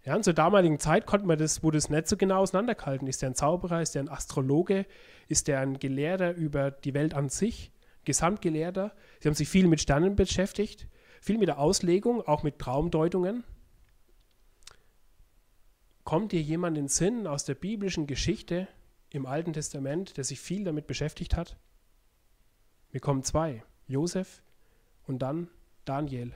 Ja, 0.05 0.20
zur 0.20 0.34
damaligen 0.34 0.78
Zeit 0.78 1.07
konnte 1.07 1.24
man 1.26 1.38
das, 1.38 1.62
wurde 1.62 1.78
es 1.78 1.88
nicht 1.88 2.07
so 2.07 2.18
genau 2.18 2.40
auseinandergehalten. 2.40 3.09
Ist 3.09 3.22
der 3.22 3.30
ein 3.30 3.34
Zauberer, 3.34 3.80
ist 3.80 3.94
der 3.94 4.03
ein 4.03 4.11
Astrologe, 4.11 4.84
ist 5.26 5.49
der 5.49 5.61
ein 5.61 5.78
Gelehrter 5.78 6.34
über 6.34 6.70
die 6.70 6.92
Welt 6.92 7.14
an 7.14 7.30
sich, 7.30 7.72
Gesamtgelehrter? 8.05 8.94
Sie 9.20 9.28
haben 9.28 9.34
sich 9.34 9.49
viel 9.49 9.68
mit 9.68 9.80
Sternen 9.80 10.16
beschäftigt, 10.16 10.86
viel 11.22 11.38
mit 11.38 11.49
der 11.49 11.59
Auslegung, 11.59 12.20
auch 12.20 12.42
mit 12.42 12.59
Traumdeutungen. 12.59 13.42
Kommt 16.05 16.32
dir 16.32 16.42
jemand 16.42 16.76
in 16.76 16.84
den 16.84 16.88
Sinn 16.88 17.26
aus 17.26 17.44
der 17.44 17.55
biblischen 17.55 18.07
Geschichte 18.07 18.68
im 19.09 19.24
Alten 19.24 19.55
Testament, 19.55 20.18
der 20.18 20.24
sich 20.24 20.40
viel 20.40 20.62
damit 20.62 20.88
beschäftigt 20.88 21.34
hat? 21.34 21.57
Mir 22.92 23.01
kommen 23.01 23.22
zwei, 23.22 23.62
Josef 23.86 24.42
und 25.07 25.20
dann 25.20 25.49
Daniel. 25.89 26.32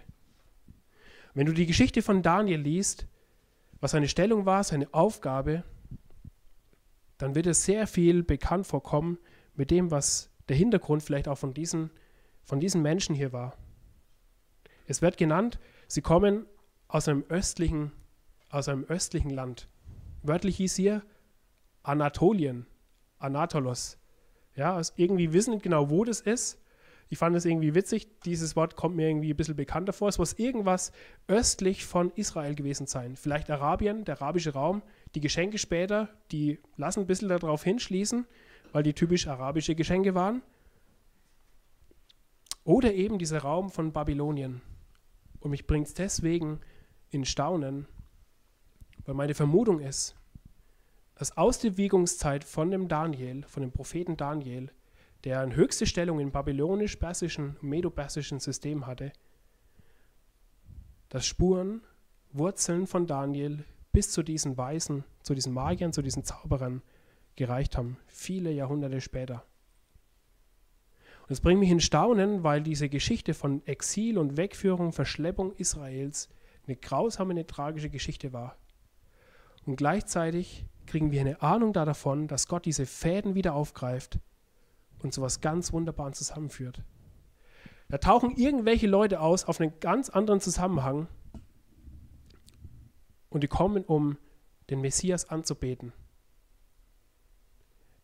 Wenn 1.34 1.46
du 1.46 1.52
die 1.52 1.66
Geschichte 1.66 2.02
von 2.02 2.22
Daniel 2.22 2.60
liest, 2.60 3.06
was 3.80 3.92
seine 3.92 4.08
Stellung 4.08 4.46
war, 4.46 4.64
seine 4.64 4.92
Aufgabe, 4.92 5.64
dann 7.18 7.34
wird 7.34 7.46
es 7.46 7.64
sehr 7.64 7.86
viel 7.86 8.22
bekannt 8.22 8.66
vorkommen 8.66 9.18
mit 9.54 9.70
dem, 9.70 9.90
was 9.90 10.30
der 10.48 10.56
Hintergrund 10.56 11.02
vielleicht 11.02 11.28
auch 11.28 11.38
von 11.38 11.54
diesen, 11.54 11.90
von 12.42 12.60
diesen 12.60 12.82
Menschen 12.82 13.14
hier 13.14 13.32
war. 13.32 13.56
Es 14.86 15.02
wird 15.02 15.16
genannt, 15.16 15.58
sie 15.86 16.02
kommen 16.02 16.46
aus 16.88 17.08
einem 17.08 17.24
östlichen, 17.28 17.92
aus 18.48 18.68
einem 18.68 18.84
östlichen 18.84 19.30
Land. 19.30 19.68
Wörtlich 20.22 20.56
hieß 20.56 20.76
hier 20.76 21.02
Anatolien, 21.82 22.66
Anatolos. 23.18 23.98
Ja, 24.56 24.74
also 24.74 24.92
irgendwie 24.96 25.32
wissen 25.32 25.52
nicht 25.52 25.62
genau, 25.62 25.90
wo 25.90 26.04
das 26.04 26.20
ist, 26.20 26.59
ich 27.12 27.18
fand 27.18 27.34
es 27.34 27.44
irgendwie 27.44 27.74
witzig, 27.74 28.06
dieses 28.22 28.54
Wort 28.54 28.76
kommt 28.76 28.94
mir 28.94 29.08
irgendwie 29.08 29.32
ein 29.32 29.36
bisschen 29.36 29.56
bekannter 29.56 29.92
vor. 29.92 30.08
Es 30.08 30.18
muss 30.18 30.34
irgendwas 30.34 30.92
östlich 31.26 31.84
von 31.84 32.12
Israel 32.14 32.54
gewesen 32.54 32.86
sein. 32.86 33.16
Vielleicht 33.16 33.50
Arabien, 33.50 34.04
der 34.04 34.22
arabische 34.22 34.52
Raum. 34.52 34.80
Die 35.16 35.20
Geschenke 35.20 35.58
später, 35.58 36.08
die 36.30 36.60
lassen 36.76 37.00
ein 37.00 37.06
bisschen 37.08 37.28
darauf 37.28 37.64
hinschließen, 37.64 38.26
weil 38.70 38.84
die 38.84 38.94
typisch 38.94 39.26
arabische 39.26 39.74
Geschenke 39.74 40.14
waren. 40.14 40.40
Oder 42.62 42.94
eben 42.94 43.18
dieser 43.18 43.40
Raum 43.40 43.70
von 43.70 43.92
Babylonien. 43.92 44.62
Und 45.40 45.50
mich 45.50 45.66
bringt 45.66 45.88
es 45.88 45.94
deswegen 45.94 46.60
in 47.10 47.24
Staunen, 47.24 47.88
weil 49.04 49.16
meine 49.16 49.34
Vermutung 49.34 49.80
ist, 49.80 50.14
dass 51.16 51.36
aus 51.36 51.58
der 51.58 51.76
Wiegungszeit 51.76 52.44
von 52.44 52.70
dem 52.70 52.86
Daniel, 52.86 53.42
von 53.48 53.62
dem 53.62 53.72
Propheten 53.72 54.16
Daniel, 54.16 54.70
der 55.24 55.40
eine 55.40 55.54
höchste 55.54 55.86
Stellung 55.86 56.20
im 56.20 56.32
babylonisch-persischen, 56.32 57.56
medo-persischen 57.60 58.40
System 58.40 58.86
hatte, 58.86 59.12
dass 61.08 61.26
Spuren, 61.26 61.82
Wurzeln 62.32 62.86
von 62.86 63.06
Daniel 63.06 63.64
bis 63.92 64.10
zu 64.12 64.22
diesen 64.22 64.56
Weisen, 64.56 65.04
zu 65.22 65.34
diesen 65.34 65.52
Magiern, 65.52 65.92
zu 65.92 66.02
diesen 66.02 66.24
Zauberern 66.24 66.82
gereicht 67.36 67.76
haben, 67.76 67.96
viele 68.06 68.52
Jahrhunderte 68.52 69.00
später. 69.00 69.44
Und 71.22 71.32
es 71.32 71.40
bringt 71.40 71.60
mich 71.60 71.70
in 71.70 71.80
Staunen, 71.80 72.42
weil 72.42 72.62
diese 72.62 72.88
Geschichte 72.88 73.34
von 73.34 73.64
Exil 73.66 74.18
und 74.18 74.36
Wegführung, 74.36 74.92
Verschleppung 74.92 75.52
Israels 75.56 76.28
eine 76.66 76.76
grausame, 76.76 77.32
eine 77.32 77.46
tragische 77.46 77.90
Geschichte 77.90 78.32
war. 78.32 78.56
Und 79.66 79.76
gleichzeitig 79.76 80.64
kriegen 80.86 81.10
wir 81.10 81.20
eine 81.20 81.42
Ahnung 81.42 81.72
da 81.72 81.84
davon, 81.84 82.28
dass 82.28 82.46
Gott 82.46 82.64
diese 82.64 82.86
Fäden 82.86 83.34
wieder 83.34 83.54
aufgreift 83.54 84.18
und 85.02 85.12
zu 85.12 85.22
was 85.22 85.40
ganz 85.40 85.72
Wunderbaren 85.72 86.12
zusammenführt. 86.12 86.82
Da 87.88 87.98
tauchen 87.98 88.36
irgendwelche 88.36 88.86
Leute 88.86 89.20
aus 89.20 89.44
auf 89.44 89.60
einen 89.60 89.78
ganz 89.80 90.10
anderen 90.10 90.40
Zusammenhang 90.40 91.08
und 93.30 93.42
die 93.42 93.48
kommen, 93.48 93.84
um 93.84 94.16
den 94.70 94.80
Messias 94.80 95.28
anzubeten. 95.28 95.92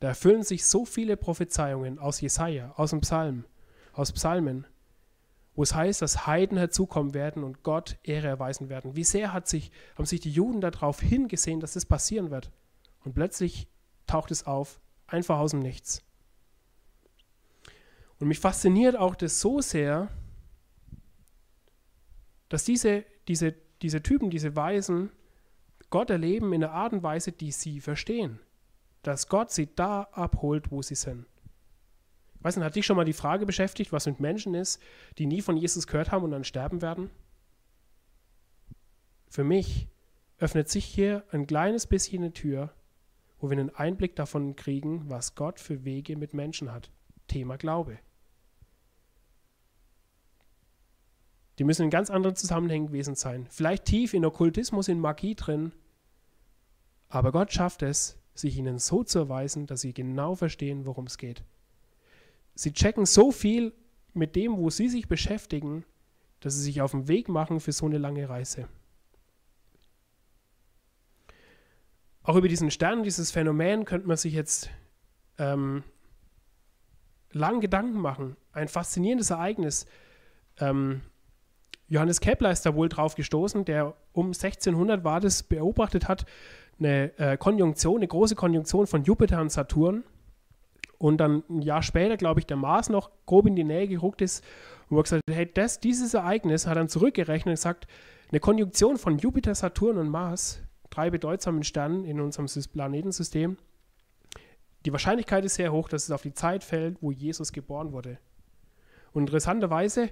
Da 0.01 0.09
erfüllen 0.09 0.43
sich 0.43 0.67
so 0.67 0.85
viele 0.85 1.17
Prophezeiungen 1.17 1.99
aus 1.99 2.21
Jesaja, 2.21 2.73
aus 2.77 2.91
dem 2.91 3.01
Psalm, 3.01 3.45
aus 3.93 4.13
Psalmen, 4.13 4.67
wo 5.55 5.63
es 5.63 5.75
heißt, 5.75 6.03
dass 6.03 6.27
Heiden 6.27 6.59
herzukommen 6.59 7.15
werden 7.15 7.43
und 7.43 7.63
Gott 7.63 7.97
Ehre 8.03 8.27
erweisen 8.27 8.69
werden. 8.69 8.95
Wie 8.95 9.05
sehr 9.05 9.33
hat 9.33 9.49
sich, 9.49 9.73
haben 9.97 10.05
sich 10.05 10.21
die 10.21 10.31
Juden 10.31 10.61
darauf 10.61 11.01
hingesehen, 11.01 11.61
dass 11.61 11.73
das 11.73 11.87
passieren 11.87 12.31
wird? 12.31 12.51
Und 13.05 13.15
plötzlich 13.15 13.69
taucht 14.07 14.31
es 14.31 14.47
auf, 14.47 14.81
einfach 15.07 15.39
aus 15.39 15.53
dem 15.53 15.61
Nichts. 15.61 16.03
Und 18.19 18.29
mich 18.29 18.39
fasziniert 18.39 18.97
auch 18.97 19.15
das 19.15 19.41
so 19.41 19.61
sehr, 19.61 20.09
dass 22.49 22.65
diese, 22.65 23.05
diese, 23.29 23.55
diese 23.83 24.03
Typen, 24.03 24.31
diese 24.31 24.57
Weisen, 24.57 25.11
Gott 25.91 26.11
erleben 26.11 26.53
in 26.53 26.65
einer 26.65 26.73
Art 26.73 26.93
und 26.93 27.03
Weise, 27.03 27.33
die 27.33 27.53
sie 27.53 27.81
verstehen. 27.81 28.41
Dass 29.03 29.29
Gott 29.29 29.51
sie 29.51 29.75
da 29.75 30.03
abholt, 30.13 30.71
wo 30.71 30.83
sie 30.83 30.95
sind. 30.95 31.27
Weißt 32.41 32.57
du, 32.57 32.63
hat 32.63 32.77
dich 32.77 32.87
schon 32.87 32.97
mal 32.97 33.05
die 33.05 33.13
Frage 33.13 33.47
beschäftigt, 33.47 33.93
was 33.93 34.07
mit 34.07 34.21
Menschen 34.21 34.55
ist, 34.55 34.81
die 35.19 35.27
nie 35.27 35.43
von 35.43 35.57
Jesus 35.57 35.87
gehört 35.87 36.13
haben 36.13 36.25
und 36.25 36.31
dann 36.31 36.45
sterben 36.45 36.83
werden? 36.83 37.11
Für 39.29 39.45
mich 39.45 39.89
öffnet 40.39 40.69
sich 40.69 40.85
hier 40.85 41.25
ein 41.31 41.47
kleines 41.47 41.87
bisschen 41.87 42.23
eine 42.23 42.33
Tür, 42.33 42.73
wo 43.39 43.51
wir 43.51 43.59
einen 43.59 43.75
Einblick 43.75 44.17
davon 44.17 44.57
kriegen, 44.57 45.09
was 45.09 45.35
Gott 45.35 45.61
für 45.61 45.85
Wege 45.85 46.17
mit 46.17 46.35
Menschen 46.35 46.73
hat. 46.73 46.91
Thema 47.27 47.57
Glaube. 47.57 47.99
Die 51.59 51.65
müssen 51.65 51.85
in 51.85 51.91
ganz 51.91 52.11
anderen 52.11 52.37
Zusammenhängen 52.37 52.89
gewesen 52.89 53.15
sein. 53.15 53.47
Vielleicht 53.51 53.87
tief 53.87 54.13
in 54.13 54.25
Okkultismus, 54.25 54.89
in 54.89 55.01
Magie 55.01 55.35
drin. 55.35 55.73
Aber 57.09 57.33
Gott 57.33 57.53
schafft 57.53 57.83
es, 57.83 58.19
sich 58.35 58.59
ihnen 58.59 58.79
so 58.79 59.05
zu 59.05 59.21
erweisen, 59.21 59.67
dass 59.67 59.81
sie 59.81 59.95
genau 59.95 60.35
verstehen, 60.35 60.85
worum 60.85 61.07
es 61.07 61.17
geht. 61.17 61.45
Sie 62.55 62.73
checken 62.73 63.07
so 63.07 63.33
viel 63.33 63.73
mit 64.13 64.37
dem, 64.37 64.57
wo 64.57 64.71
sie 64.71 64.89
sich 64.89 65.09
beschäftigen, 65.09 65.85
dass 66.41 66.55
sie 66.55 66.63
sich 66.63 66.83
auf 66.83 66.91
den 66.91 67.09
Weg 67.09 67.29
machen 67.29 67.61
für 67.61 67.73
so 67.73 67.87
eine 67.87 67.99
lange 67.99 68.29
Reise. 68.29 68.69
Auch 72.23 72.37
über 72.37 72.49
diesen 72.49 72.71
Stern, 72.71 73.03
dieses 73.03 73.31
Phänomen, 73.31 73.85
könnte 73.85 74.09
man 74.09 74.17
sich 74.17 74.35
jetzt 74.35 74.69
ähm, 75.39 75.85
lang 77.33 77.61
Gedanken 77.61 78.01
machen. 78.01 78.37
Ein 78.53 78.69
faszinierendes 78.69 79.31
Ereignis. 79.31 79.87
Ähm, 80.59 81.03
Johannes 81.89 82.21
Kepler 82.21 82.51
ist 82.51 82.67
da 82.67 82.75
wohl 82.75 82.89
drauf 82.89 83.15
gestoßen, 83.15 83.65
der 83.65 83.95
um 84.13 84.29
1600 84.29 85.05
war 85.05 85.21
das 85.21 85.43
beobachtet 85.43 86.09
hat, 86.09 86.27
eine 86.79 87.17
äh, 87.19 87.37
Konjunktion, 87.37 87.97
eine 87.97 88.09
große 88.09 88.35
Konjunktion 88.35 88.87
von 88.87 89.05
Jupiter 89.05 89.41
und 89.41 89.51
Saturn. 89.51 90.05
Und 90.99 91.19
dann 91.19 91.43
ein 91.51 91.63
Jahr 91.63 91.83
später, 91.83 92.17
glaube 92.17 92.41
ich, 92.41 92.47
der 92.47 92.57
Mars 92.57 92.89
noch 92.89 93.11
grob 93.27 93.47
in 93.47 93.55
die 93.55 93.65
Nähe 93.65 93.87
gerückt 93.87 94.23
ist, 94.23 94.43
wo 94.89 94.99
er 94.99 95.03
gesagt 95.03 95.23
hat, 95.29 95.37
hey, 95.37 95.51
das, 95.53 95.79
dieses 95.79 96.15
Ereignis 96.15 96.67
hat 96.67 96.77
dann 96.77 96.89
zurückgerechnet 96.89 97.49
und 97.49 97.57
gesagt, 97.57 97.87
eine 98.31 98.41
Konjunktion 98.41 98.97
von 98.97 99.19
Jupiter, 99.19 99.55
Saturn 99.55 99.99
und 99.99 100.09
Mars, 100.09 100.63
drei 100.91 101.11
bedeutsamen 101.11 101.65
Sternen 101.65 102.05
in 102.05 102.21
unserem 102.21 102.47
Planetensystem, 102.73 103.59
die 104.87 104.93
Wahrscheinlichkeit 104.93 105.45
ist 105.45 105.57
sehr 105.57 105.73
hoch, 105.73 105.89
dass 105.89 106.05
es 106.05 106.13
auf 106.13 106.23
die 106.23 106.33
Zeit 106.33 106.63
fällt, 106.63 107.03
wo 107.03 107.11
Jesus 107.11 107.53
geboren 107.53 107.91
wurde. 107.91 108.21
Und 109.13 109.25
interessanterweise 109.25 110.11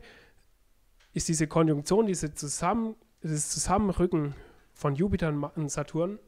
ist 1.12 1.28
diese 1.28 1.46
Konjunktion, 1.46 2.06
diese 2.06 2.34
Zusammen, 2.34 2.96
dieses 3.22 3.50
Zusammenrücken 3.50 4.34
von 4.72 4.96
Jupiter 4.96 5.28
und 5.28 5.70
Saturn 5.70 6.18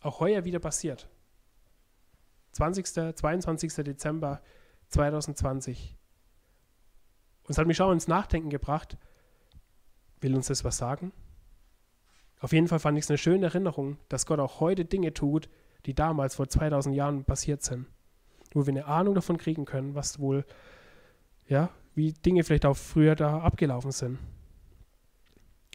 auch 0.00 0.18
heuer 0.18 0.44
wieder 0.44 0.58
passiert. 0.58 1.08
20. 2.50 3.16
22. 3.16 3.72
Dezember 3.84 4.42
2020. 4.88 5.96
Und 7.44 7.50
es 7.50 7.58
hat 7.58 7.68
mich 7.68 7.76
schon 7.76 7.92
ins 7.92 8.08
Nachdenken 8.08 8.50
gebracht. 8.50 8.98
Will 10.20 10.34
uns 10.34 10.48
das 10.48 10.64
was 10.64 10.78
sagen? 10.78 11.12
Auf 12.40 12.52
jeden 12.52 12.66
Fall 12.66 12.80
fand 12.80 12.98
ich 12.98 13.04
es 13.04 13.10
eine 13.10 13.18
schöne 13.18 13.46
Erinnerung, 13.46 13.98
dass 14.08 14.26
Gott 14.26 14.40
auch 14.40 14.58
heute 14.58 14.84
Dinge 14.84 15.14
tut, 15.14 15.48
die 15.86 15.94
damals 15.94 16.34
vor 16.34 16.48
2000 16.48 16.94
Jahren 16.94 17.24
passiert 17.24 17.62
sind. 17.62 17.86
Wo 18.52 18.66
wir 18.66 18.72
eine 18.72 18.86
Ahnung 18.86 19.14
davon 19.14 19.36
kriegen 19.36 19.64
können, 19.64 19.94
was 19.94 20.18
wohl, 20.18 20.44
ja, 21.48 21.70
wie 21.94 22.12
Dinge 22.12 22.44
vielleicht 22.44 22.66
auch 22.66 22.76
früher 22.76 23.14
da 23.14 23.40
abgelaufen 23.40 23.92
sind. 23.92 24.18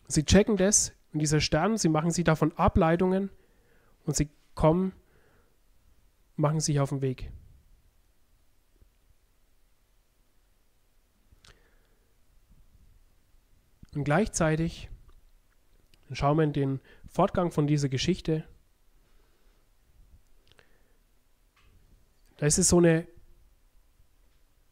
Sie 0.08 0.24
checken 0.24 0.58
das 0.58 0.94
und 1.14 1.20
diese 1.20 1.42
Sterne, 1.42 1.78
sie 1.78 1.90
machen 1.90 2.12
sich 2.12 2.24
davon 2.24 2.52
Ableitungen 2.58 3.30
und 4.06 4.16
sie 4.16 4.30
kommen, 4.56 4.94
machen 6.36 6.60
sich 6.60 6.80
auf 6.80 6.90
den 6.90 7.02
Weg. 7.02 7.32
Und 13.96 14.04
gleichzeitig 14.04 14.90
schauen 16.12 16.38
wir 16.38 16.44
in 16.44 16.54
den 16.54 16.80
Fortgang 17.08 17.52
von 17.52 17.68
dieser 17.68 17.90
Geschichte. 17.90 18.44
Da 22.40 22.46
ist 22.46 22.58
es 22.58 22.70
so 22.70 22.78
eine, 22.78 23.06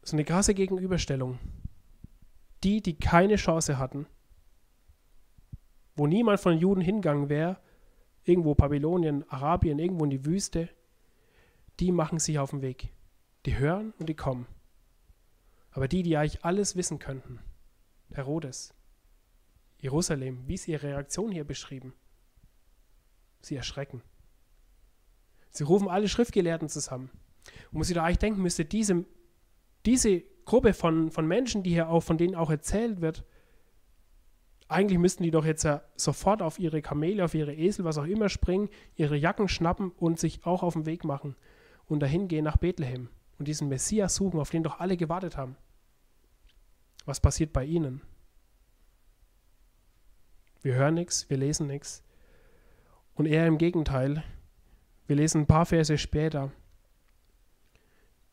so 0.02 0.16
eine 0.16 0.24
krasse 0.24 0.54
Gegenüberstellung. 0.54 1.38
Die, 2.64 2.80
die 2.80 2.98
keine 2.98 3.36
Chance 3.36 3.76
hatten, 3.76 4.06
wo 5.94 6.06
niemand 6.06 6.40
von 6.40 6.52
den 6.52 6.60
Juden 6.60 6.80
hingegangen 6.80 7.28
wäre, 7.28 7.60
irgendwo 8.24 8.54
Babylonien, 8.54 9.30
Arabien, 9.30 9.78
irgendwo 9.78 10.04
in 10.04 10.10
die 10.10 10.24
Wüste, 10.24 10.70
die 11.78 11.92
machen 11.92 12.18
sich 12.18 12.38
auf 12.38 12.50
den 12.50 12.62
Weg. 12.62 12.88
Die 13.44 13.58
hören 13.58 13.92
und 13.98 14.08
die 14.08 14.16
kommen. 14.16 14.46
Aber 15.72 15.88
die, 15.88 16.02
die 16.02 16.16
eigentlich 16.16 16.46
alles 16.46 16.74
wissen 16.74 16.98
könnten, 16.98 17.38
Herodes, 18.10 18.72
Jerusalem, 19.78 20.48
wie 20.48 20.54
ist 20.54 20.68
ihre 20.68 20.88
Reaktion 20.88 21.32
hier 21.32 21.44
beschrieben? 21.44 21.92
Sie 23.42 23.56
erschrecken. 23.56 24.02
Sie 25.50 25.64
rufen 25.64 25.88
alle 25.88 26.08
Schriftgelehrten 26.08 26.70
zusammen. 26.70 27.10
Und 27.70 27.78
muss 27.78 27.88
ich 27.88 27.94
da 27.94 28.04
eigentlich 28.04 28.18
denken 28.18 28.42
müsste, 28.42 28.64
diese, 28.64 29.04
diese 29.86 30.22
Gruppe 30.44 30.72
von, 30.72 31.10
von 31.10 31.26
Menschen, 31.26 31.62
die 31.62 31.70
hier 31.70 31.88
auch, 31.88 32.02
von 32.02 32.18
denen 32.18 32.34
auch 32.34 32.50
erzählt 32.50 33.00
wird, 33.00 33.24
eigentlich 34.68 34.98
müssten 34.98 35.22
die 35.22 35.30
doch 35.30 35.46
jetzt 35.46 35.62
ja 35.62 35.82
sofort 35.96 36.42
auf 36.42 36.58
ihre 36.58 36.82
Kamele, 36.82 37.24
auf 37.24 37.34
ihre 37.34 37.54
Esel, 37.54 37.84
was 37.84 37.98
auch 37.98 38.04
immer 38.04 38.28
springen, 38.28 38.68
ihre 38.96 39.16
Jacken 39.16 39.48
schnappen 39.48 39.90
und 39.92 40.18
sich 40.18 40.44
auch 40.44 40.62
auf 40.62 40.74
den 40.74 40.86
Weg 40.86 41.04
machen 41.04 41.36
und 41.86 42.00
dahin 42.00 42.28
gehen 42.28 42.44
nach 42.44 42.58
Bethlehem 42.58 43.08
und 43.38 43.48
diesen 43.48 43.68
Messias 43.68 44.14
suchen, 44.14 44.38
auf 44.40 44.50
den 44.50 44.62
doch 44.62 44.78
alle 44.78 44.96
gewartet 44.96 45.36
haben. 45.36 45.56
Was 47.06 47.20
passiert 47.20 47.52
bei 47.54 47.64
ihnen? 47.64 48.02
Wir 50.60 50.74
hören 50.74 50.94
nichts, 50.94 51.30
wir 51.30 51.38
lesen 51.38 51.66
nichts. 51.66 52.02
Und 53.14 53.26
eher 53.26 53.46
im 53.46 53.58
Gegenteil. 53.58 54.22
Wir 55.06 55.16
lesen 55.16 55.42
ein 55.42 55.46
paar 55.46 55.64
Verse 55.64 55.96
später, 55.96 56.52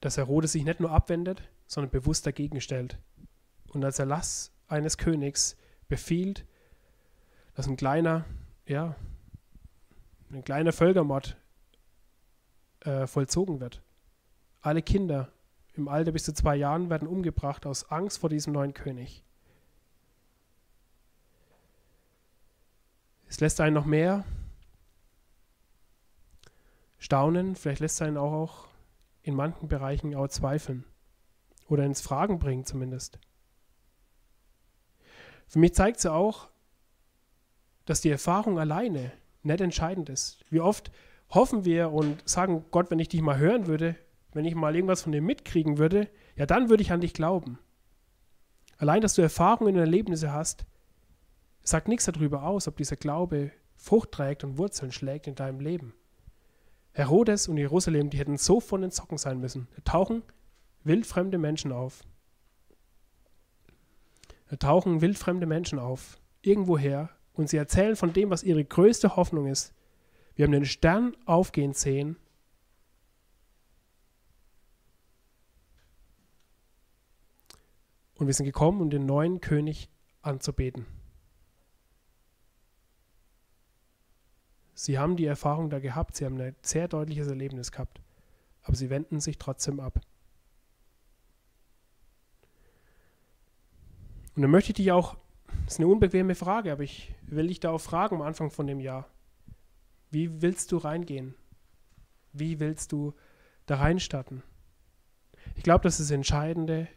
dass 0.05 0.17
Herodes 0.17 0.51
sich 0.51 0.63
nicht 0.63 0.79
nur 0.79 0.91
abwendet, 0.91 1.41
sondern 1.65 1.89
bewusst 1.89 2.27
dagegen 2.27 2.61
stellt. 2.61 2.99
Und 3.69 3.83
als 3.83 3.97
Erlass 3.97 4.51
eines 4.67 4.99
Königs 4.99 5.57
befiehlt, 5.87 6.45
dass 7.55 7.65
ein 7.65 7.75
kleiner, 7.75 8.23
ja, 8.67 8.95
ein 10.31 10.43
kleiner 10.43 10.73
Völkermord 10.73 11.35
äh, 12.81 13.07
vollzogen 13.07 13.59
wird. 13.59 13.81
Alle 14.61 14.83
Kinder 14.83 15.31
im 15.73 15.87
Alter 15.87 16.11
bis 16.11 16.25
zu 16.25 16.35
zwei 16.35 16.55
Jahren 16.55 16.91
werden 16.91 17.07
umgebracht 17.07 17.65
aus 17.65 17.89
Angst 17.89 18.19
vor 18.19 18.29
diesem 18.29 18.53
neuen 18.53 18.75
König. 18.75 19.23
Es 23.27 23.39
lässt 23.39 23.59
einen 23.59 23.73
noch 23.73 23.85
mehr 23.85 24.23
staunen, 26.99 27.55
vielleicht 27.55 27.81
lässt 27.81 27.95
es 27.95 28.01
einen 28.03 28.17
auch, 28.17 28.31
auch 28.31 28.74
in 29.25 29.35
manchen 29.35 29.67
Bereichen 29.67 30.13
auch 30.15 30.27
zweifeln 30.27 30.85
oder 31.67 31.83
ins 31.83 31.99
Fragen 31.99 32.37
bringen 32.37 32.63
zumindest. 32.63 33.19
Für 35.47 35.57
mich 35.57 35.73
zeigt 35.73 35.97
es 35.97 36.05
auch, 36.05 36.49
dass 37.85 38.01
die 38.01 38.11
Erfahrung 38.11 38.59
alleine 38.59 39.11
nicht 39.41 39.61
entscheidend 39.61 40.09
ist. 40.09 40.45
Wie 40.51 40.59
oft 40.59 40.91
hoffen 41.29 41.65
wir 41.65 41.91
und 41.91 42.27
sagen, 42.27 42.65
Gott, 42.69 42.91
wenn 42.91 42.99
ich 42.99 43.09
dich 43.09 43.21
mal 43.21 43.39
hören 43.39 43.65
würde, 43.65 43.95
wenn 44.33 44.45
ich 44.45 44.53
mal 44.53 44.75
irgendwas 44.75 45.01
von 45.01 45.11
dir 45.11 45.21
mitkriegen 45.21 45.79
würde, 45.79 46.07
ja, 46.35 46.45
dann 46.45 46.69
würde 46.69 46.83
ich 46.83 46.91
an 46.91 47.01
dich 47.01 47.13
glauben. 47.13 47.57
Allein, 48.77 49.01
dass 49.01 49.15
du 49.15 49.23
Erfahrungen 49.23 49.73
und 49.73 49.79
Erlebnisse 49.79 50.33
hast, 50.33 50.65
sagt 51.63 51.87
nichts 51.87 52.05
darüber 52.05 52.43
aus, 52.43 52.67
ob 52.67 52.77
dieser 52.77 52.95
Glaube 52.95 53.51
Frucht 53.75 54.11
trägt 54.11 54.43
und 54.43 54.59
Wurzeln 54.59 54.91
schlägt 54.91 55.25
in 55.25 55.35
deinem 55.35 55.59
Leben. 55.59 55.95
Herodes 56.95 57.49
und 57.49 57.57
Jerusalem, 57.57 58.09
die 58.09 58.17
hätten 58.17 58.37
so 58.37 58.61
von 58.61 58.81
den 58.81 58.89
Socken 58.89 59.17
sein 59.17 59.41
müssen. 59.41 59.67
Da 59.75 59.81
tauchen 59.81 60.23
wildfremde 60.85 61.37
Menschen 61.37 61.73
auf. 61.73 62.03
Da 64.49 64.55
tauchen 64.55 65.01
wildfremde 65.01 65.45
Menschen 65.45 65.77
auf, 65.77 66.17
irgendwoher, 66.41 67.09
und 67.33 67.49
sie 67.49 67.57
erzählen 67.57 67.97
von 67.97 68.13
dem, 68.13 68.29
was 68.29 68.43
ihre 68.43 68.63
größte 68.63 69.17
Hoffnung 69.17 69.47
ist. 69.47 69.73
Wir 70.35 70.45
haben 70.45 70.53
den 70.53 70.63
Stern 70.63 71.17
aufgehen 71.25 71.73
sehen. 71.73 72.15
Und 78.13 78.27
wir 78.27 78.33
sind 78.33 78.45
gekommen, 78.45 78.79
um 78.79 78.89
den 78.89 79.05
neuen 79.05 79.41
König 79.41 79.89
anzubeten. 80.21 80.85
Sie 84.77 84.99
haben 84.99 85.15
die 85.15 85.25
Erfahrung 85.25 85.69
da 85.69 85.79
gehabt, 85.79 86.17
sie 86.17 86.25
haben 86.25 86.39
ein 86.39 86.53
sehr 86.61 86.89
deutliches 86.89 87.27
Erlebnis 87.27 87.71
gehabt, 87.71 88.01
aber 88.61 88.75
sie 88.75 88.89
wenden 88.89 89.21
sich 89.21 89.37
trotzdem 89.37 89.79
ab. 89.79 90.01
Und 94.35 94.41
dann 94.41 94.51
möchte 94.51 94.71
ich 94.71 94.75
dich 94.75 94.91
auch, 94.91 95.15
das 95.63 95.75
ist 95.75 95.79
eine 95.79 95.87
unbequeme 95.87 96.35
Frage, 96.35 96.73
aber 96.73 96.83
ich 96.83 97.15
will 97.21 97.47
dich 97.47 97.61
da 97.61 97.71
auch 97.71 97.79
fragen 97.79 98.17
am 98.17 98.21
Anfang 98.21 98.51
von 98.51 98.67
dem 98.67 98.81
Jahr. 98.81 99.07
Wie 100.11 100.41
willst 100.41 100.73
du 100.73 100.77
reingehen? 100.77 101.35
Wie 102.33 102.59
willst 102.59 102.91
du 102.91 103.13
da 103.67 103.77
reinstarten? 103.77 104.43
Ich 105.55 105.63
glaube, 105.63 105.83
dass 105.83 105.99
das 105.99 106.11
Entscheidende 106.11 106.89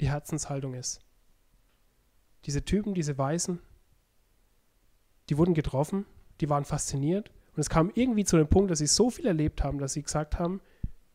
die 0.00 0.08
Herzenshaltung 0.08 0.74
ist. 0.74 1.00
Diese 2.44 2.64
Typen, 2.64 2.94
diese 2.94 3.18
Weißen, 3.18 3.58
die 5.28 5.36
wurden 5.36 5.54
getroffen 5.54 6.06
die 6.40 6.48
waren 6.48 6.64
fasziniert 6.64 7.30
und 7.58 7.60
es 7.60 7.70
kam 7.70 7.90
irgendwie 7.94 8.24
zu 8.24 8.36
dem 8.36 8.48
Punkt, 8.48 8.70
dass 8.70 8.78
sie 8.78 8.86
so 8.86 9.10
viel 9.10 9.26
erlebt 9.26 9.64
haben, 9.64 9.78
dass 9.78 9.94
sie 9.94 10.02
gesagt 10.02 10.38
haben, 10.38 10.60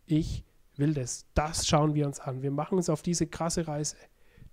ich 0.06 0.44
will 0.76 0.94
das, 0.94 1.26
das 1.34 1.68
schauen 1.68 1.94
wir 1.94 2.06
uns 2.06 2.20
an. 2.20 2.42
Wir 2.42 2.52
machen 2.52 2.78
uns 2.78 2.90
auf 2.90 3.02
diese 3.02 3.28
krasse 3.28 3.68
Reise, 3.68 3.96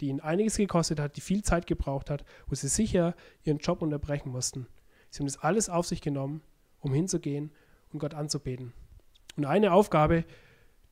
die 0.00 0.08
ihnen 0.08 0.20
einiges 0.20 0.56
gekostet 0.56 1.00
hat, 1.00 1.16
die 1.16 1.20
viel 1.20 1.42
Zeit 1.42 1.66
gebraucht 1.66 2.10
hat, 2.10 2.24
wo 2.46 2.54
sie 2.54 2.68
sicher 2.68 3.14
ihren 3.42 3.58
Job 3.58 3.82
unterbrechen 3.82 4.30
mussten. 4.30 4.66
Sie 5.10 5.18
haben 5.18 5.26
das 5.26 5.38
alles 5.38 5.68
auf 5.68 5.86
sich 5.86 6.00
genommen, 6.00 6.42
um 6.78 6.94
hinzugehen 6.94 7.50
und 7.92 7.98
Gott 7.98 8.14
anzubeten. 8.14 8.72
Und 9.36 9.44
eine 9.44 9.72
Aufgabe, 9.72 10.24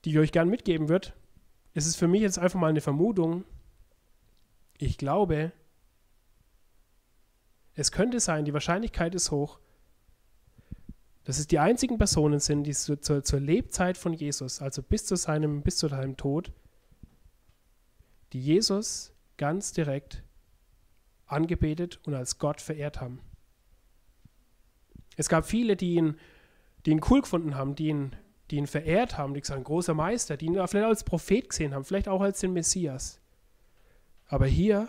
die 0.04 0.10
ich 0.10 0.18
euch 0.18 0.32
gern 0.32 0.48
mitgeben 0.48 0.88
würde, 0.88 1.12
ist 1.74 1.96
für 1.96 2.08
mich 2.08 2.22
jetzt 2.22 2.38
einfach 2.38 2.58
mal 2.58 2.70
eine 2.70 2.80
Vermutung. 2.80 3.44
Ich 4.78 4.98
glaube, 4.98 5.52
es 7.74 7.92
könnte 7.92 8.18
sein, 8.18 8.44
die 8.44 8.52
Wahrscheinlichkeit 8.52 9.14
ist 9.14 9.30
hoch, 9.30 9.60
dass 11.28 11.38
es 11.38 11.46
die 11.46 11.58
einzigen 11.58 11.98
Personen 11.98 12.40
sind, 12.40 12.64
die 12.64 12.72
zu, 12.72 12.98
zur, 12.98 13.22
zur 13.22 13.38
Lebzeit 13.38 13.98
von 13.98 14.14
Jesus, 14.14 14.62
also 14.62 14.82
bis 14.82 15.04
zu 15.04 15.14
seinem, 15.14 15.60
bis 15.60 15.76
zu 15.76 15.86
seinem 15.88 16.16
Tod, 16.16 16.54
die 18.32 18.40
Jesus 18.40 19.12
ganz 19.36 19.72
direkt 19.74 20.22
angebetet 21.26 22.00
und 22.04 22.14
als 22.14 22.38
Gott 22.38 22.62
verehrt 22.62 23.02
haben. 23.02 23.20
Es 25.18 25.28
gab 25.28 25.44
viele, 25.44 25.76
die 25.76 25.96
ihn, 25.96 26.16
die 26.86 26.92
ihn 26.92 27.02
cool 27.10 27.20
gefunden 27.20 27.56
haben, 27.56 27.74
die 27.74 27.88
ihn, 27.88 28.16
die 28.50 28.56
ihn 28.56 28.66
verehrt 28.66 29.18
haben, 29.18 29.34
die 29.34 29.42
gesagt, 29.42 29.62
großer 29.64 29.92
Meister, 29.92 30.38
die 30.38 30.46
ihn 30.46 30.54
vielleicht 30.54 30.86
als 30.86 31.04
Prophet 31.04 31.50
gesehen 31.50 31.74
haben, 31.74 31.84
vielleicht 31.84 32.08
auch 32.08 32.22
als 32.22 32.40
den 32.40 32.54
Messias. 32.54 33.20
Aber 34.24 34.46
hier, 34.46 34.88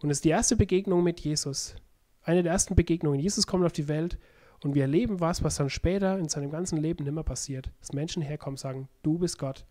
und 0.00 0.10
es 0.10 0.16
ist 0.16 0.24
die 0.24 0.30
erste 0.30 0.56
Begegnung 0.56 1.04
mit 1.04 1.20
Jesus, 1.20 1.76
eine 2.22 2.42
der 2.42 2.50
ersten 2.50 2.74
Begegnungen. 2.74 3.20
Jesus 3.20 3.46
kommt 3.46 3.64
auf 3.64 3.72
die 3.72 3.86
Welt 3.86 4.18
und 4.62 4.74
wir 4.74 4.82
erleben 4.82 5.20
was, 5.20 5.42
was 5.42 5.56
dann 5.56 5.70
später 5.70 6.18
in 6.18 6.28
seinem 6.28 6.50
ganzen 6.50 6.78
Leben 6.78 7.04
nimmer 7.04 7.22
passiert. 7.22 7.70
Dass 7.80 7.92
Menschen 7.92 8.22
herkommen 8.22 8.54
und 8.54 8.60
sagen, 8.60 8.88
du 9.02 9.18
bist 9.18 9.38
Gott 9.38 9.66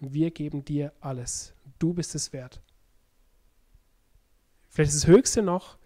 und 0.00 0.14
wir 0.14 0.30
geben 0.30 0.64
dir 0.64 0.92
alles. 1.00 1.54
Du 1.78 1.92
bist 1.92 2.14
es 2.14 2.32
wert. 2.32 2.62
Vielleicht 4.68 4.92
ist 4.92 5.04
das 5.04 5.10
Höchste 5.10 5.42
noch 5.42 5.78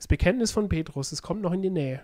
das 0.00 0.08
Bekenntnis 0.08 0.50
von 0.50 0.70
Petrus, 0.70 1.12
es 1.12 1.20
kommt 1.20 1.42
noch 1.42 1.52
in 1.52 1.60
die 1.60 1.68
Nähe. 1.68 2.00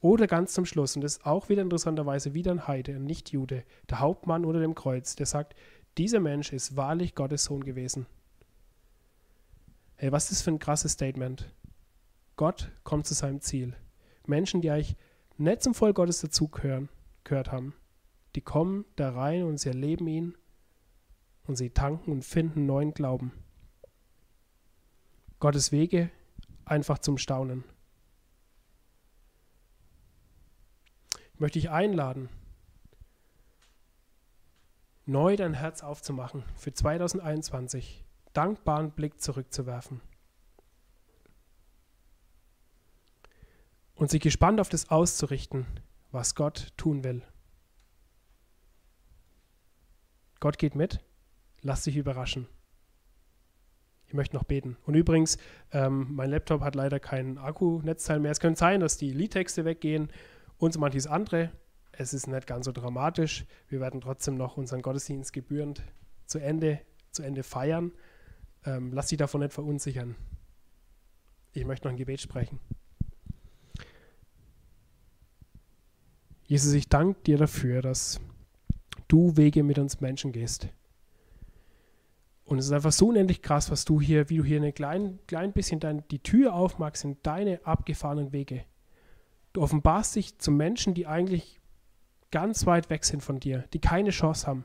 Oder 0.00 0.26
ganz 0.26 0.54
zum 0.54 0.64
Schluss, 0.64 0.96
und 0.96 1.02
das 1.02 1.18
ist 1.18 1.26
auch 1.26 1.50
wieder 1.50 1.60
interessanterweise 1.60 2.32
wieder 2.32 2.50
ein 2.50 2.66
Heide, 2.66 2.92
ein 2.92 3.04
Nicht-Jude, 3.04 3.62
der 3.90 4.00
Hauptmann 4.00 4.46
unter 4.46 4.60
dem 4.60 4.74
Kreuz, 4.74 5.16
der 5.16 5.26
sagt, 5.26 5.54
dieser 5.98 6.20
Mensch 6.20 6.52
ist 6.52 6.76
wahrlich 6.76 7.14
Gottes 7.14 7.44
Sohn 7.44 7.62
gewesen. 7.62 8.06
Hey, 9.96 10.12
was 10.12 10.24
ist 10.24 10.32
das 10.32 10.42
für 10.42 10.50
ein 10.50 10.58
krasses 10.58 10.92
Statement? 10.92 11.52
Gott 12.36 12.70
kommt 12.84 13.06
zu 13.06 13.12
seinem 13.12 13.42
Ziel. 13.42 13.74
Menschen, 14.28 14.60
die 14.60 14.70
eigentlich 14.70 14.96
nicht 15.38 15.62
zum 15.62 15.74
Volk 15.74 15.96
Gottes 15.96 16.20
dazugehören, 16.20 16.88
gehört 17.24 17.52
haben, 17.52 17.74
die 18.34 18.40
kommen 18.40 18.84
da 18.96 19.10
rein 19.10 19.44
und 19.44 19.58
sie 19.58 19.68
erleben 19.68 20.06
ihn 20.06 20.36
und 21.44 21.56
sie 21.56 21.70
tanken 21.70 22.12
und 22.12 22.24
finden 22.24 22.66
neuen 22.66 22.92
Glauben. 22.92 23.32
Gottes 25.38 25.72
Wege 25.72 26.10
einfach 26.64 26.98
zum 26.98 27.18
Staunen. 27.18 27.64
Ich 31.34 31.40
möchte 31.40 31.58
dich 31.58 31.70
einladen, 31.70 32.30
neu 35.04 35.36
dein 35.36 35.52
Herz 35.54 35.82
aufzumachen 35.82 36.44
für 36.56 36.72
2021, 36.72 38.04
dankbaren 38.32 38.90
Blick 38.90 39.20
zurückzuwerfen 39.20 40.00
und 43.96 44.10
sich 44.10 44.20
gespannt 44.20 44.60
auf 44.60 44.68
das 44.68 44.90
auszurichten, 44.90 45.66
was 46.12 46.34
Gott 46.34 46.72
tun 46.76 47.02
will. 47.02 47.22
Gott 50.38 50.58
geht 50.58 50.74
mit, 50.74 51.00
lass 51.62 51.84
dich 51.84 51.96
überraschen. 51.96 52.46
Ich 54.06 54.14
möchte 54.14 54.36
noch 54.36 54.44
beten. 54.44 54.76
Und 54.84 54.94
übrigens, 54.94 55.36
ähm, 55.72 56.14
mein 56.14 56.30
Laptop 56.30 56.60
hat 56.60 56.76
leider 56.76 57.00
kein 57.00 57.38
Akku-Netzteil 57.38 58.20
mehr. 58.20 58.30
Es 58.30 58.38
könnte 58.38 58.60
sein, 58.60 58.78
dass 58.78 58.98
die 58.98 59.12
Liedtexte 59.12 59.64
weggehen 59.64 60.12
und 60.58 60.72
so 60.72 60.78
manches 60.78 61.08
andere. 61.08 61.50
Es 61.90 62.14
ist 62.14 62.28
nicht 62.28 62.46
ganz 62.46 62.66
so 62.66 62.72
dramatisch. 62.72 63.46
Wir 63.68 63.80
werden 63.80 64.00
trotzdem 64.00 64.36
noch 64.36 64.56
unseren 64.56 64.82
Gottesdienst 64.82 65.32
gebührend 65.32 65.82
zu 66.26 66.38
Ende, 66.38 66.80
zu 67.10 67.22
Ende 67.22 67.42
feiern. 67.42 67.92
Ähm, 68.64 68.92
lass 68.92 69.08
dich 69.08 69.18
davon 69.18 69.40
nicht 69.40 69.54
verunsichern. 69.54 70.14
Ich 71.52 71.64
möchte 71.64 71.88
noch 71.88 71.92
ein 71.92 71.96
Gebet 71.96 72.20
sprechen. 72.20 72.60
Jesus, 76.46 76.74
ich 76.74 76.88
danke 76.88 77.20
dir 77.22 77.38
dafür, 77.38 77.82
dass 77.82 78.20
du 79.08 79.36
Wege 79.36 79.64
mit 79.64 79.78
uns 79.78 80.00
Menschen 80.00 80.30
gehst. 80.30 80.68
Und 82.44 82.58
es 82.58 82.66
ist 82.66 82.72
einfach 82.72 82.92
so 82.92 83.08
unendlich 83.08 83.42
krass, 83.42 83.72
was 83.72 83.84
du 83.84 84.00
hier, 84.00 84.30
wie 84.30 84.36
du 84.36 84.44
hier 84.44 84.62
ein 84.62 84.72
klein, 84.72 85.18
klein 85.26 85.52
bisschen 85.52 85.80
dein, 85.80 86.06
die 86.08 86.20
Tür 86.20 86.54
aufmachst 86.54 87.04
in 87.04 87.16
deine 87.24 87.66
abgefahrenen 87.66 88.32
Wege. 88.32 88.64
Du 89.52 89.62
offenbarst 89.62 90.14
dich 90.14 90.38
zu 90.38 90.52
Menschen, 90.52 90.94
die 90.94 91.08
eigentlich 91.08 91.60
ganz 92.30 92.64
weit 92.64 92.90
weg 92.90 93.04
sind 93.04 93.24
von 93.24 93.40
dir, 93.40 93.64
die 93.72 93.80
keine 93.80 94.10
Chance 94.10 94.46
haben. 94.46 94.64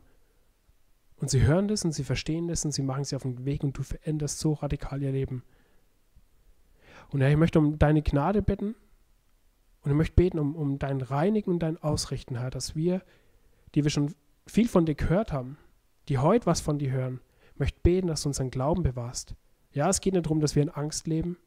Und 1.16 1.32
sie 1.32 1.42
hören 1.42 1.68
das 1.68 1.84
und 1.84 1.94
sie 1.94 2.04
verstehen 2.04 2.48
das 2.48 2.64
und 2.64 2.72
sie 2.74 2.84
machen 2.84 3.06
sie 3.06 3.16
auf 3.16 3.24
den 3.24 3.46
Weg 3.46 3.64
und 3.64 3.76
du 3.76 3.82
veränderst 3.82 4.38
so 4.38 4.54
radikal 4.54 5.02
ihr 5.02 5.12
Leben. 5.12 5.44
Und 7.10 7.22
Herr, 7.22 7.32
ich 7.32 7.38
möchte 7.38 7.58
um 7.58 7.80
deine 7.80 8.04
Gnade 8.04 8.44
bitten 8.44 8.76
und 9.84 9.92
ich 9.92 9.98
möchte 9.98 10.16
beten 10.16 10.40
um, 10.40 10.56
um 10.56 10.80
dein 10.80 11.02
Reinigen 11.02 11.52
und 11.52 11.60
dein 11.60 11.82
Ausrichten, 11.82 12.38
Herr, 12.38 12.50
dass 12.50 12.76
wir, 12.76 13.02
die 13.74 13.84
wir 13.84 13.92
schon 13.92 14.14
viel 14.46 14.68
von 14.68 14.86
dir 14.86 14.96
gehört 14.96 15.32
haben, 15.34 15.58
die 16.08 16.18
heute 16.18 16.46
was 16.46 16.62
von 16.62 16.78
dir 16.78 16.92
hören, 16.92 17.22
möchte 17.56 17.80
beten, 17.82 18.08
dass 18.08 18.24
du 18.24 18.30
unseren 18.30 18.52
Glauben 18.52 18.84
bewahrst. 18.84 19.36
Ja, 19.72 19.90
es 19.90 20.02
geht 20.02 20.14
nicht 20.14 20.26
darum, 20.26 20.40
dass 20.40 20.56
wir 20.56 20.64
in 20.64 20.70
Angst 20.70 21.08
leben, 21.08 21.38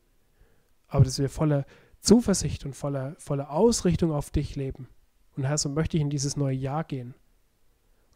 aber 0.88 1.04
dass 1.04 1.18
wir 1.18 1.28
voller 1.28 1.64
Zuversicht 2.00 2.64
und 2.64 2.74
voller, 2.74 3.14
voller 3.18 3.50
Ausrichtung 3.50 4.12
auf 4.12 4.30
dich 4.30 4.56
leben. 4.56 4.88
Und 5.36 5.44
Herr, 5.44 5.58
so 5.58 5.68
möchte 5.68 5.96
ich 5.96 6.02
in 6.02 6.10
dieses 6.10 6.36
neue 6.36 6.56
Jahr 6.56 6.84
gehen. 6.84 7.14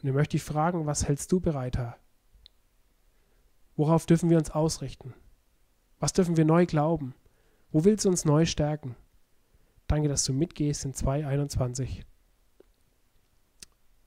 Und 0.01 0.09
ich 0.09 0.15
möchte 0.15 0.33
dich 0.33 0.43
fragen, 0.43 0.87
was 0.87 1.07
hältst 1.07 1.33
du 1.33 1.41
bereit, 1.41 1.77
Herr? 1.77 1.97
Worauf 3.77 4.07
dürfen 4.07 4.31
wir 4.31 4.39
uns 4.39 4.51
ausrichten? 4.51 5.15
Was 6.01 6.13
dürfen 6.13 6.37
wir 6.37 6.45
neu 6.45 6.67
glauben? 6.67 7.15
Wo 7.71 7.85
willst 7.85 8.05
du 8.05 8.09
uns 8.09 8.25
neu 8.25 8.47
stärken? 8.47 8.97
Danke, 9.89 10.09
dass 10.09 10.25
du 10.25 10.33
mitgehst 10.35 10.85
in 10.85 10.95
2021. 10.95 12.05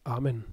Amen. 0.03 0.45